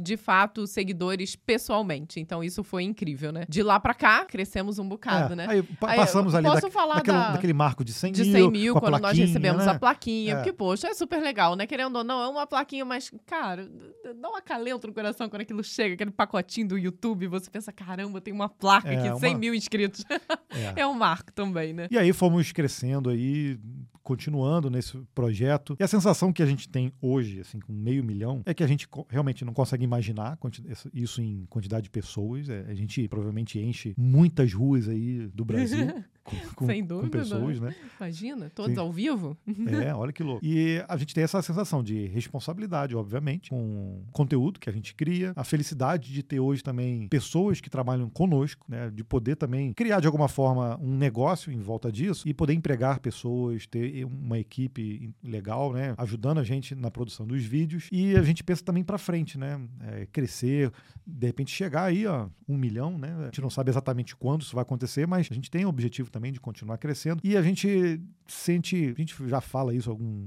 de 0.00 0.16
fato 0.16 0.66
seguidores 0.66 1.36
pessoalmente. 1.36 2.20
Então 2.20 2.42
isso 2.42 2.62
foi 2.64 2.82
incrível, 2.84 3.32
né? 3.32 3.44
De 3.48 3.62
lá 3.62 3.78
pra 3.80 3.94
cá, 3.94 4.24
crescemos 4.24 4.78
um 4.78 4.88
bocado, 4.88 5.32
É, 5.34 5.36
né? 5.36 5.46
Aí, 5.48 5.62
pa- 5.62 5.90
Aí, 5.90 5.96
passamos 5.96 6.34
ali 6.34 6.46
posso 6.48 6.62
da- 6.62 6.70
falar 6.70 6.94
daquele, 6.96 7.16
da- 7.16 7.30
daquele 7.32 7.52
marco 7.52 7.84
de 7.84 7.92
100 7.92 8.12
de 8.12 8.22
mil. 8.24 8.32
100 8.32 8.50
mil, 8.50 8.74
quando 8.74 8.98
nós 9.00 9.16
recebemos 9.16 9.64
né? 9.64 9.72
a 9.72 9.78
plaquinha. 9.78 10.32
É. 10.32 10.36
Porque, 10.36 10.52
poxa, 10.52 10.88
é 10.88 10.94
super 10.94 11.20
legal, 11.22 11.54
né? 11.56 11.66
Querendo 11.66 11.96
ou 11.96 12.04
não, 12.04 12.22
é 12.22 12.28
uma 12.28 12.46
plaquinha, 12.46 12.84
mas, 12.84 13.10
cara, 13.26 13.68
dá 14.20 14.30
um 14.30 14.36
acalento 14.36 14.86
no 14.86 14.92
coração 14.92 15.28
quando 15.28 15.42
aquilo 15.42 15.62
chega, 15.64 15.94
aquele 15.94 16.10
pacotinho 16.10 16.68
do 16.68 16.78
YouTube, 16.78 17.26
você 17.26 17.50
pensa, 17.50 17.72
caramba, 17.72 18.20
tem 18.20 18.32
uma 18.34 18.48
placa 18.48 18.88
É, 18.88 18.96
aqui, 19.08 19.18
100 19.20 19.32
uma- 19.34 19.38
mil 19.38 19.54
inscritos. 19.54 20.04
É. 20.76 20.80
é 20.80 20.86
um 20.86 20.94
marco 20.94 21.30
também, 21.32 21.72
né? 21.74 21.86
E 21.90 21.98
aí 21.98 22.12
fomos 22.12 22.50
crescendo 22.50 23.10
aí, 23.10 23.58
continuando 24.06 24.70
nesse 24.70 24.96
projeto. 25.12 25.76
E 25.80 25.82
a 25.82 25.88
sensação 25.88 26.32
que 26.32 26.40
a 26.40 26.46
gente 26.46 26.68
tem 26.68 26.92
hoje, 27.02 27.40
assim, 27.40 27.58
com 27.58 27.72
meio 27.72 28.04
milhão, 28.04 28.40
é 28.46 28.54
que 28.54 28.62
a 28.62 28.66
gente 28.66 28.86
realmente 29.08 29.44
não 29.44 29.52
consegue 29.52 29.82
imaginar 29.82 30.38
isso 30.94 31.20
em 31.20 31.44
quantidade 31.50 31.84
de 31.84 31.90
pessoas. 31.90 32.48
É, 32.48 32.66
a 32.68 32.74
gente 32.74 33.08
provavelmente 33.08 33.58
enche 33.58 33.94
muitas 33.98 34.52
ruas 34.52 34.88
aí 34.88 35.26
do 35.34 35.44
Brasil 35.44 35.88
com, 36.26 36.36
com- 36.56 36.66
Sem 36.66 36.82
com 36.82 36.88
dúvida. 36.88 37.18
pessoas, 37.18 37.60
né? 37.60 37.74
Imagina, 37.98 38.50
todos 38.54 38.74
Sim. 38.74 38.80
ao 38.80 38.92
vivo. 38.92 39.36
É, 39.82 39.94
olha 39.94 40.12
que 40.12 40.22
louco. 40.22 40.44
E 40.44 40.82
a 40.88 40.96
gente 40.96 41.14
tem 41.14 41.24
essa 41.24 41.40
sensação 41.40 41.82
de 41.82 42.06
responsabilidade, 42.06 42.94
obviamente, 42.96 43.50
com 43.50 44.02
o 44.08 44.12
conteúdo 44.12 44.60
que 44.60 44.68
a 44.68 44.72
gente 44.72 44.94
cria, 44.94 45.32
a 45.36 45.44
felicidade 45.44 46.12
de 46.12 46.22
ter 46.22 46.40
hoje 46.40 46.62
também 46.62 47.08
pessoas 47.08 47.60
que 47.60 47.70
trabalham 47.70 48.10
conosco, 48.10 48.66
né, 48.68 48.90
de 48.90 49.02
poder 49.04 49.36
também 49.36 49.72
criar 49.72 50.00
de 50.00 50.06
alguma 50.06 50.28
forma 50.28 50.78
um 50.82 50.96
negócio 50.96 51.52
em 51.52 51.60
volta 51.60 51.90
disso 51.90 52.28
e 52.28 52.34
poder 52.34 52.52
empregar 52.54 52.98
pessoas, 53.00 53.66
ter 53.66 54.04
uma 54.04 54.38
equipe 54.38 55.10
legal, 55.22 55.72
né, 55.72 55.94
ajudando 55.96 56.38
a 56.38 56.44
gente 56.44 56.74
na 56.74 56.90
produção 56.90 57.26
dos 57.26 57.42
vídeos. 57.44 57.88
E 57.92 58.16
a 58.16 58.22
gente 58.22 58.42
pensa 58.42 58.64
também 58.64 58.82
para 58.84 58.98
frente, 58.98 59.38
né, 59.38 59.60
é, 59.80 60.06
crescer, 60.06 60.72
de 61.06 61.26
repente 61.26 61.50
chegar 61.50 61.84
aí 61.84 62.06
a 62.06 62.28
um 62.48 62.56
milhão, 62.56 62.96
né? 62.98 63.14
A 63.20 63.24
gente 63.26 63.40
não 63.40 63.50
sabe 63.50 63.70
exatamente 63.70 64.14
quando 64.16 64.42
isso 64.42 64.54
vai 64.54 64.62
acontecer, 64.62 65.06
mas 65.06 65.28
a 65.30 65.34
gente 65.34 65.50
tem 65.50 65.64
o 65.64 65.68
objetivo 65.68 66.10
também 66.16 66.32
de 66.32 66.40
continuar 66.40 66.78
crescendo. 66.78 67.20
E 67.22 67.36
a 67.36 67.42
gente 67.42 68.00
sente, 68.26 68.94
a 68.96 68.98
gente 68.98 69.14
já 69.28 69.40
fala 69.40 69.74
isso 69.74 69.90
há 69.90 69.92
algum, 69.92 70.26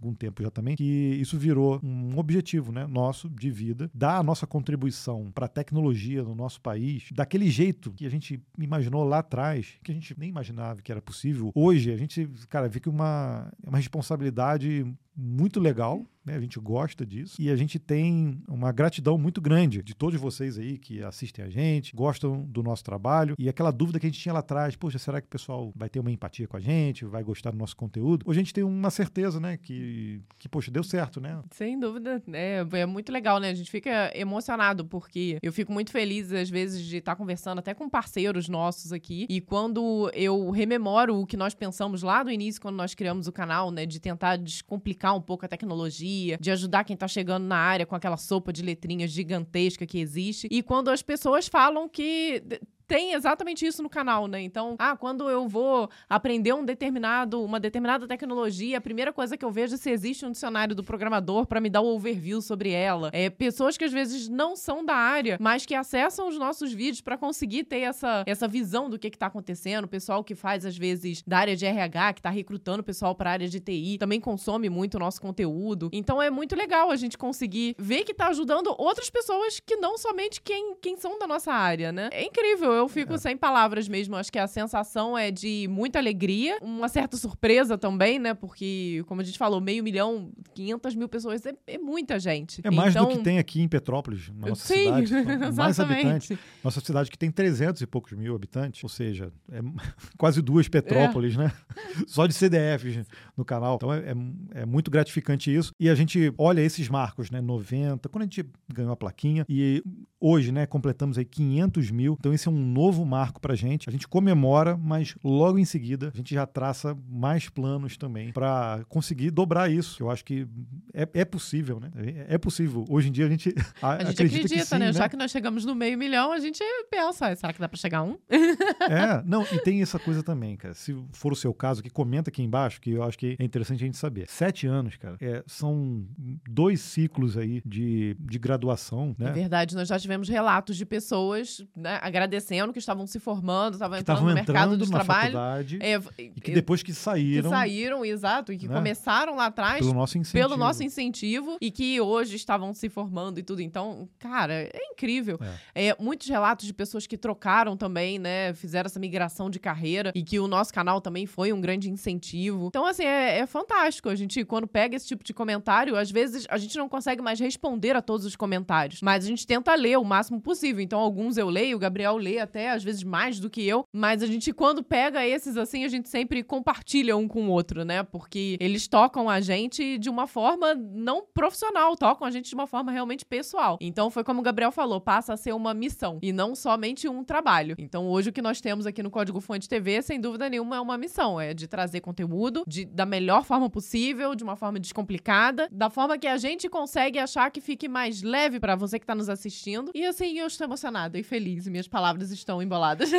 algum 0.00 0.14
tempo 0.14 0.42
já 0.42 0.50
também, 0.50 0.74
que 0.74 0.82
isso 1.20 1.38
virou 1.38 1.78
um 1.82 2.18
objetivo, 2.18 2.72
né, 2.72 2.86
nosso 2.86 3.28
de 3.28 3.50
vida, 3.50 3.90
dar 3.94 4.16
a 4.16 4.22
nossa 4.22 4.46
contribuição 4.46 5.30
para 5.34 5.44
a 5.44 5.48
tecnologia 5.48 6.22
no 6.22 6.34
nosso 6.34 6.58
país, 6.60 7.08
daquele 7.12 7.50
jeito 7.50 7.92
que 7.92 8.06
a 8.06 8.10
gente 8.10 8.42
imaginou 8.58 9.04
lá 9.04 9.18
atrás, 9.18 9.74
que 9.84 9.92
a 9.92 9.94
gente 9.94 10.18
nem 10.18 10.30
imaginava 10.30 10.80
que 10.80 10.90
era 10.90 11.02
possível. 11.02 11.52
Hoje 11.54 11.92
a 11.92 11.96
gente, 11.98 12.26
cara, 12.48 12.66
vê 12.66 12.80
que 12.80 12.88
uma, 12.88 13.52
uma 13.64 13.76
responsabilidade 13.76 14.86
muito 15.14 15.60
legal, 15.60 16.04
né? 16.26 16.34
A 16.36 16.40
gente 16.40 16.58
gosta 16.58 17.06
disso 17.06 17.36
e 17.40 17.48
a 17.48 17.56
gente 17.56 17.78
tem 17.78 18.42
uma 18.48 18.72
gratidão 18.72 19.16
muito 19.16 19.40
grande 19.40 19.82
de 19.82 19.94
todos 19.94 20.20
vocês 20.20 20.58
aí 20.58 20.76
que 20.76 21.02
assistem 21.02 21.44
a 21.44 21.48
gente, 21.48 21.94
gostam 21.94 22.42
do 22.42 22.62
nosso 22.62 22.82
trabalho 22.82 23.36
e 23.38 23.48
aquela 23.48 23.70
dúvida 23.70 24.00
que 24.00 24.06
a 24.06 24.10
gente 24.10 24.20
tinha 24.20 24.32
lá 24.32 24.40
atrás, 24.40 24.74
poxa, 24.74 24.98
será 24.98 25.20
que 25.20 25.28
o 25.28 25.30
pessoal 25.30 25.72
vai 25.76 25.88
ter 25.88 26.00
uma 26.00 26.10
empatia 26.10 26.48
com 26.48 26.56
a 26.56 26.60
gente, 26.60 27.04
vai 27.04 27.22
gostar 27.22 27.52
do 27.52 27.56
nosso 27.56 27.76
conteúdo? 27.76 28.24
Hoje 28.28 28.40
a 28.40 28.42
gente 28.42 28.52
tem 28.52 28.64
uma 28.64 28.90
certeza, 28.90 29.38
né, 29.38 29.56
que, 29.56 30.20
que 30.38 30.48
poxa, 30.48 30.70
deu 30.70 30.82
certo, 30.82 31.20
né? 31.20 31.40
Sem 31.52 31.78
dúvida, 31.78 32.20
é, 32.32 32.66
é 32.72 32.86
muito 32.86 33.12
legal, 33.12 33.38
né? 33.38 33.50
A 33.50 33.54
gente 33.54 33.70
fica 33.70 34.10
emocionado 34.14 34.84
porque 34.84 35.38
eu 35.40 35.52
fico 35.52 35.72
muito 35.72 35.92
feliz 35.92 36.32
às 36.32 36.50
vezes 36.50 36.84
de 36.84 36.96
estar 36.96 37.14
conversando 37.14 37.60
até 37.60 37.72
com 37.72 37.88
parceiros 37.88 38.48
nossos 38.48 38.92
aqui 38.92 39.26
e 39.28 39.40
quando 39.40 40.10
eu 40.12 40.50
rememoro 40.50 41.20
o 41.20 41.26
que 41.26 41.36
nós 41.36 41.54
pensamos 41.54 42.02
lá 42.02 42.24
no 42.24 42.30
início 42.30 42.60
quando 42.60 42.76
nós 42.76 42.94
criamos 42.94 43.28
o 43.28 43.32
canal, 43.32 43.70
né, 43.70 43.86
de 43.86 44.00
tentar 44.00 44.36
descomplicar 44.36 45.16
um 45.16 45.20
pouco 45.20 45.44
a 45.44 45.48
tecnologia 45.48 46.15
de 46.40 46.50
ajudar 46.50 46.84
quem 46.84 46.96
tá 46.96 47.08
chegando 47.08 47.44
na 47.44 47.56
área 47.56 47.86
com 47.86 47.94
aquela 47.94 48.16
sopa 48.16 48.52
de 48.52 48.62
letrinhas 48.62 49.10
gigantesca 49.10 49.86
que 49.86 49.98
existe. 49.98 50.48
E 50.50 50.62
quando 50.62 50.88
as 50.88 51.02
pessoas 51.02 51.48
falam 51.48 51.88
que 51.88 52.42
tem 52.86 53.12
exatamente 53.12 53.66
isso 53.66 53.82
no 53.82 53.90
canal, 53.90 54.26
né? 54.26 54.40
Então, 54.40 54.76
ah, 54.78 54.96
quando 54.96 55.28
eu 55.28 55.48
vou 55.48 55.90
aprender 56.08 56.52
um 56.52 56.64
determinado, 56.64 57.42
uma 57.42 57.58
determinada 57.58 58.06
tecnologia, 58.06 58.78
a 58.78 58.80
primeira 58.80 59.12
coisa 59.12 59.36
que 59.36 59.44
eu 59.44 59.50
vejo 59.50 59.74
é 59.74 59.78
se 59.78 59.90
existe 59.90 60.24
um 60.24 60.30
dicionário 60.30 60.74
do 60.74 60.84
programador 60.84 61.46
para 61.46 61.60
me 61.60 61.68
dar 61.68 61.80
o 61.80 61.86
um 61.86 61.96
overview 61.96 62.40
sobre 62.40 62.70
ela. 62.70 63.10
É 63.12 63.28
pessoas 63.28 63.76
que 63.76 63.84
às 63.84 63.92
vezes 63.92 64.28
não 64.28 64.54
são 64.56 64.84
da 64.84 64.94
área, 64.94 65.36
mas 65.40 65.66
que 65.66 65.74
acessam 65.74 66.28
os 66.28 66.38
nossos 66.38 66.72
vídeos 66.72 67.00
para 67.00 67.16
conseguir 67.16 67.64
ter 67.64 67.80
essa, 67.80 68.22
essa 68.26 68.46
visão 68.46 68.88
do 68.88 68.98
que 68.98 69.10
que 69.10 69.18
tá 69.18 69.26
acontecendo. 69.26 69.84
O 69.84 69.88
pessoal 69.88 70.22
que 70.22 70.34
faz 70.34 70.64
às 70.64 70.76
vezes 70.76 71.22
da 71.26 71.38
área 71.38 71.56
de 71.56 71.66
RH, 71.66 72.14
que 72.14 72.22
tá 72.22 72.30
recrutando 72.30 72.82
pessoal 72.82 73.14
para 73.14 73.30
área 73.32 73.48
de 73.48 73.60
TI, 73.60 73.98
também 73.98 74.20
consome 74.20 74.68
muito 74.68 74.94
o 74.94 75.00
nosso 75.00 75.20
conteúdo. 75.20 75.90
Então 75.92 76.22
é 76.22 76.30
muito 76.30 76.54
legal 76.54 76.90
a 76.90 76.96
gente 76.96 77.18
conseguir 77.18 77.74
ver 77.78 78.04
que 78.04 78.14
tá 78.14 78.28
ajudando 78.28 78.74
outras 78.78 79.10
pessoas 79.10 79.60
que 79.60 79.76
não 79.76 79.98
somente 79.98 80.40
quem, 80.40 80.76
quem 80.80 80.96
são 80.96 81.18
da 81.18 81.26
nossa 81.26 81.52
área, 81.52 81.90
né? 81.90 82.08
É 82.12 82.24
incrível 82.24 82.75
eu 82.76 82.88
fico 82.88 83.14
é. 83.14 83.18
sem 83.18 83.36
palavras 83.36 83.88
mesmo. 83.88 84.16
Acho 84.16 84.30
que 84.30 84.38
a 84.38 84.46
sensação 84.46 85.16
é 85.16 85.30
de 85.30 85.66
muita 85.68 85.98
alegria, 85.98 86.58
uma 86.62 86.88
certa 86.88 87.16
surpresa 87.16 87.76
também, 87.76 88.18
né? 88.18 88.34
Porque, 88.34 89.04
como 89.06 89.20
a 89.20 89.24
gente 89.24 89.38
falou, 89.38 89.60
meio 89.60 89.82
milhão, 89.82 90.30
500 90.54 90.94
mil 90.94 91.08
pessoas 91.08 91.44
é, 91.46 91.52
é 91.66 91.78
muita 91.78 92.18
gente. 92.18 92.60
É 92.62 92.70
mais 92.70 92.94
então... 92.94 93.08
do 93.08 93.16
que 93.16 93.24
tem 93.24 93.38
aqui 93.38 93.60
em 93.60 93.68
Petrópolis, 93.68 94.28
na 94.28 94.48
nossa 94.48 94.66
Sim, 94.66 94.84
cidade. 94.84 95.12
mais 95.56 95.80
habitantes. 95.80 96.38
Nossa 96.62 96.80
cidade 96.80 97.10
que 97.10 97.18
tem 97.18 97.30
300 97.30 97.82
e 97.82 97.86
poucos 97.86 98.12
mil 98.12 98.34
habitantes, 98.34 98.82
ou 98.82 98.88
seja, 98.88 99.32
é 99.50 99.60
quase 100.16 100.40
duas 100.42 100.68
Petrópolis, 100.68 101.34
é. 101.34 101.38
né? 101.38 101.52
Só 102.06 102.26
de 102.26 102.34
CDFs 102.34 103.06
no 103.36 103.44
canal. 103.44 103.76
Então 103.76 103.92
é, 103.92 103.98
é, 103.98 104.62
é, 104.62 104.66
muito 104.66 104.90
gratificante 104.90 105.54
isso. 105.54 105.72
E 105.78 105.88
a 105.88 105.94
gente 105.94 106.32
olha 106.38 106.60
esses 106.60 106.88
marcos, 106.88 107.30
né? 107.30 107.40
90, 107.40 108.08
quando 108.08 108.22
a 108.22 108.24
gente 108.24 108.44
ganhou 108.72 108.92
a 108.92 108.96
plaquinha, 108.96 109.44
e 109.48 109.82
hoje, 110.20 110.50
né, 110.50 110.66
completamos 110.66 111.18
aí 111.18 111.24
500 111.24 111.90
mil. 111.90 112.16
Então 112.18 112.32
esse 112.32 112.48
é 112.48 112.50
um 112.50 112.64
novo 112.64 113.04
marco 113.04 113.40
para 113.40 113.52
a 113.52 113.56
gente. 113.56 113.88
A 113.88 113.92
gente 113.92 114.08
comemora, 114.08 114.76
mas 114.76 115.14
logo 115.22 115.58
em 115.58 115.64
seguida 115.64 116.10
a 116.12 116.16
gente 116.16 116.34
já 116.34 116.46
traça 116.46 116.96
mais 117.08 117.48
planos 117.48 117.96
também 117.96 118.32
para 118.32 118.84
conseguir 118.88 119.30
dobrar 119.30 119.70
isso. 119.70 120.02
Eu 120.02 120.10
acho 120.10 120.24
que 120.24 120.46
é, 120.94 121.08
é, 121.12 121.24
possível, 121.24 121.78
né? 121.78 121.90
É 122.28 122.38
possível. 122.38 122.84
Hoje 122.88 123.08
em 123.08 123.12
dia 123.12 123.26
a 123.26 123.28
gente, 123.28 123.54
a, 123.82 123.92
a 123.92 123.98
gente 123.98 124.10
acredita, 124.10 124.46
acredita 124.46 124.64
sim, 124.64 124.78
né? 124.78 124.86
né? 124.86 124.92
Já 124.92 125.08
que 125.08 125.16
nós 125.16 125.30
chegamos 125.30 125.64
no 125.64 125.74
meio 125.74 125.98
milhão, 125.98 126.32
a 126.32 126.38
gente 126.38 126.62
pensa, 126.90 127.34
será 127.36 127.52
que 127.52 127.60
dá 127.60 127.68
para 127.68 127.78
chegar 127.78 127.98
a 127.98 128.02
um? 128.02 128.16
é, 128.30 129.22
não, 129.24 129.42
e 129.52 129.58
tem 129.60 129.82
essa 129.82 129.98
coisa 129.98 130.22
também, 130.22 130.56
cara. 130.56 130.74
Se 130.74 130.96
for 131.12 131.32
o 131.32 131.36
seu 131.36 131.52
caso, 131.52 131.82
que 131.82 131.90
comenta 131.90 132.30
aqui 132.30 132.42
embaixo, 132.42 132.80
que 132.80 132.90
eu 132.90 133.02
acho 133.02 133.18
que 133.18 133.25
é 133.38 133.44
interessante 133.44 133.82
a 133.82 133.86
gente 133.86 133.96
saber. 133.96 134.28
Sete 134.28 134.66
anos, 134.66 134.96
cara, 134.96 135.16
é, 135.20 135.42
são 135.46 136.06
dois 136.48 136.80
ciclos 136.80 137.36
aí 137.36 137.62
de, 137.64 138.16
de 138.20 138.38
graduação, 138.38 139.14
né? 139.18 139.30
É 139.30 139.32
verdade, 139.32 139.74
nós 139.74 139.88
já 139.88 139.98
tivemos 139.98 140.28
relatos 140.28 140.76
de 140.76 140.84
pessoas 140.84 141.64
né, 141.74 141.98
agradecendo 142.02 142.72
que 142.72 142.78
estavam 142.78 143.06
se 143.06 143.18
formando, 143.18 143.74
estavam 143.74 143.98
entrando 143.98 144.20
no 144.20 144.34
mercado 144.34 144.76
do 144.76 144.86
trabalho. 144.86 145.36
É, 145.80 146.00
e 146.18 146.40
que 146.40 146.52
depois 146.52 146.82
que 146.82 146.92
saíram. 146.92 147.50
Que 147.50 147.56
saíram, 147.56 148.04
exato, 148.04 148.52
e 148.52 148.56
que 148.56 148.68
né? 148.68 148.74
começaram 148.74 149.36
lá 149.36 149.46
atrás. 149.46 149.80
Pelo 149.80 149.94
nosso 149.94 150.18
incentivo. 150.18 150.48
Pelo 150.48 150.56
nosso 150.56 150.82
incentivo 150.82 151.56
e 151.60 151.70
que 151.70 152.00
hoje 152.00 152.36
estavam 152.36 152.72
se 152.74 152.88
formando 152.88 153.38
e 153.38 153.42
tudo. 153.42 153.60
Então, 153.60 154.08
cara, 154.18 154.54
é 154.54 154.80
incrível. 154.92 155.38
É. 155.74 155.88
é. 155.88 155.96
muitos 155.98 156.28
relatos 156.28 156.66
de 156.66 156.74
pessoas 156.74 157.06
que 157.06 157.16
trocaram 157.16 157.76
também, 157.76 158.18
né? 158.18 158.52
Fizeram 158.54 158.86
essa 158.86 159.00
migração 159.00 159.50
de 159.50 159.58
carreira 159.58 160.12
e 160.14 160.22
que 160.22 160.38
o 160.38 160.46
nosso 160.46 160.72
canal 160.72 161.00
também 161.00 161.26
foi 161.26 161.52
um 161.52 161.60
grande 161.60 161.90
incentivo. 161.90 162.66
Então, 162.66 162.86
assim, 162.86 163.04
é, 163.04 163.15
é 163.16 163.46
fantástico. 163.46 164.08
A 164.08 164.14
gente, 164.14 164.44
quando 164.44 164.66
pega 164.66 164.96
esse 164.96 165.06
tipo 165.06 165.24
de 165.24 165.34
comentário, 165.34 165.96
às 165.96 166.10
vezes 166.10 166.46
a 166.48 166.58
gente 166.58 166.76
não 166.76 166.88
consegue 166.88 167.22
mais 167.22 167.38
responder 167.40 167.96
a 167.96 168.02
todos 168.02 168.26
os 168.26 168.36
comentários, 168.36 169.00
mas 169.02 169.24
a 169.24 169.28
gente 169.28 169.46
tenta 169.46 169.74
ler 169.74 169.98
o 169.98 170.04
máximo 170.04 170.40
possível. 170.40 170.82
Então, 170.82 170.98
alguns 170.98 171.36
eu 171.36 171.48
leio, 171.48 171.76
o 171.76 171.80
Gabriel 171.80 172.16
lê 172.16 172.38
até 172.38 172.70
às 172.70 172.82
vezes 172.82 173.02
mais 173.02 173.40
do 173.40 173.50
que 173.50 173.66
eu, 173.66 173.84
mas 173.92 174.22
a 174.22 174.26
gente, 174.26 174.52
quando 174.52 174.82
pega 174.82 175.26
esses 175.26 175.56
assim, 175.56 175.84
a 175.84 175.88
gente 175.88 176.08
sempre 176.08 176.42
compartilha 176.42 177.16
um 177.16 177.26
com 177.26 177.46
o 177.46 177.50
outro, 177.50 177.84
né? 177.84 178.02
Porque 178.02 178.56
eles 178.60 178.86
tocam 178.86 179.28
a 179.28 179.40
gente 179.40 179.98
de 179.98 180.10
uma 180.10 180.26
forma 180.26 180.74
não 180.74 181.24
profissional, 181.34 181.96
tocam 181.96 182.26
a 182.26 182.30
gente 182.30 182.48
de 182.48 182.54
uma 182.54 182.66
forma 182.66 182.92
realmente 182.92 183.24
pessoal. 183.24 183.78
Então 183.80 184.10
foi 184.10 184.24
como 184.24 184.40
o 184.40 184.42
Gabriel 184.42 184.72
falou, 184.72 185.00
passa 185.00 185.32
a 185.32 185.36
ser 185.36 185.54
uma 185.54 185.72
missão 185.72 186.18
e 186.22 186.32
não 186.32 186.54
somente 186.54 187.08
um 187.08 187.24
trabalho. 187.24 187.76
Então 187.78 188.08
hoje 188.08 188.30
o 188.30 188.32
que 188.32 188.42
nós 188.42 188.60
temos 188.60 188.86
aqui 188.86 189.02
no 189.02 189.10
Código 189.10 189.40
Fonte 189.40 189.68
TV, 189.68 190.02
sem 190.02 190.20
dúvida 190.20 190.48
nenhuma, 190.48 190.76
é 190.76 190.80
uma 190.80 190.98
missão, 190.98 191.40
é 191.40 191.54
de 191.54 191.66
trazer 191.66 192.00
conteúdo 192.00 192.64
de, 192.66 192.84
da 192.84 193.05
melhor 193.06 193.44
forma 193.44 193.70
possível, 193.70 194.34
de 194.34 194.44
uma 194.44 194.56
forma 194.56 194.78
descomplicada, 194.78 195.68
da 195.70 195.88
forma 195.88 196.18
que 196.18 196.26
a 196.26 196.36
gente 196.36 196.68
consegue 196.68 197.18
achar 197.18 197.50
que 197.50 197.60
fique 197.60 197.88
mais 197.88 198.22
leve 198.22 198.60
para 198.60 198.76
você 198.76 198.98
que 198.98 199.04
está 199.04 199.14
nos 199.14 199.28
assistindo. 199.28 199.90
E 199.94 200.04
assim, 200.04 200.38
eu 200.38 200.46
estou 200.46 200.66
emocionada 200.66 201.18
e 201.18 201.22
feliz, 201.22 201.66
e 201.66 201.70
minhas 201.70 201.88
palavras 201.88 202.30
estão 202.30 202.62
emboladas. 202.62 203.10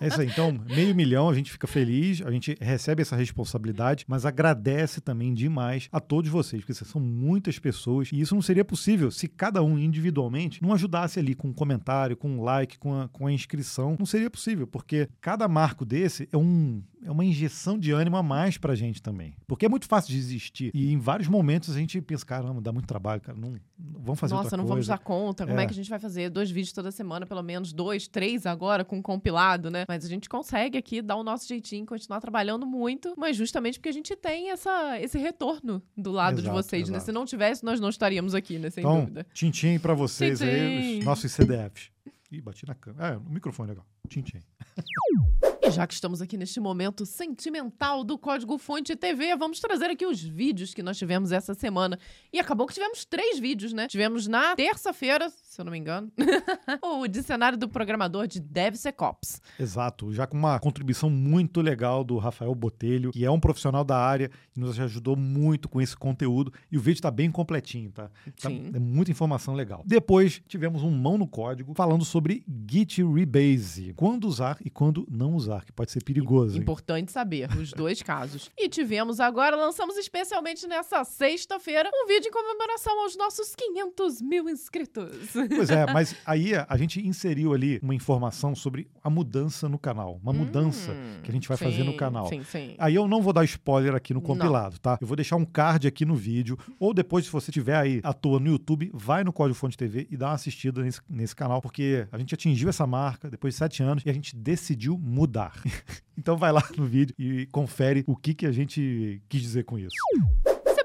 É 0.00 0.06
isso 0.06 0.20
aí. 0.20 0.28
Então, 0.28 0.58
meio 0.74 0.94
milhão, 0.94 1.28
a 1.28 1.34
gente 1.34 1.50
fica 1.50 1.66
feliz, 1.66 2.22
a 2.22 2.30
gente 2.30 2.56
recebe 2.60 3.02
essa 3.02 3.16
responsabilidade, 3.16 4.04
mas 4.08 4.24
agradece 4.24 5.00
também 5.00 5.34
demais 5.34 5.88
a 5.92 6.00
todos 6.00 6.30
vocês, 6.30 6.62
porque 6.62 6.74
são 6.74 7.00
muitas 7.00 7.58
pessoas 7.58 8.10
e 8.12 8.20
isso 8.20 8.34
não 8.34 8.42
seria 8.42 8.64
possível 8.64 9.10
se 9.10 9.28
cada 9.28 9.62
um 9.62 9.78
individualmente 9.78 10.62
não 10.62 10.72
ajudasse 10.72 11.18
ali 11.18 11.34
com 11.34 11.48
um 11.48 11.52
comentário, 11.52 12.16
com 12.16 12.28
um 12.30 12.42
like, 12.42 12.78
com 12.78 13.00
a, 13.00 13.08
com 13.08 13.26
a 13.26 13.32
inscrição. 13.32 13.96
Não 13.98 14.06
seria 14.06 14.30
possível, 14.30 14.66
porque 14.66 15.08
cada 15.20 15.46
marco 15.48 15.84
desse 15.84 16.28
é 16.32 16.36
um, 16.36 16.82
é 17.04 17.10
uma 17.10 17.24
injeção 17.24 17.78
de 17.78 17.92
ânimo 17.92 18.16
a 18.16 18.22
mais 18.22 18.58
pra 18.58 18.74
gente 18.74 19.02
também. 19.02 19.34
Porque 19.46 19.66
é 19.66 19.68
muito 19.68 19.86
fácil 19.86 20.10
de 20.10 20.16
desistir. 20.16 20.70
E 20.74 20.92
em 20.92 20.98
vários 20.98 21.28
momentos 21.28 21.74
a 21.74 21.78
gente 21.78 22.00
pensa, 22.00 22.24
caramba, 22.24 22.60
dá 22.60 22.72
muito 22.72 22.86
trabalho, 22.86 23.20
cara. 23.20 23.38
Não, 23.38 23.52
não 23.78 24.00
vamos 24.00 24.20
fazer 24.20 24.34
Nossa, 24.34 24.56
não 24.56 24.64
coisa. 24.64 24.74
vamos 24.74 24.86
dar 24.86 24.98
conta. 24.98 25.46
Como 25.46 25.58
é. 25.58 25.64
é. 25.64 25.66
que 25.66 25.72
a 25.72 25.76
gente 25.76 25.88
vai 25.88 25.98
fazer 25.98 26.28
dois 26.30 26.50
vídeos 26.50 26.72
toda 26.72 26.90
semana, 26.90 27.26
pelo 27.26 27.42
menos 27.42 27.72
dois, 27.72 28.06
três 28.06 28.46
agora, 28.46 28.84
com 28.84 29.02
compilado, 29.02 29.70
né? 29.70 29.84
Mas 29.88 30.04
a 30.04 30.08
gente 30.08 30.28
consegue 30.28 30.76
aqui 30.76 31.00
dar 31.00 31.16
o 31.16 31.24
nosso 31.24 31.48
jeitinho, 31.48 31.86
continuar 31.86 32.20
trabalhando 32.20 32.66
muito, 32.66 33.14
mas 33.16 33.36
justamente 33.36 33.78
porque 33.78 33.88
a 33.88 33.92
gente 33.92 34.14
tem 34.16 34.50
essa, 34.50 35.00
esse 35.00 35.18
retorno 35.18 35.82
do 35.96 36.10
lado 36.10 36.40
exato, 36.40 36.42
de 36.42 36.50
vocês, 36.50 36.88
né? 36.88 36.96
exato. 36.96 37.00
né? 37.00 37.00
Se 37.00 37.12
não 37.12 37.24
tivesse, 37.24 37.64
nós 37.64 37.80
não 37.80 37.88
estaríamos 37.88 38.34
aqui, 38.34 38.58
né? 38.58 38.70
Sem 38.70 38.82
então, 38.82 39.00
dúvida. 39.00 39.26
Tintim 39.32 39.78
pra 39.78 39.94
vocês 39.94 40.38
tchim, 40.38 40.46
aí, 40.46 40.98
os 40.98 41.04
nossos 41.04 41.32
CDFs. 41.32 41.90
Ih, 42.30 42.40
bati 42.40 42.66
na 42.66 42.74
câmera. 42.74 43.14
É, 43.14 43.16
o 43.16 43.22
microfone 43.28 43.70
legal. 43.70 43.86
E 44.08 45.59
já 45.70 45.86
que 45.86 45.94
estamos 45.94 46.20
aqui 46.20 46.36
neste 46.36 46.58
momento 46.58 47.06
sentimental 47.06 48.02
do 48.02 48.18
Código 48.18 48.58
Fonte 48.58 48.96
TV, 48.96 49.36
vamos 49.36 49.60
trazer 49.60 49.86
aqui 49.86 50.04
os 50.04 50.20
vídeos 50.20 50.74
que 50.74 50.82
nós 50.82 50.98
tivemos 50.98 51.30
essa 51.30 51.54
semana. 51.54 51.98
E 52.32 52.40
acabou 52.40 52.66
que 52.66 52.74
tivemos 52.74 53.04
três 53.04 53.38
vídeos, 53.38 53.72
né? 53.72 53.86
Tivemos 53.86 54.26
na 54.26 54.56
terça-feira, 54.56 55.30
se 55.50 55.60
eu 55.60 55.64
não 55.64 55.72
me 55.72 55.78
engano, 55.78 56.12
o 56.80 57.08
dicionário 57.08 57.58
do 57.58 57.68
programador 57.68 58.28
de 58.28 58.38
DevSecOps. 58.38 59.42
Exato, 59.58 60.12
já 60.12 60.24
com 60.24 60.36
uma 60.36 60.60
contribuição 60.60 61.10
muito 61.10 61.60
legal 61.60 62.04
do 62.04 62.18
Rafael 62.18 62.54
Botelho, 62.54 63.10
que 63.10 63.24
é 63.24 63.30
um 63.30 63.40
profissional 63.40 63.82
da 63.82 63.98
área 63.98 64.30
e 64.56 64.60
nos 64.60 64.78
ajudou 64.78 65.16
muito 65.16 65.68
com 65.68 65.80
esse 65.80 65.96
conteúdo. 65.96 66.52
E 66.70 66.78
o 66.78 66.80
vídeo 66.80 66.98
está 66.98 67.10
bem 67.10 67.32
completinho, 67.32 67.90
tá? 67.90 68.08
tá? 68.40 68.48
Sim. 68.48 68.70
É 68.72 68.78
muita 68.78 69.10
informação 69.10 69.52
legal. 69.52 69.82
Depois 69.84 70.40
tivemos 70.46 70.84
um 70.84 70.90
mão 70.90 71.18
no 71.18 71.26
código 71.26 71.74
falando 71.74 72.04
sobre 72.04 72.44
Git 72.70 73.02
Rebase, 73.02 73.92
quando 73.96 74.28
usar 74.28 74.56
e 74.64 74.70
quando 74.70 75.04
não 75.10 75.34
usar 75.34 75.64
que 75.64 75.72
pode 75.72 75.90
ser 75.90 76.04
perigoso. 76.04 76.56
Importante 76.56 77.08
hein? 77.08 77.12
saber, 77.12 77.50
os 77.58 77.72
dois 77.72 78.00
casos. 78.04 78.52
E 78.56 78.68
tivemos 78.68 79.18
agora, 79.18 79.56
lançamos 79.56 79.96
especialmente 79.96 80.68
nessa 80.68 81.02
sexta-feira, 81.02 81.90
um 81.92 82.06
vídeo 82.06 82.28
em 82.28 82.32
comemoração 82.32 83.02
aos 83.02 83.16
nossos 83.16 83.56
500 83.56 84.22
mil 84.22 84.48
inscritos. 84.48 85.39
Pois 85.48 85.70
é, 85.70 85.86
mas 85.92 86.14
aí 86.24 86.52
a 86.54 86.76
gente 86.76 87.06
inseriu 87.06 87.52
ali 87.52 87.78
uma 87.82 87.94
informação 87.94 88.54
sobre 88.54 88.88
a 89.02 89.10
mudança 89.10 89.68
no 89.68 89.78
canal. 89.78 90.18
Uma 90.22 90.32
hum, 90.32 90.36
mudança 90.36 90.94
que 91.22 91.30
a 91.30 91.32
gente 91.32 91.48
vai 91.48 91.56
sim, 91.56 91.64
fazer 91.64 91.84
no 91.84 91.96
canal. 91.96 92.28
Sim, 92.28 92.42
sim. 92.42 92.74
Aí 92.78 92.94
eu 92.94 93.06
não 93.08 93.22
vou 93.22 93.32
dar 93.32 93.44
spoiler 93.44 93.94
aqui 93.94 94.12
no 94.14 94.20
compilado, 94.20 94.74
não. 94.74 94.80
tá? 94.80 94.98
Eu 95.00 95.06
vou 95.06 95.16
deixar 95.16 95.36
um 95.36 95.44
card 95.44 95.86
aqui 95.86 96.04
no 96.04 96.14
vídeo, 96.14 96.58
ou 96.78 96.92
depois, 96.92 97.24
se 97.24 97.32
você 97.32 97.50
tiver 97.50 97.76
aí 97.76 98.00
à 98.02 98.12
toa 98.12 98.38
no 98.38 98.48
YouTube, 98.48 98.90
vai 98.92 99.24
no 99.24 99.32
Código 99.32 99.54
Fonte 99.54 99.76
TV 99.76 100.06
e 100.10 100.16
dá 100.16 100.28
uma 100.28 100.34
assistida 100.34 100.82
nesse, 100.82 101.00
nesse 101.08 101.34
canal, 101.34 101.60
porque 101.60 102.06
a 102.10 102.18
gente 102.18 102.34
atingiu 102.34 102.68
essa 102.68 102.86
marca 102.86 103.30
depois 103.30 103.54
de 103.54 103.58
sete 103.58 103.82
anos 103.82 104.02
e 104.04 104.10
a 104.10 104.12
gente 104.12 104.36
decidiu 104.36 104.98
mudar. 104.98 105.54
então 106.16 106.36
vai 106.36 106.52
lá 106.52 106.62
no 106.76 106.84
vídeo 106.84 107.14
e 107.18 107.46
confere 107.46 108.04
o 108.06 108.16
que, 108.16 108.34
que 108.34 108.46
a 108.46 108.52
gente 108.52 109.22
quis 109.28 109.40
dizer 109.40 109.64
com 109.64 109.78
isso 109.78 109.94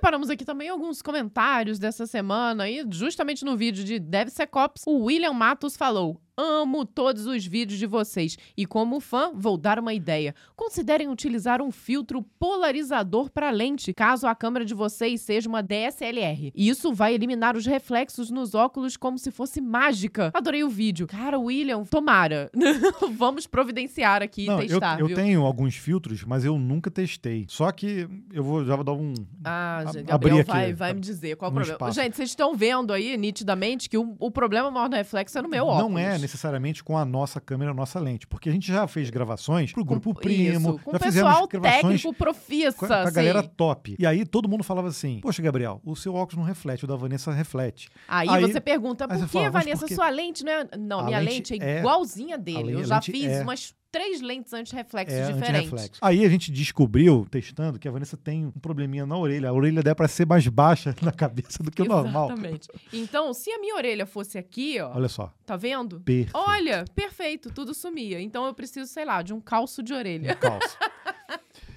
separamos 0.06 0.30
aqui 0.30 0.46
também 0.46 0.70
alguns 0.70 1.02
comentários 1.02 1.80
dessa 1.80 2.06
semana 2.06 2.70
e 2.70 2.86
justamente 2.92 3.44
no 3.44 3.58
vídeo 3.58 3.84
de 3.84 3.98
DevSecOps, 3.98 4.84
o 4.86 5.06
William 5.06 5.34
Matos 5.34 5.76
falou: 5.76 6.22
Amo 6.38 6.86
todos 6.86 7.26
os 7.26 7.46
vídeos 7.46 7.80
de 7.80 7.86
vocês 7.86 8.38
e, 8.58 8.66
como 8.66 9.00
fã, 9.00 9.32
vou 9.34 9.58
dar 9.58 9.80
uma 9.80 9.94
ideia. 9.94 10.36
Considerem 10.56 11.08
utilizar 11.08 11.62
um 11.62 11.72
filtro 11.72 12.22
polarizador 12.38 13.30
para 13.30 13.50
lente, 13.52 13.94
caso 13.94 14.28
a 14.28 14.36
câmera 14.36 14.66
de 14.66 14.74
vocês 14.74 15.22
seja 15.22 15.48
uma 15.48 15.62
DSLR. 15.64 16.52
Isso 16.56 16.94
vai 16.94 17.14
eliminar 17.14 17.56
os 17.56 17.66
reflexos 17.66 18.30
nos 18.30 18.54
óculos 18.54 18.98
como 18.98 19.18
se 19.18 19.32
fosse 19.32 19.62
mágica. 19.62 20.32
Adorei 20.34 20.64
o 20.64 20.70
vídeo. 20.70 21.08
Cara, 21.08 21.40
William, 21.40 21.84
tomara. 21.84 22.50
Vamos 23.18 23.48
providenciar 23.48 24.22
aqui 24.22 24.46
Não, 24.46 24.62
e 24.62 24.68
testar, 24.68 25.00
eu, 25.00 25.10
eu 25.10 25.16
tenho 25.16 25.44
alguns 25.46 25.76
filtros, 25.76 26.24
mas 26.24 26.44
eu 26.44 26.58
nunca 26.58 26.92
testei. 26.92 27.46
Só 27.48 27.72
que 27.72 28.08
eu 28.34 28.44
vou, 28.44 28.66
já 28.66 28.76
vou 28.76 28.84
dar 28.84 28.94
um. 28.94 29.14
Ah, 29.44 29.78
a- 29.78 29.86
gente, 29.86 30.12
abrir 30.12 30.30
Gabriel 30.32 30.40
aqui, 30.40 30.52
vai, 30.52 30.74
vai 30.74 30.92
a- 30.92 30.94
me 30.94 31.00
dizer 31.00 31.36
qual 31.38 31.50
o 31.50 31.54
um 31.54 31.56
problema. 31.56 31.76
espaço. 31.76 32.02
Gente, 32.02 32.16
vocês 32.16 32.30
estão 32.30 32.56
vendo 32.56 32.92
aí 32.92 33.16
nitidamente 33.18 33.90
que 33.90 33.98
o, 33.98 34.16
o 34.20 34.30
problema 34.32 34.70
maior 34.70 34.90
do 34.90 34.96
reflexo 34.96 35.38
é 35.38 35.42
no 35.42 35.50
meu 35.50 35.66
óculos. 35.66 35.92
Não 35.92 35.98
é 36.00 36.18
necessariamente 36.26 36.84
com 36.84 36.98
a 36.98 37.06
nossa 37.06 37.40
câmera, 37.40 37.72
a 37.72 37.74
nossa 37.74 38.00
lente, 38.00 38.26
porque 38.28 38.50
a 38.50 38.52
gente 38.52 38.68
já 38.68 38.88
fez 38.88 39.10
gravações 39.10 39.72
pro 39.72 39.86
grupo 39.86 40.14
Com- 40.14 40.20
Primo, 40.22 40.70
Isso, 40.72 40.80
com 40.84 40.92
já 40.92 41.00
fizemos 41.00 41.30
pessoal 41.30 41.48
gravações 41.48 42.02
técnico 42.02 42.14
profissa, 42.18 42.78
com 42.78 42.86
a, 42.86 42.88
com 43.04 43.08
a 43.08 43.12
galera 43.12 43.44
top. 43.44 43.96
E 44.00 44.06
aí 44.06 44.26
todo 44.26 44.50
mundo 44.50 44.64
falava 44.64 44.88
assim: 44.88 45.20
Poxa, 45.22 45.42
Gabriel, 45.42 45.80
o 45.86 45.96
seu 45.96 46.14
óculos 46.16 46.38
não 46.38 46.44
reflete, 46.44 46.84
o 46.84 46.88
da 46.88 46.96
Vanessa 46.96 47.32
reflete. 47.32 47.90
Aí, 48.08 48.28
Aí- 48.30 48.42
você 48.42 48.60
pergunta, 48.60 49.08
por 49.08 49.18
que, 49.20 49.28
fala, 49.28 49.50
Vanessa, 49.52 49.82
por 49.82 49.88
quê? 49.88 49.96
sua 49.96 50.10
lente 50.10 50.44
não 50.44 50.52
é... 50.52 50.68
Não, 50.78 51.00
A 51.02 51.04
minha 51.06 51.20
lente 51.20 51.54
lente 51.54 51.64
é 51.64 51.76
é- 51.76 51.80
igualzinha 51.80 52.38
dele. 52.38 52.64
le- 52.64 52.74
Eu 52.74 52.80
a 52.80 52.84
já 52.84 53.02
fiz 53.02 53.26
é- 53.26 53.42
umas 53.44 53.74
três 53.96 54.20
lentes 54.22 54.52
anti-reflexos 54.52 55.18
É 55.18 55.28
diferentes. 55.32 55.68
antirreflexo. 55.72 56.00
Aí 56.04 56.26
a 56.26 56.30
gente 56.30 56.52
descobriu, 56.52 57.26
testando, 57.32 57.80
que 57.80 57.88
a 57.88 57.92
Vanessa 57.92 58.18
tem 58.18 58.46
um 58.46 58.52
probleminha 58.52 59.06
na 59.06 59.18
orelha. 59.18 59.48
A 59.48 59.54
orelha 59.54 59.82
dela 59.82 59.94
é 59.94 59.96
pra 59.96 60.08
ser 60.10 60.28
mais 60.28 60.46
baixa 60.50 60.94
na 61.02 61.14
cabeça 61.14 61.64
do 61.64 61.72
que 61.72 61.82
o 61.82 61.86
normal. 61.86 62.32
Exatamente. 62.32 62.68
Então, 62.92 63.34
se 63.34 63.50
a 63.52 63.58
minha 63.58 63.74
orelha 63.76 64.06
fosse 64.06 64.38
aqui, 64.38 64.82
ó, 64.82 64.92
Olha 64.94 65.08
só. 65.08 65.32
tá 65.46 65.56
vendo? 65.56 66.02
Perfeito. 66.02 66.32
Olha, 66.38 66.84
perfeito, 66.94 67.50
tudo 67.54 67.74
sumia. 67.74 68.20
Então 68.20 68.46
eu 68.46 68.54
preciso, 68.54 68.92
sei 68.92 69.06
lá, 69.06 69.22
de 69.22 69.34
um 69.34 69.40
calço 69.40 69.82
de 69.82 69.94
orelha. 69.94 70.36
calça. 70.36 70.78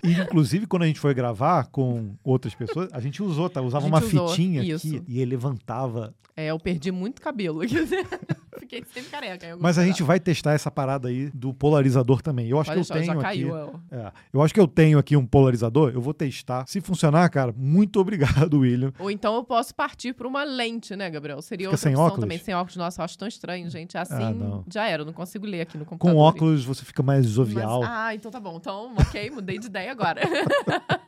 E, 0.03 0.13
inclusive, 0.13 0.67
quando 0.67 0.83
a 0.83 0.87
gente 0.87 0.99
foi 1.01 1.13
gravar 1.15 1.67
com 1.67 2.15
outras 2.25 2.55
pessoas, 2.55 2.89
a 2.93 3.01
gente 3.01 3.23
usou, 3.23 3.49
tá? 3.49 3.61
Usava 3.63 3.85
A 3.85 3.89
uma 3.89 4.01
gente 4.01 4.15
usou, 4.17 4.29
fitinha 4.31 4.63
isso. 4.63 4.87
aqui 4.87 5.03
e 5.09 5.21
ele 5.21 5.31
levantava. 5.33 6.15
É, 6.37 6.47
eu 6.47 6.59
perdi 6.59 6.91
muito 6.93 7.21
cabelo. 7.23 7.61
Fiquei 8.61 8.83
sempre 8.93 9.11
careca. 9.11 9.57
Mas 9.61 9.79
a 9.79 9.85
gente 9.85 10.03
vai 10.03 10.19
testar 10.21 10.53
essa 10.53 10.71
parada 10.71 11.09
aí 11.09 11.31
do 11.35 11.53
polarizador 11.55 12.21
também. 12.23 12.49
Eu 12.49 12.59
acho 12.61 12.71
Pode 12.71 12.85
que 12.87 12.93
eu 12.93 12.97
deixar, 12.97 13.13
tenho 13.13 13.23
já 13.23 13.29
aqui. 13.29 13.43
caiu. 13.43 13.55
ó. 13.55 13.95
É, 13.97 14.13
eu 14.33 14.43
acho 14.43 14.53
que 14.55 14.61
eu 14.61 14.67
tenho 14.69 14.99
aqui 14.99 15.17
um 15.17 15.27
polarizador, 15.27 15.91
eu 15.95 16.01
vou 16.01 16.13
testar. 16.15 16.65
Se 16.67 16.81
funcionar, 16.81 17.29
cara, 17.31 17.53
muito 17.57 17.99
obrigado, 18.01 18.59
William. 18.61 18.93
Ou 18.99 19.11
então 19.11 19.35
eu 19.37 19.45
posso 19.45 19.75
partir 19.75 20.13
para 20.15 20.27
uma 20.27 20.45
lente, 20.45 20.95
né, 20.97 21.09
Gabriel? 21.11 21.41
Seria 21.43 21.67
Fica 21.69 21.75
outra 21.75 21.83
sem 21.83 21.93
opção 21.93 22.07
óculos? 22.07 22.21
também. 22.25 22.39
Sem 22.39 22.55
óculos, 22.55 22.77
nossa, 22.77 23.01
eu 23.01 23.05
acho 23.05 23.19
tão 23.19 23.29
estranho, 23.29 23.69
gente. 23.71 23.97
Assim, 23.97 24.15
Ah, 24.15 24.63
já 24.73 24.87
era, 24.87 25.03
eu 25.03 25.07
não 25.07 25.13
consigo 25.13 25.47
ler 25.47 25.63
aqui 25.63 25.77
no 25.79 25.85
computador. 25.85 26.15
Com 26.15 26.21
óculos 26.21 26.65
você 26.65 26.85
fica 26.85 27.03
mais 27.03 27.25
Mas- 27.27 27.35
jovial. 27.35 27.83
ah, 27.85 28.15
então 28.15 28.31
tá 28.31 28.41
bom. 28.41 28.57
Então, 28.57 28.93
ok, 28.99 29.31
mudei 29.31 29.59
de 29.59 29.67
ideia 29.67 29.91
agora. 29.93 30.21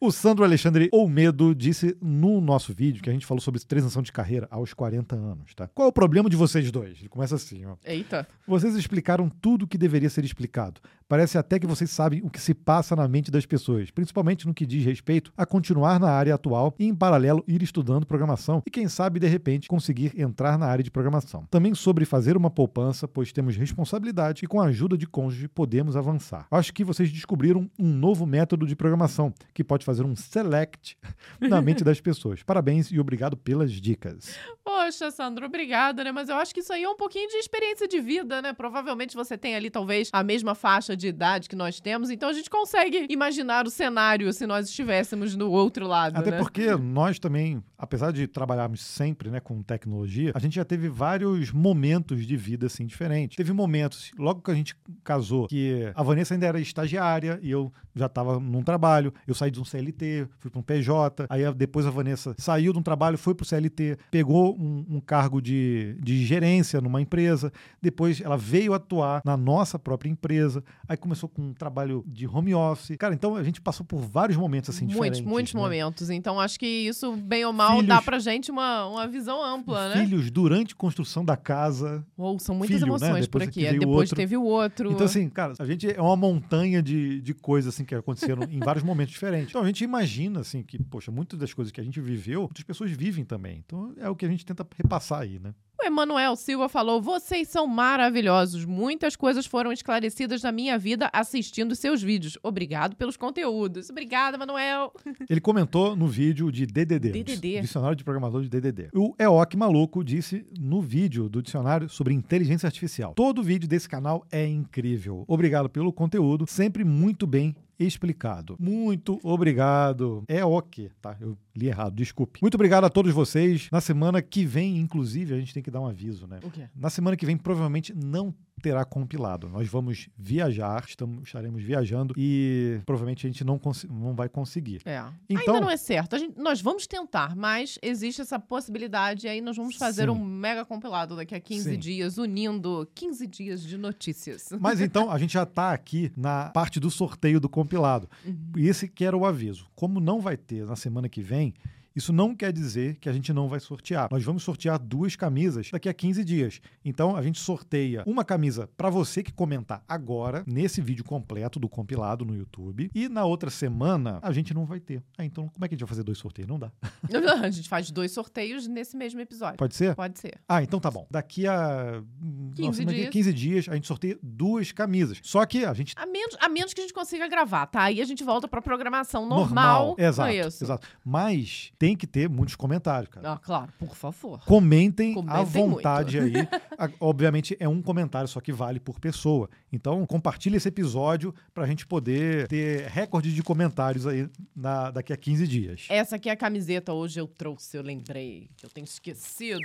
O 0.00 0.10
Sandro 0.12 0.44
Alexandre 0.44 0.88
Olmedo 0.92 1.54
disse 1.54 1.96
no 2.00 2.40
nosso 2.40 2.72
vídeo 2.74 3.02
que 3.02 3.08
a 3.08 3.12
gente 3.12 3.24
falou 3.26 3.40
sobre 3.40 3.60
transição 3.60 4.02
de 4.02 4.12
carreira 4.12 4.46
aos 4.50 4.72
40 4.74 5.14
anos, 5.16 5.54
tá? 5.54 5.68
Qual 5.68 5.86
é 5.86 5.88
o 5.88 5.92
problema 5.92 6.28
de 6.28 6.33
vocês 6.34 6.70
dois? 6.70 6.98
Ele 6.98 7.08
começa 7.08 7.34
assim, 7.34 7.64
ó. 7.64 7.76
Eita. 7.84 8.26
Vocês 8.46 8.74
explicaram 8.74 9.28
tudo 9.28 9.64
o 9.64 9.68
que 9.68 9.78
deveria 9.78 10.10
ser 10.10 10.24
explicado. 10.24 10.80
Parece 11.08 11.36
até 11.36 11.58
que 11.58 11.66
vocês 11.66 11.90
sabem 11.90 12.22
o 12.24 12.30
que 12.30 12.40
se 12.40 12.54
passa 12.54 12.96
na 12.96 13.06
mente 13.06 13.30
das 13.30 13.44
pessoas, 13.44 13.90
principalmente 13.90 14.46
no 14.46 14.54
que 14.54 14.64
diz 14.64 14.84
respeito 14.84 15.32
a 15.36 15.44
continuar 15.44 16.00
na 16.00 16.10
área 16.10 16.34
atual 16.34 16.74
e, 16.78 16.86
em 16.86 16.94
paralelo, 16.94 17.44
ir 17.46 17.62
estudando 17.62 18.06
programação 18.06 18.62
e, 18.66 18.70
quem 18.70 18.88
sabe, 18.88 19.20
de 19.20 19.26
repente, 19.26 19.68
conseguir 19.68 20.18
entrar 20.18 20.58
na 20.58 20.66
área 20.66 20.82
de 20.82 20.90
programação. 20.90 21.46
Também 21.50 21.74
sobre 21.74 22.04
fazer 22.04 22.36
uma 22.36 22.50
poupança, 22.50 23.06
pois 23.06 23.32
temos 23.32 23.56
responsabilidade 23.56 24.44
e, 24.44 24.48
com 24.48 24.60
a 24.60 24.66
ajuda 24.66 24.96
de 24.96 25.06
cônjuge, 25.06 25.46
podemos 25.46 25.96
avançar. 25.96 26.46
Acho 26.50 26.72
que 26.72 26.82
vocês 26.82 27.12
descobriram 27.12 27.70
um 27.78 27.88
novo 27.88 28.24
método 28.26 28.66
de 28.66 28.74
programação 28.74 29.32
que 29.52 29.62
pode 29.62 29.84
fazer 29.84 30.04
um 30.04 30.16
select 30.16 30.96
na 31.40 31.60
mente 31.60 31.84
das 31.84 32.00
pessoas. 32.00 32.42
Parabéns 32.42 32.90
e 32.90 32.98
obrigado 32.98 33.36
pelas 33.36 33.70
dicas. 33.72 34.34
Poxa, 34.64 35.10
Sandro, 35.10 35.46
obrigada, 35.46 36.02
né? 36.02 36.12
Mas 36.12 36.23
eu 36.28 36.36
acho 36.36 36.54
que 36.54 36.60
isso 36.60 36.72
aí 36.72 36.82
é 36.82 36.88
um 36.88 36.96
pouquinho 36.96 37.28
de 37.28 37.36
experiência 37.36 37.86
de 37.86 38.00
vida, 38.00 38.40
né? 38.42 38.52
Provavelmente 38.52 39.14
você 39.14 39.36
tem 39.36 39.54
ali, 39.54 39.70
talvez, 39.70 40.08
a 40.12 40.22
mesma 40.22 40.54
faixa 40.54 40.96
de 40.96 41.08
idade 41.08 41.48
que 41.48 41.56
nós 41.56 41.80
temos, 41.80 42.10
então 42.10 42.28
a 42.28 42.32
gente 42.32 42.50
consegue 42.50 43.06
imaginar 43.08 43.66
o 43.66 43.70
cenário 43.70 44.32
se 44.32 44.46
nós 44.46 44.68
estivéssemos 44.68 45.36
do 45.36 45.50
outro 45.50 45.86
lado, 45.86 46.16
Até 46.16 46.32
né? 46.32 46.38
porque 46.38 46.74
nós 46.76 47.18
também, 47.18 47.62
apesar 47.78 48.12
de 48.12 48.26
trabalharmos 48.26 48.80
sempre 48.82 49.30
né, 49.30 49.40
com 49.40 49.62
tecnologia, 49.62 50.32
a 50.34 50.38
gente 50.38 50.54
já 50.56 50.64
teve 50.64 50.88
vários 50.88 51.50
momentos 51.50 52.26
de 52.26 52.36
vida 52.36 52.66
assim 52.66 52.86
diferentes. 52.86 53.36
Teve 53.36 53.52
momentos, 53.52 54.12
logo 54.18 54.42
que 54.42 54.50
a 54.50 54.54
gente 54.54 54.76
casou, 55.02 55.46
que 55.46 55.92
a 55.94 56.02
Vanessa 56.02 56.34
ainda 56.34 56.46
era 56.46 56.60
estagiária 56.60 57.38
e 57.42 57.50
eu 57.50 57.72
já 57.94 58.06
estava 58.06 58.40
num 58.40 58.62
trabalho. 58.62 59.12
Eu 59.26 59.34
saí 59.34 59.50
de 59.50 59.60
um 59.60 59.64
CLT, 59.64 60.26
fui 60.38 60.50
para 60.50 60.60
um 60.60 60.62
PJ. 60.62 61.26
Aí 61.28 61.42
depois 61.54 61.86
a 61.86 61.90
Vanessa 61.90 62.34
saiu 62.38 62.72
de 62.72 62.78
um 62.78 62.82
trabalho, 62.82 63.16
foi 63.16 63.34
para 63.34 63.44
o 63.44 63.46
CLT, 63.46 63.98
pegou 64.10 64.56
um, 64.58 64.84
um 64.88 65.00
cargo 65.00 65.40
de, 65.40 65.96
de 66.00 66.13
gerência 66.24 66.80
numa 66.80 67.00
empresa. 67.00 67.52
Depois 67.80 68.20
ela 68.20 68.36
veio 68.36 68.74
atuar 68.74 69.22
na 69.24 69.36
nossa 69.36 69.78
própria 69.78 70.10
empresa. 70.10 70.62
Aí 70.86 70.96
começou 70.96 71.28
com 71.28 71.42
um 71.42 71.54
trabalho 71.54 72.04
de 72.06 72.26
home 72.26 72.54
office. 72.54 72.96
Cara, 72.98 73.14
então 73.14 73.36
a 73.36 73.42
gente 73.42 73.60
passou 73.60 73.86
por 73.86 73.98
vários 74.00 74.36
momentos 74.36 74.70
assim 74.70 74.84
muitos, 74.84 74.96
diferentes. 74.96 75.20
muitos 75.22 75.54
né? 75.54 75.60
momentos. 75.60 76.10
Então, 76.10 76.38
acho 76.38 76.58
que 76.58 76.66
isso, 76.66 77.16
bem 77.16 77.44
ou 77.44 77.52
mal, 77.52 77.76
Filhos- 77.76 77.88
dá 77.88 78.02
pra 78.02 78.18
gente 78.18 78.50
uma, 78.50 78.86
uma 78.86 79.06
visão 79.08 79.42
ampla, 79.42 79.88
né? 79.88 80.04
filhos 80.04 80.30
durante 80.30 80.76
construção 80.76 81.24
da 81.24 81.36
casa. 81.36 82.04
Uou, 82.16 82.38
são 82.38 82.54
muitas 82.54 82.78
filho, 82.78 82.86
né? 82.86 83.06
emoções 83.06 83.26
por 83.26 83.40
Depois 83.40 83.48
aqui. 83.48 83.66
É, 83.66 83.72
Depois 83.72 84.10
outro. 84.10 84.16
teve 84.16 84.36
o 84.36 84.42
outro. 84.44 84.92
Então, 84.92 85.06
assim, 85.06 85.28
cara, 85.28 85.54
a 85.58 85.64
gente 85.64 85.90
é 85.90 86.00
uma 86.00 86.16
montanha 86.16 86.82
de, 86.82 87.20
de 87.20 87.34
coisas 87.34 87.74
assim 87.74 87.84
que 87.84 87.94
aconteceram 87.94 88.42
em 88.50 88.58
vários 88.60 88.84
momentos 88.84 89.12
diferentes. 89.14 89.48
Então 89.50 89.62
a 89.62 89.66
gente 89.66 89.82
imagina 89.84 90.40
assim 90.40 90.62
que, 90.62 90.82
poxa, 90.82 91.10
muitas 91.10 91.38
das 91.38 91.52
coisas 91.54 91.72
que 91.72 91.80
a 91.80 91.84
gente 91.84 92.00
viveu, 92.00 92.42
outras 92.42 92.64
pessoas 92.64 92.90
vivem 92.90 93.24
também. 93.24 93.62
Então 93.64 93.92
é 93.98 94.08
o 94.08 94.16
que 94.16 94.24
a 94.24 94.28
gente 94.28 94.44
tenta 94.44 94.66
repassar 94.76 95.20
aí, 95.20 95.38
né? 95.38 95.54
O 95.80 95.84
Emanuel 95.84 96.36
Silva 96.36 96.68
falou: 96.68 97.02
vocês 97.02 97.48
são 97.48 97.66
maravilhosos. 97.66 98.64
Muitas 98.64 99.16
coisas 99.16 99.44
foram 99.44 99.72
esclarecidas 99.72 100.42
na 100.42 100.52
minha 100.52 100.78
vida 100.78 101.10
assistindo 101.12 101.74
seus 101.74 102.02
vídeos. 102.02 102.38
Obrigado 102.42 102.96
pelos 102.96 103.16
conteúdos. 103.16 103.90
Obrigada, 103.90 104.36
Emanuel. 104.36 104.92
Ele 105.28 105.40
comentou 105.40 105.96
no 105.96 106.06
vídeo 106.06 106.50
de 106.50 106.66
DDD, 106.66 107.10
DDD. 107.10 107.60
Dicionário 107.60 107.96
de 107.96 108.04
Programador 108.04 108.42
de 108.42 108.48
DDD. 108.48 108.90
O 108.94 109.14
EOC 109.18 109.56
Maluco 109.56 110.04
disse 110.04 110.46
no 110.58 110.80
vídeo 110.80 111.28
do 111.28 111.42
dicionário 111.42 111.88
sobre 111.88 112.14
inteligência 112.14 112.66
artificial. 112.66 113.12
Todo 113.14 113.42
vídeo 113.42 113.68
desse 113.68 113.88
canal 113.88 114.24
é 114.30 114.46
incrível. 114.46 115.24
Obrigado 115.26 115.68
pelo 115.68 115.92
conteúdo, 115.92 116.46
sempre 116.48 116.84
muito 116.84 117.26
bem 117.26 117.54
explicado. 117.78 118.56
Muito 118.58 119.18
obrigado. 119.22 120.24
É 120.28 120.44
ok, 120.44 120.90
tá? 121.00 121.16
Eu 121.20 121.36
li 121.54 121.66
errado, 121.66 121.94
desculpe. 121.94 122.40
Muito 122.42 122.54
obrigado 122.54 122.84
a 122.84 122.90
todos 122.90 123.12
vocês. 123.12 123.68
Na 123.70 123.80
semana 123.80 124.22
que 124.22 124.44
vem, 124.44 124.78
inclusive, 124.78 125.34
a 125.34 125.38
gente 125.38 125.54
tem 125.54 125.62
que 125.62 125.70
dar 125.70 125.80
um 125.80 125.86
aviso, 125.86 126.26
né? 126.26 126.40
O 126.42 126.50
quê? 126.50 126.68
Na 126.74 126.90
semana 126.90 127.16
que 127.16 127.26
vem, 127.26 127.36
provavelmente 127.36 127.94
não 127.94 128.34
terá 128.64 128.82
compilado. 128.82 129.46
Nós 129.50 129.68
vamos 129.68 130.08
viajar, 130.16 130.82
estamos, 130.88 131.24
estaremos 131.24 131.62
viajando 131.62 132.14
e 132.16 132.80
provavelmente 132.86 133.26
a 133.26 133.28
gente 133.28 133.44
não, 133.44 133.60
não 133.90 134.14
vai 134.14 134.26
conseguir. 134.26 134.80
É. 134.86 135.04
Então- 135.28 135.54
Ainda 135.54 135.60
não 135.66 135.70
é 135.70 135.76
certo. 135.76 136.16
Gente- 136.16 136.40
nós 136.40 136.62
vamos 136.62 136.86
tentar, 136.86 137.36
mas 137.36 137.78
existe 137.82 138.22
essa 138.22 138.38
possibilidade. 138.38 139.26
E 139.26 139.28
aí 139.28 139.42
nós 139.42 139.54
vamos 139.54 139.76
fazer 139.76 140.04
Sim. 140.04 140.12
um 140.12 140.24
mega 140.24 140.64
compilado 140.64 141.14
daqui 141.14 141.34
a 141.34 141.40
15 141.40 141.72
Sim. 141.72 141.78
dias, 141.78 142.16
unindo 142.16 142.88
15 142.94 143.26
dias 143.26 143.62
de 143.62 143.76
notícias. 143.76 144.48
Mas 144.58 144.80
então, 144.80 145.10
a 145.10 145.18
gente 145.18 145.34
já 145.34 145.42
está 145.42 145.72
aqui 145.74 146.10
na 146.16 146.48
parte 146.54 146.80
do 146.80 146.90
sorteio 146.90 147.38
do 147.38 147.48
compilado. 147.50 148.08
E 148.56 148.66
esse 148.66 148.88
que 148.88 149.04
era 149.04 149.14
o 149.14 149.26
aviso. 149.26 149.66
Como 149.74 150.00
não 150.00 150.20
vai 150.22 150.38
ter 150.38 150.64
na 150.64 150.74
semana 150.74 151.06
que 151.06 151.20
vem, 151.20 151.52
isso 151.94 152.12
não 152.12 152.34
quer 152.34 152.52
dizer 152.52 152.96
que 152.96 153.08
a 153.08 153.12
gente 153.12 153.32
não 153.32 153.48
vai 153.48 153.60
sortear. 153.60 154.08
Nós 154.10 154.24
vamos 154.24 154.42
sortear 154.42 154.78
duas 154.78 155.14
camisas 155.14 155.70
daqui 155.70 155.88
a 155.88 155.94
15 155.94 156.24
dias. 156.24 156.60
Então, 156.84 157.16
a 157.16 157.22
gente 157.22 157.38
sorteia 157.38 158.02
uma 158.06 158.24
camisa 158.24 158.68
para 158.76 158.90
você 158.90 159.22
que 159.22 159.32
comentar 159.32 159.84
agora, 159.88 160.42
nesse 160.46 160.80
vídeo 160.80 161.04
completo 161.04 161.60
do 161.60 161.68
compilado 161.68 162.24
no 162.24 162.34
YouTube. 162.36 162.90
E 162.94 163.08
na 163.08 163.24
outra 163.24 163.48
semana, 163.48 164.18
a 164.22 164.32
gente 164.32 164.52
não 164.52 164.64
vai 164.66 164.80
ter. 164.80 165.02
Ah, 165.16 165.24
então, 165.24 165.48
como 165.48 165.64
é 165.64 165.68
que 165.68 165.74
a 165.74 165.76
gente 165.76 165.84
vai 165.84 165.88
fazer 165.88 166.02
dois 166.02 166.18
sorteios? 166.18 166.48
Não 166.48 166.58
dá. 166.58 166.72
a 167.42 167.50
gente 167.50 167.68
faz 167.68 167.90
dois 167.90 168.10
sorteios 168.10 168.66
nesse 168.66 168.96
mesmo 168.96 169.20
episódio. 169.20 169.56
Pode 169.56 169.76
ser? 169.76 169.94
Pode 169.94 170.18
ser. 170.18 170.40
Ah, 170.48 170.62
então 170.62 170.80
tá 170.80 170.90
bom. 170.90 171.06
Daqui 171.10 171.46
a. 171.46 172.02
hum, 172.20 172.50
15 172.54 172.66
nossa, 172.66 172.84
daqui 172.84 172.98
a 172.98 173.00
dias. 173.02 173.12
15 173.12 173.32
dias, 173.32 173.68
a 173.68 173.74
gente 173.74 173.86
sorteia 173.86 174.18
duas 174.20 174.72
camisas. 174.72 175.20
Só 175.22 175.44
que 175.46 175.64
a 175.64 175.72
gente 175.72 175.94
A 175.96 176.06
menos, 176.06 176.36
a 176.40 176.48
menos 176.48 176.74
que 176.74 176.80
a 176.80 176.84
gente 176.84 176.94
consiga 176.94 177.28
gravar, 177.28 177.66
tá? 177.66 177.82
Aí 177.84 178.00
a 178.00 178.04
gente 178.04 178.24
volta 178.24 178.48
pra 178.48 178.60
programação 178.60 179.26
normal. 179.26 179.94
Exato, 179.96 180.28
com 180.28 180.46
isso. 180.48 180.64
exato. 180.64 180.88
Mas 181.04 181.72
tem 181.84 181.94
que 181.94 182.06
ter 182.06 182.30
muitos 182.30 182.56
comentários, 182.56 183.10
cara. 183.10 183.32
Ah, 183.32 183.38
claro, 183.38 183.70
por 183.78 183.94
favor. 183.94 184.42
Comentem, 184.46 185.10
à 185.12 185.14
Comentem 185.16 185.44
vontade 185.68 186.18
aí. 186.18 186.32
A- 186.78 186.88
Obviamente 186.98 187.54
é 187.60 187.68
um 187.68 187.82
comentário 187.82 188.26
só 188.26 188.40
que 188.40 188.50
vale 188.52 188.80
por 188.80 188.98
pessoa. 188.98 189.50
Então 189.70 190.06
compartilhe 190.06 190.56
esse 190.56 190.66
episódio 190.68 191.34
para 191.52 191.64
a 191.64 191.66
gente 191.66 191.86
poder 191.86 192.48
ter 192.48 192.86
recorde 192.88 193.34
de 193.34 193.42
comentários 193.42 194.06
aí 194.06 194.26
na- 194.56 194.90
daqui 194.90 195.12
a 195.12 195.16
15 195.16 195.46
dias. 195.46 195.86
Essa 195.90 196.16
aqui 196.16 196.30
é 196.30 196.32
a 196.32 196.36
camiseta, 196.36 196.94
hoje 196.94 197.20
eu 197.20 197.26
trouxe, 197.26 197.76
eu 197.76 197.82
lembrei, 197.82 198.48
eu 198.62 198.70
tenho 198.70 198.86
esquecido. 198.86 199.60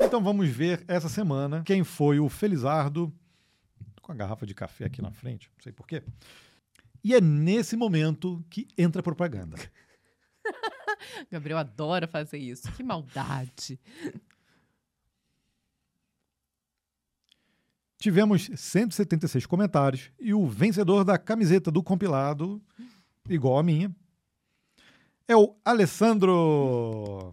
Então 0.00 0.22
vamos 0.22 0.48
ver 0.48 0.82
essa 0.88 1.10
semana 1.10 1.62
quem 1.66 1.84
foi 1.84 2.18
o 2.18 2.30
Felizardo. 2.30 3.12
Tô 3.94 4.00
com 4.02 4.12
a 4.12 4.14
garrafa 4.14 4.46
de 4.46 4.54
café 4.54 4.86
aqui 4.86 5.02
na 5.02 5.10
frente, 5.10 5.50
não 5.54 5.62
sei 5.62 5.70
porquê. 5.72 6.02
E 7.04 7.14
é 7.14 7.20
nesse 7.20 7.76
momento 7.76 8.42
que 8.48 8.66
entra 8.78 9.00
a 9.00 9.02
propaganda. 9.02 9.56
Gabriel 11.30 11.58
adora 11.58 12.06
fazer 12.06 12.38
isso, 12.38 12.70
que 12.72 12.82
maldade. 12.82 13.78
Tivemos 17.98 18.50
176 18.56 19.46
comentários 19.46 20.10
e 20.18 20.34
o 20.34 20.46
vencedor 20.46 21.04
da 21.04 21.16
camiseta 21.16 21.70
do 21.70 21.82
compilado, 21.82 22.60
igual 23.28 23.58
a 23.58 23.62
minha, 23.62 23.94
é 25.28 25.36
o 25.36 25.54
Alessandro. 25.64 27.32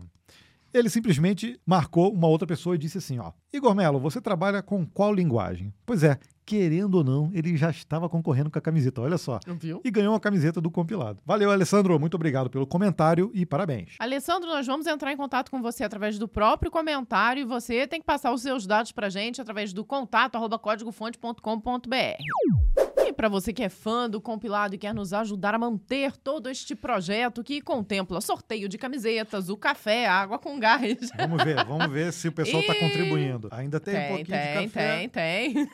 Ele 0.73 0.89
simplesmente 0.89 1.59
marcou 1.65 2.13
uma 2.13 2.27
outra 2.27 2.47
pessoa 2.47 2.75
e 2.75 2.77
disse 2.77 2.97
assim: 2.97 3.19
ó, 3.19 3.31
Igor 3.51 3.75
Melo, 3.75 3.99
você 3.99 4.21
trabalha 4.21 4.61
com 4.61 4.85
qual 4.85 5.13
linguagem? 5.13 5.73
Pois 5.85 6.03
é, 6.03 6.17
querendo 6.45 6.95
ou 6.95 7.03
não, 7.03 7.29
ele 7.33 7.55
já 7.55 7.69
estava 7.69 8.09
concorrendo 8.09 8.49
com 8.49 8.57
a 8.57 8.61
camiseta, 8.61 9.01
olha 9.01 9.19
só. 9.19 9.39
Viu? 9.59 9.81
E 9.83 9.91
ganhou 9.91 10.15
a 10.15 10.19
camiseta 10.19 10.59
do 10.59 10.71
compilado. 10.71 11.21
Valeu, 11.25 11.51
Alessandro, 11.51 11.99
muito 11.99 12.15
obrigado 12.15 12.49
pelo 12.49 12.65
comentário 12.65 13.29
e 13.35 13.45
parabéns. 13.45 13.95
Alessandro, 13.99 14.49
nós 14.49 14.65
vamos 14.65 14.87
entrar 14.87 15.11
em 15.11 15.17
contato 15.17 15.51
com 15.51 15.61
você 15.61 15.83
através 15.83 16.17
do 16.17 16.27
próprio 16.27 16.71
comentário 16.71 17.41
e 17.41 17.45
você 17.45 17.85
tem 17.85 17.99
que 17.99 18.05
passar 18.05 18.33
os 18.33 18.41
seus 18.41 18.65
dados 18.65 18.91
pra 18.91 19.09
gente 19.09 19.39
através 19.39 19.73
do 19.73 19.85
contato 19.85 20.35
arroba 20.35 20.57
códigofonte.com.br. 20.57 22.98
E 23.09 23.13
para 23.13 23.27
você 23.27 23.51
que 23.51 23.63
é 23.63 23.69
fã 23.69 24.07
do 24.07 24.21
compilado 24.21 24.75
e 24.75 24.77
quer 24.77 24.93
nos 24.93 25.13
ajudar 25.13 25.55
a 25.55 25.57
manter 25.57 26.15
todo 26.15 26.47
este 26.47 26.75
projeto 26.75 27.43
que 27.43 27.59
contempla 27.59 28.21
sorteio 28.21 28.69
de 28.69 28.77
camisetas, 28.77 29.49
o 29.49 29.57
café, 29.57 30.05
a 30.05 30.13
água 30.13 30.37
com 30.37 30.59
gás. 30.59 31.09
Vamos 31.17 31.43
ver, 31.43 31.65
vamos 31.65 31.89
ver 31.91 32.13
se 32.13 32.27
o 32.27 32.31
pessoal 32.31 32.61
está 32.61 32.75
E- 32.75 32.79
contribuindo. 32.79 33.49
Ainda 33.51 33.79
tem, 33.79 33.95
um 33.95 33.97
Tem, 33.97 34.07
pouquinho 34.07 34.37
tem, 34.37 34.67
de 34.67 34.73
café. 34.73 34.97
tem, 34.97 35.09
tem. 35.09 35.69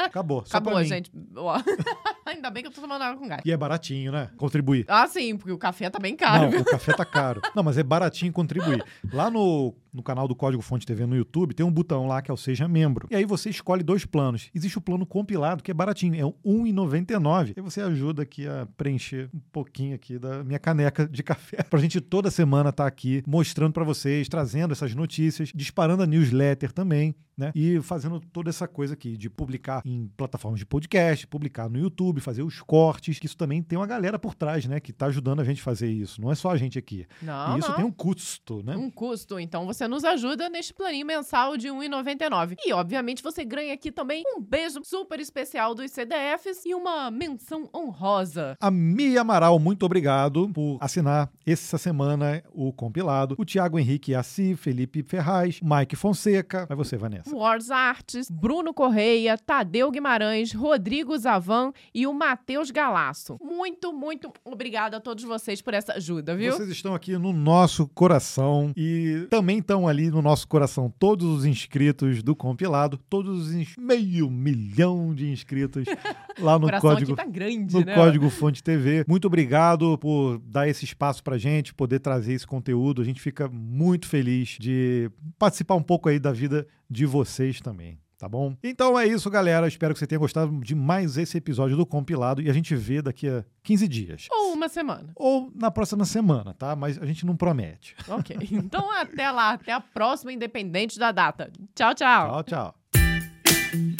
Acabou, 0.00 0.40
só 0.44 0.58
Acabou, 0.58 0.82
gente. 0.82 1.12
Ainda 2.26 2.50
bem 2.50 2.62
que 2.64 2.68
eu 2.68 2.72
tô 2.72 2.80
tomando 2.80 3.02
água 3.02 3.18
com 3.20 3.28
gás. 3.28 3.42
E 3.44 3.52
é 3.52 3.56
baratinho, 3.56 4.10
né? 4.10 4.28
Contribuir. 4.36 4.84
Ah, 4.88 5.06
sim, 5.06 5.36
porque 5.36 5.52
o 5.52 5.58
café 5.58 5.88
tá 5.90 5.98
bem 6.00 6.16
caro. 6.16 6.50
Não, 6.50 6.60
o 6.60 6.64
café 6.64 6.92
tá 6.92 7.04
caro. 7.04 7.40
Não, 7.54 7.62
mas 7.62 7.78
é 7.78 7.82
baratinho 7.84 8.32
contribuir. 8.32 8.84
Lá 9.12 9.30
no, 9.30 9.74
no 9.92 10.02
canal 10.02 10.26
do 10.28 10.34
Código 10.34 10.62
Fonte 10.62 10.86
TV 10.86 11.06
no 11.06 11.16
YouTube, 11.16 11.54
tem 11.54 11.64
um 11.64 11.70
botão 11.70 12.06
lá 12.06 12.22
que 12.22 12.30
é 12.30 12.34
o 12.34 12.36
Seja 12.36 12.68
Membro. 12.68 13.08
E 13.10 13.16
aí 13.16 13.24
você 13.24 13.50
escolhe 13.50 13.82
dois 13.82 14.04
planos. 14.04 14.50
Existe 14.54 14.78
o 14.78 14.80
plano 14.80 15.04
compilado, 15.06 15.62
que 15.62 15.70
é 15.70 15.74
baratinho, 15.74 16.14
é 16.14 16.24
o 16.24 16.34
R$ 16.62 16.72
1,99. 16.72 17.54
E 17.56 17.60
você 17.60 17.80
ajuda 17.80 18.22
aqui 18.22 18.46
a 18.46 18.66
preencher 18.76 19.28
um 19.34 19.40
pouquinho 19.52 19.94
aqui 19.94 20.18
da 20.18 20.44
minha 20.44 20.58
caneca 20.58 21.08
de 21.08 21.22
café. 21.24 21.62
Pra 21.62 21.80
gente 21.80 22.00
toda 22.00 22.30
semana 22.30 22.70
estar 22.70 22.86
aqui 22.86 23.22
mostrando 23.26 23.72
pra 23.72 23.84
vocês, 23.84 24.28
trazendo 24.28 24.72
essas 24.72 24.94
notícias, 24.94 25.50
disparando 25.54 26.02
a 26.02 26.06
newsletter 26.06 26.72
também, 26.72 27.14
né? 27.40 27.52
E 27.54 27.80
fazendo 27.80 28.20
toda 28.20 28.50
essa 28.50 28.68
coisa 28.68 28.92
aqui 28.94 29.16
de 29.16 29.30
publicar 29.30 29.82
em 29.84 30.06
plataformas 30.16 30.60
de 30.60 30.66
podcast, 30.66 31.26
publicar 31.26 31.68
no 31.70 31.78
YouTube, 31.78 32.20
fazer 32.20 32.42
os 32.42 32.60
cortes, 32.60 33.18
que 33.18 33.26
isso 33.26 33.36
também 33.36 33.62
tem 33.62 33.78
uma 33.78 33.86
galera 33.86 34.18
por 34.18 34.34
trás, 34.34 34.66
né? 34.66 34.78
Que 34.78 34.92
tá 34.92 35.06
ajudando 35.06 35.40
a 35.40 35.44
gente 35.44 35.60
a 35.60 35.64
fazer 35.64 35.90
isso. 35.90 36.20
Não 36.20 36.30
é 36.30 36.34
só 36.34 36.50
a 36.50 36.56
gente 36.56 36.78
aqui. 36.78 37.06
Não, 37.22 37.56
e 37.56 37.60
isso 37.60 37.68
não. 37.70 37.76
tem 37.76 37.84
um 37.84 37.90
custo, 37.90 38.62
né? 38.62 38.76
um 38.76 38.90
custo. 38.90 39.38
Então 39.38 39.64
você 39.66 39.88
nos 39.88 40.04
ajuda 40.04 40.48
neste 40.48 40.74
planinho 40.74 41.06
mensal 41.06 41.56
de 41.56 41.68
R$ 41.68 41.74
1,99. 41.74 42.56
E, 42.64 42.72
obviamente, 42.72 43.22
você 43.22 43.44
ganha 43.44 43.72
aqui 43.72 43.90
também 43.90 44.22
um 44.26 44.40
beijo 44.40 44.80
super 44.84 45.18
especial 45.18 45.74
dos 45.74 45.90
CDFs 45.90 46.64
e 46.66 46.74
uma 46.74 47.10
menção 47.10 47.68
honrosa. 47.74 48.56
A 48.60 48.70
Mia 48.70 49.22
Amaral, 49.22 49.58
muito 49.58 49.86
obrigado 49.86 50.50
por 50.50 50.78
assinar 50.80 51.30
essa 51.46 51.78
semana 51.78 52.42
o 52.52 52.72
compilado. 52.72 53.34
O 53.38 53.44
Tiago 53.44 53.78
Henrique 53.78 54.14
Assi, 54.14 54.54
Felipe 54.56 55.02
Ferraz, 55.02 55.60
Mike 55.62 55.96
Fonseca. 55.96 56.66
Vai 56.66 56.76
você, 56.76 56.96
Vanessa. 56.96 57.29
Wars 57.32 57.70
Arts, 57.70 58.30
Bruno 58.30 58.72
Correia, 58.72 59.36
Tadeu 59.36 59.90
Guimarães, 59.90 60.52
Rodrigo 60.52 61.16
Zavan 61.16 61.72
e 61.94 62.06
o 62.06 62.14
Matheus 62.14 62.70
Galasso. 62.70 63.38
Muito, 63.42 63.92
muito 63.92 64.32
obrigada 64.44 64.96
a 64.96 65.00
todos 65.00 65.24
vocês 65.24 65.60
por 65.60 65.74
essa 65.74 65.94
ajuda, 65.94 66.36
viu? 66.36 66.52
Vocês 66.52 66.68
estão 66.68 66.94
aqui 66.94 67.16
no 67.16 67.32
nosso 67.32 67.88
coração 67.88 68.72
e 68.76 69.26
também 69.30 69.58
estão 69.58 69.86
ali 69.86 70.10
no 70.10 70.22
nosso 70.22 70.46
coração 70.48 70.92
todos 70.98 71.26
os 71.26 71.44
inscritos 71.44 72.22
do 72.22 72.34
compilado, 72.34 72.98
todos 73.08 73.48
os 73.48 73.76
meio 73.76 74.30
milhão 74.30 75.14
de 75.14 75.30
inscritos 75.30 75.84
lá 76.38 76.58
no 76.58 76.70
código 76.80 77.14
tá 77.14 77.24
grande, 77.24 77.74
no 77.74 77.84
né? 77.84 77.94
Código 77.94 78.28
Fonte 78.30 78.62
TV. 78.62 79.04
Muito 79.06 79.26
obrigado 79.26 79.96
por 79.98 80.38
dar 80.38 80.68
esse 80.68 80.84
espaço 80.84 81.22
pra 81.22 81.38
gente, 81.38 81.74
poder 81.74 82.00
trazer 82.00 82.34
esse 82.34 82.46
conteúdo. 82.46 83.02
A 83.02 83.04
gente 83.04 83.20
fica 83.20 83.48
muito 83.48 84.06
feliz 84.06 84.56
de 84.58 85.10
participar 85.38 85.74
um 85.74 85.82
pouco 85.82 86.08
aí 86.08 86.18
da 86.18 86.32
vida 86.32 86.66
de 86.90 87.06
vocês 87.06 87.60
também. 87.60 87.98
Tá 88.18 88.28
bom? 88.28 88.54
Então 88.62 88.98
é 88.98 89.06
isso, 89.06 89.30
galera. 89.30 89.66
Espero 89.66 89.94
que 89.94 89.98
você 89.98 90.06
tenha 90.06 90.18
gostado 90.18 90.60
de 90.60 90.74
mais 90.74 91.16
esse 91.16 91.38
episódio 91.38 91.74
do 91.74 91.86
compilado 91.86 92.42
e 92.42 92.50
a 92.50 92.52
gente 92.52 92.76
vê 92.76 93.00
daqui 93.00 93.26
a 93.26 93.42
15 93.62 93.88
dias. 93.88 94.26
Ou 94.30 94.52
uma 94.52 94.68
semana. 94.68 95.10
Ou 95.16 95.50
na 95.54 95.70
próxima 95.70 96.04
semana, 96.04 96.52
tá? 96.52 96.76
Mas 96.76 96.98
a 96.98 97.06
gente 97.06 97.24
não 97.24 97.34
promete. 97.34 97.96
Ok. 98.06 98.36
Então 98.52 98.90
até 98.92 99.30
lá, 99.30 99.52
até 99.52 99.72
a 99.72 99.80
próxima, 99.80 100.32
independente 100.32 100.98
da 100.98 101.12
data. 101.12 101.50
Tchau, 101.74 101.94
tchau. 101.94 102.44
Tchau, 102.44 102.74
tchau. 102.74 103.99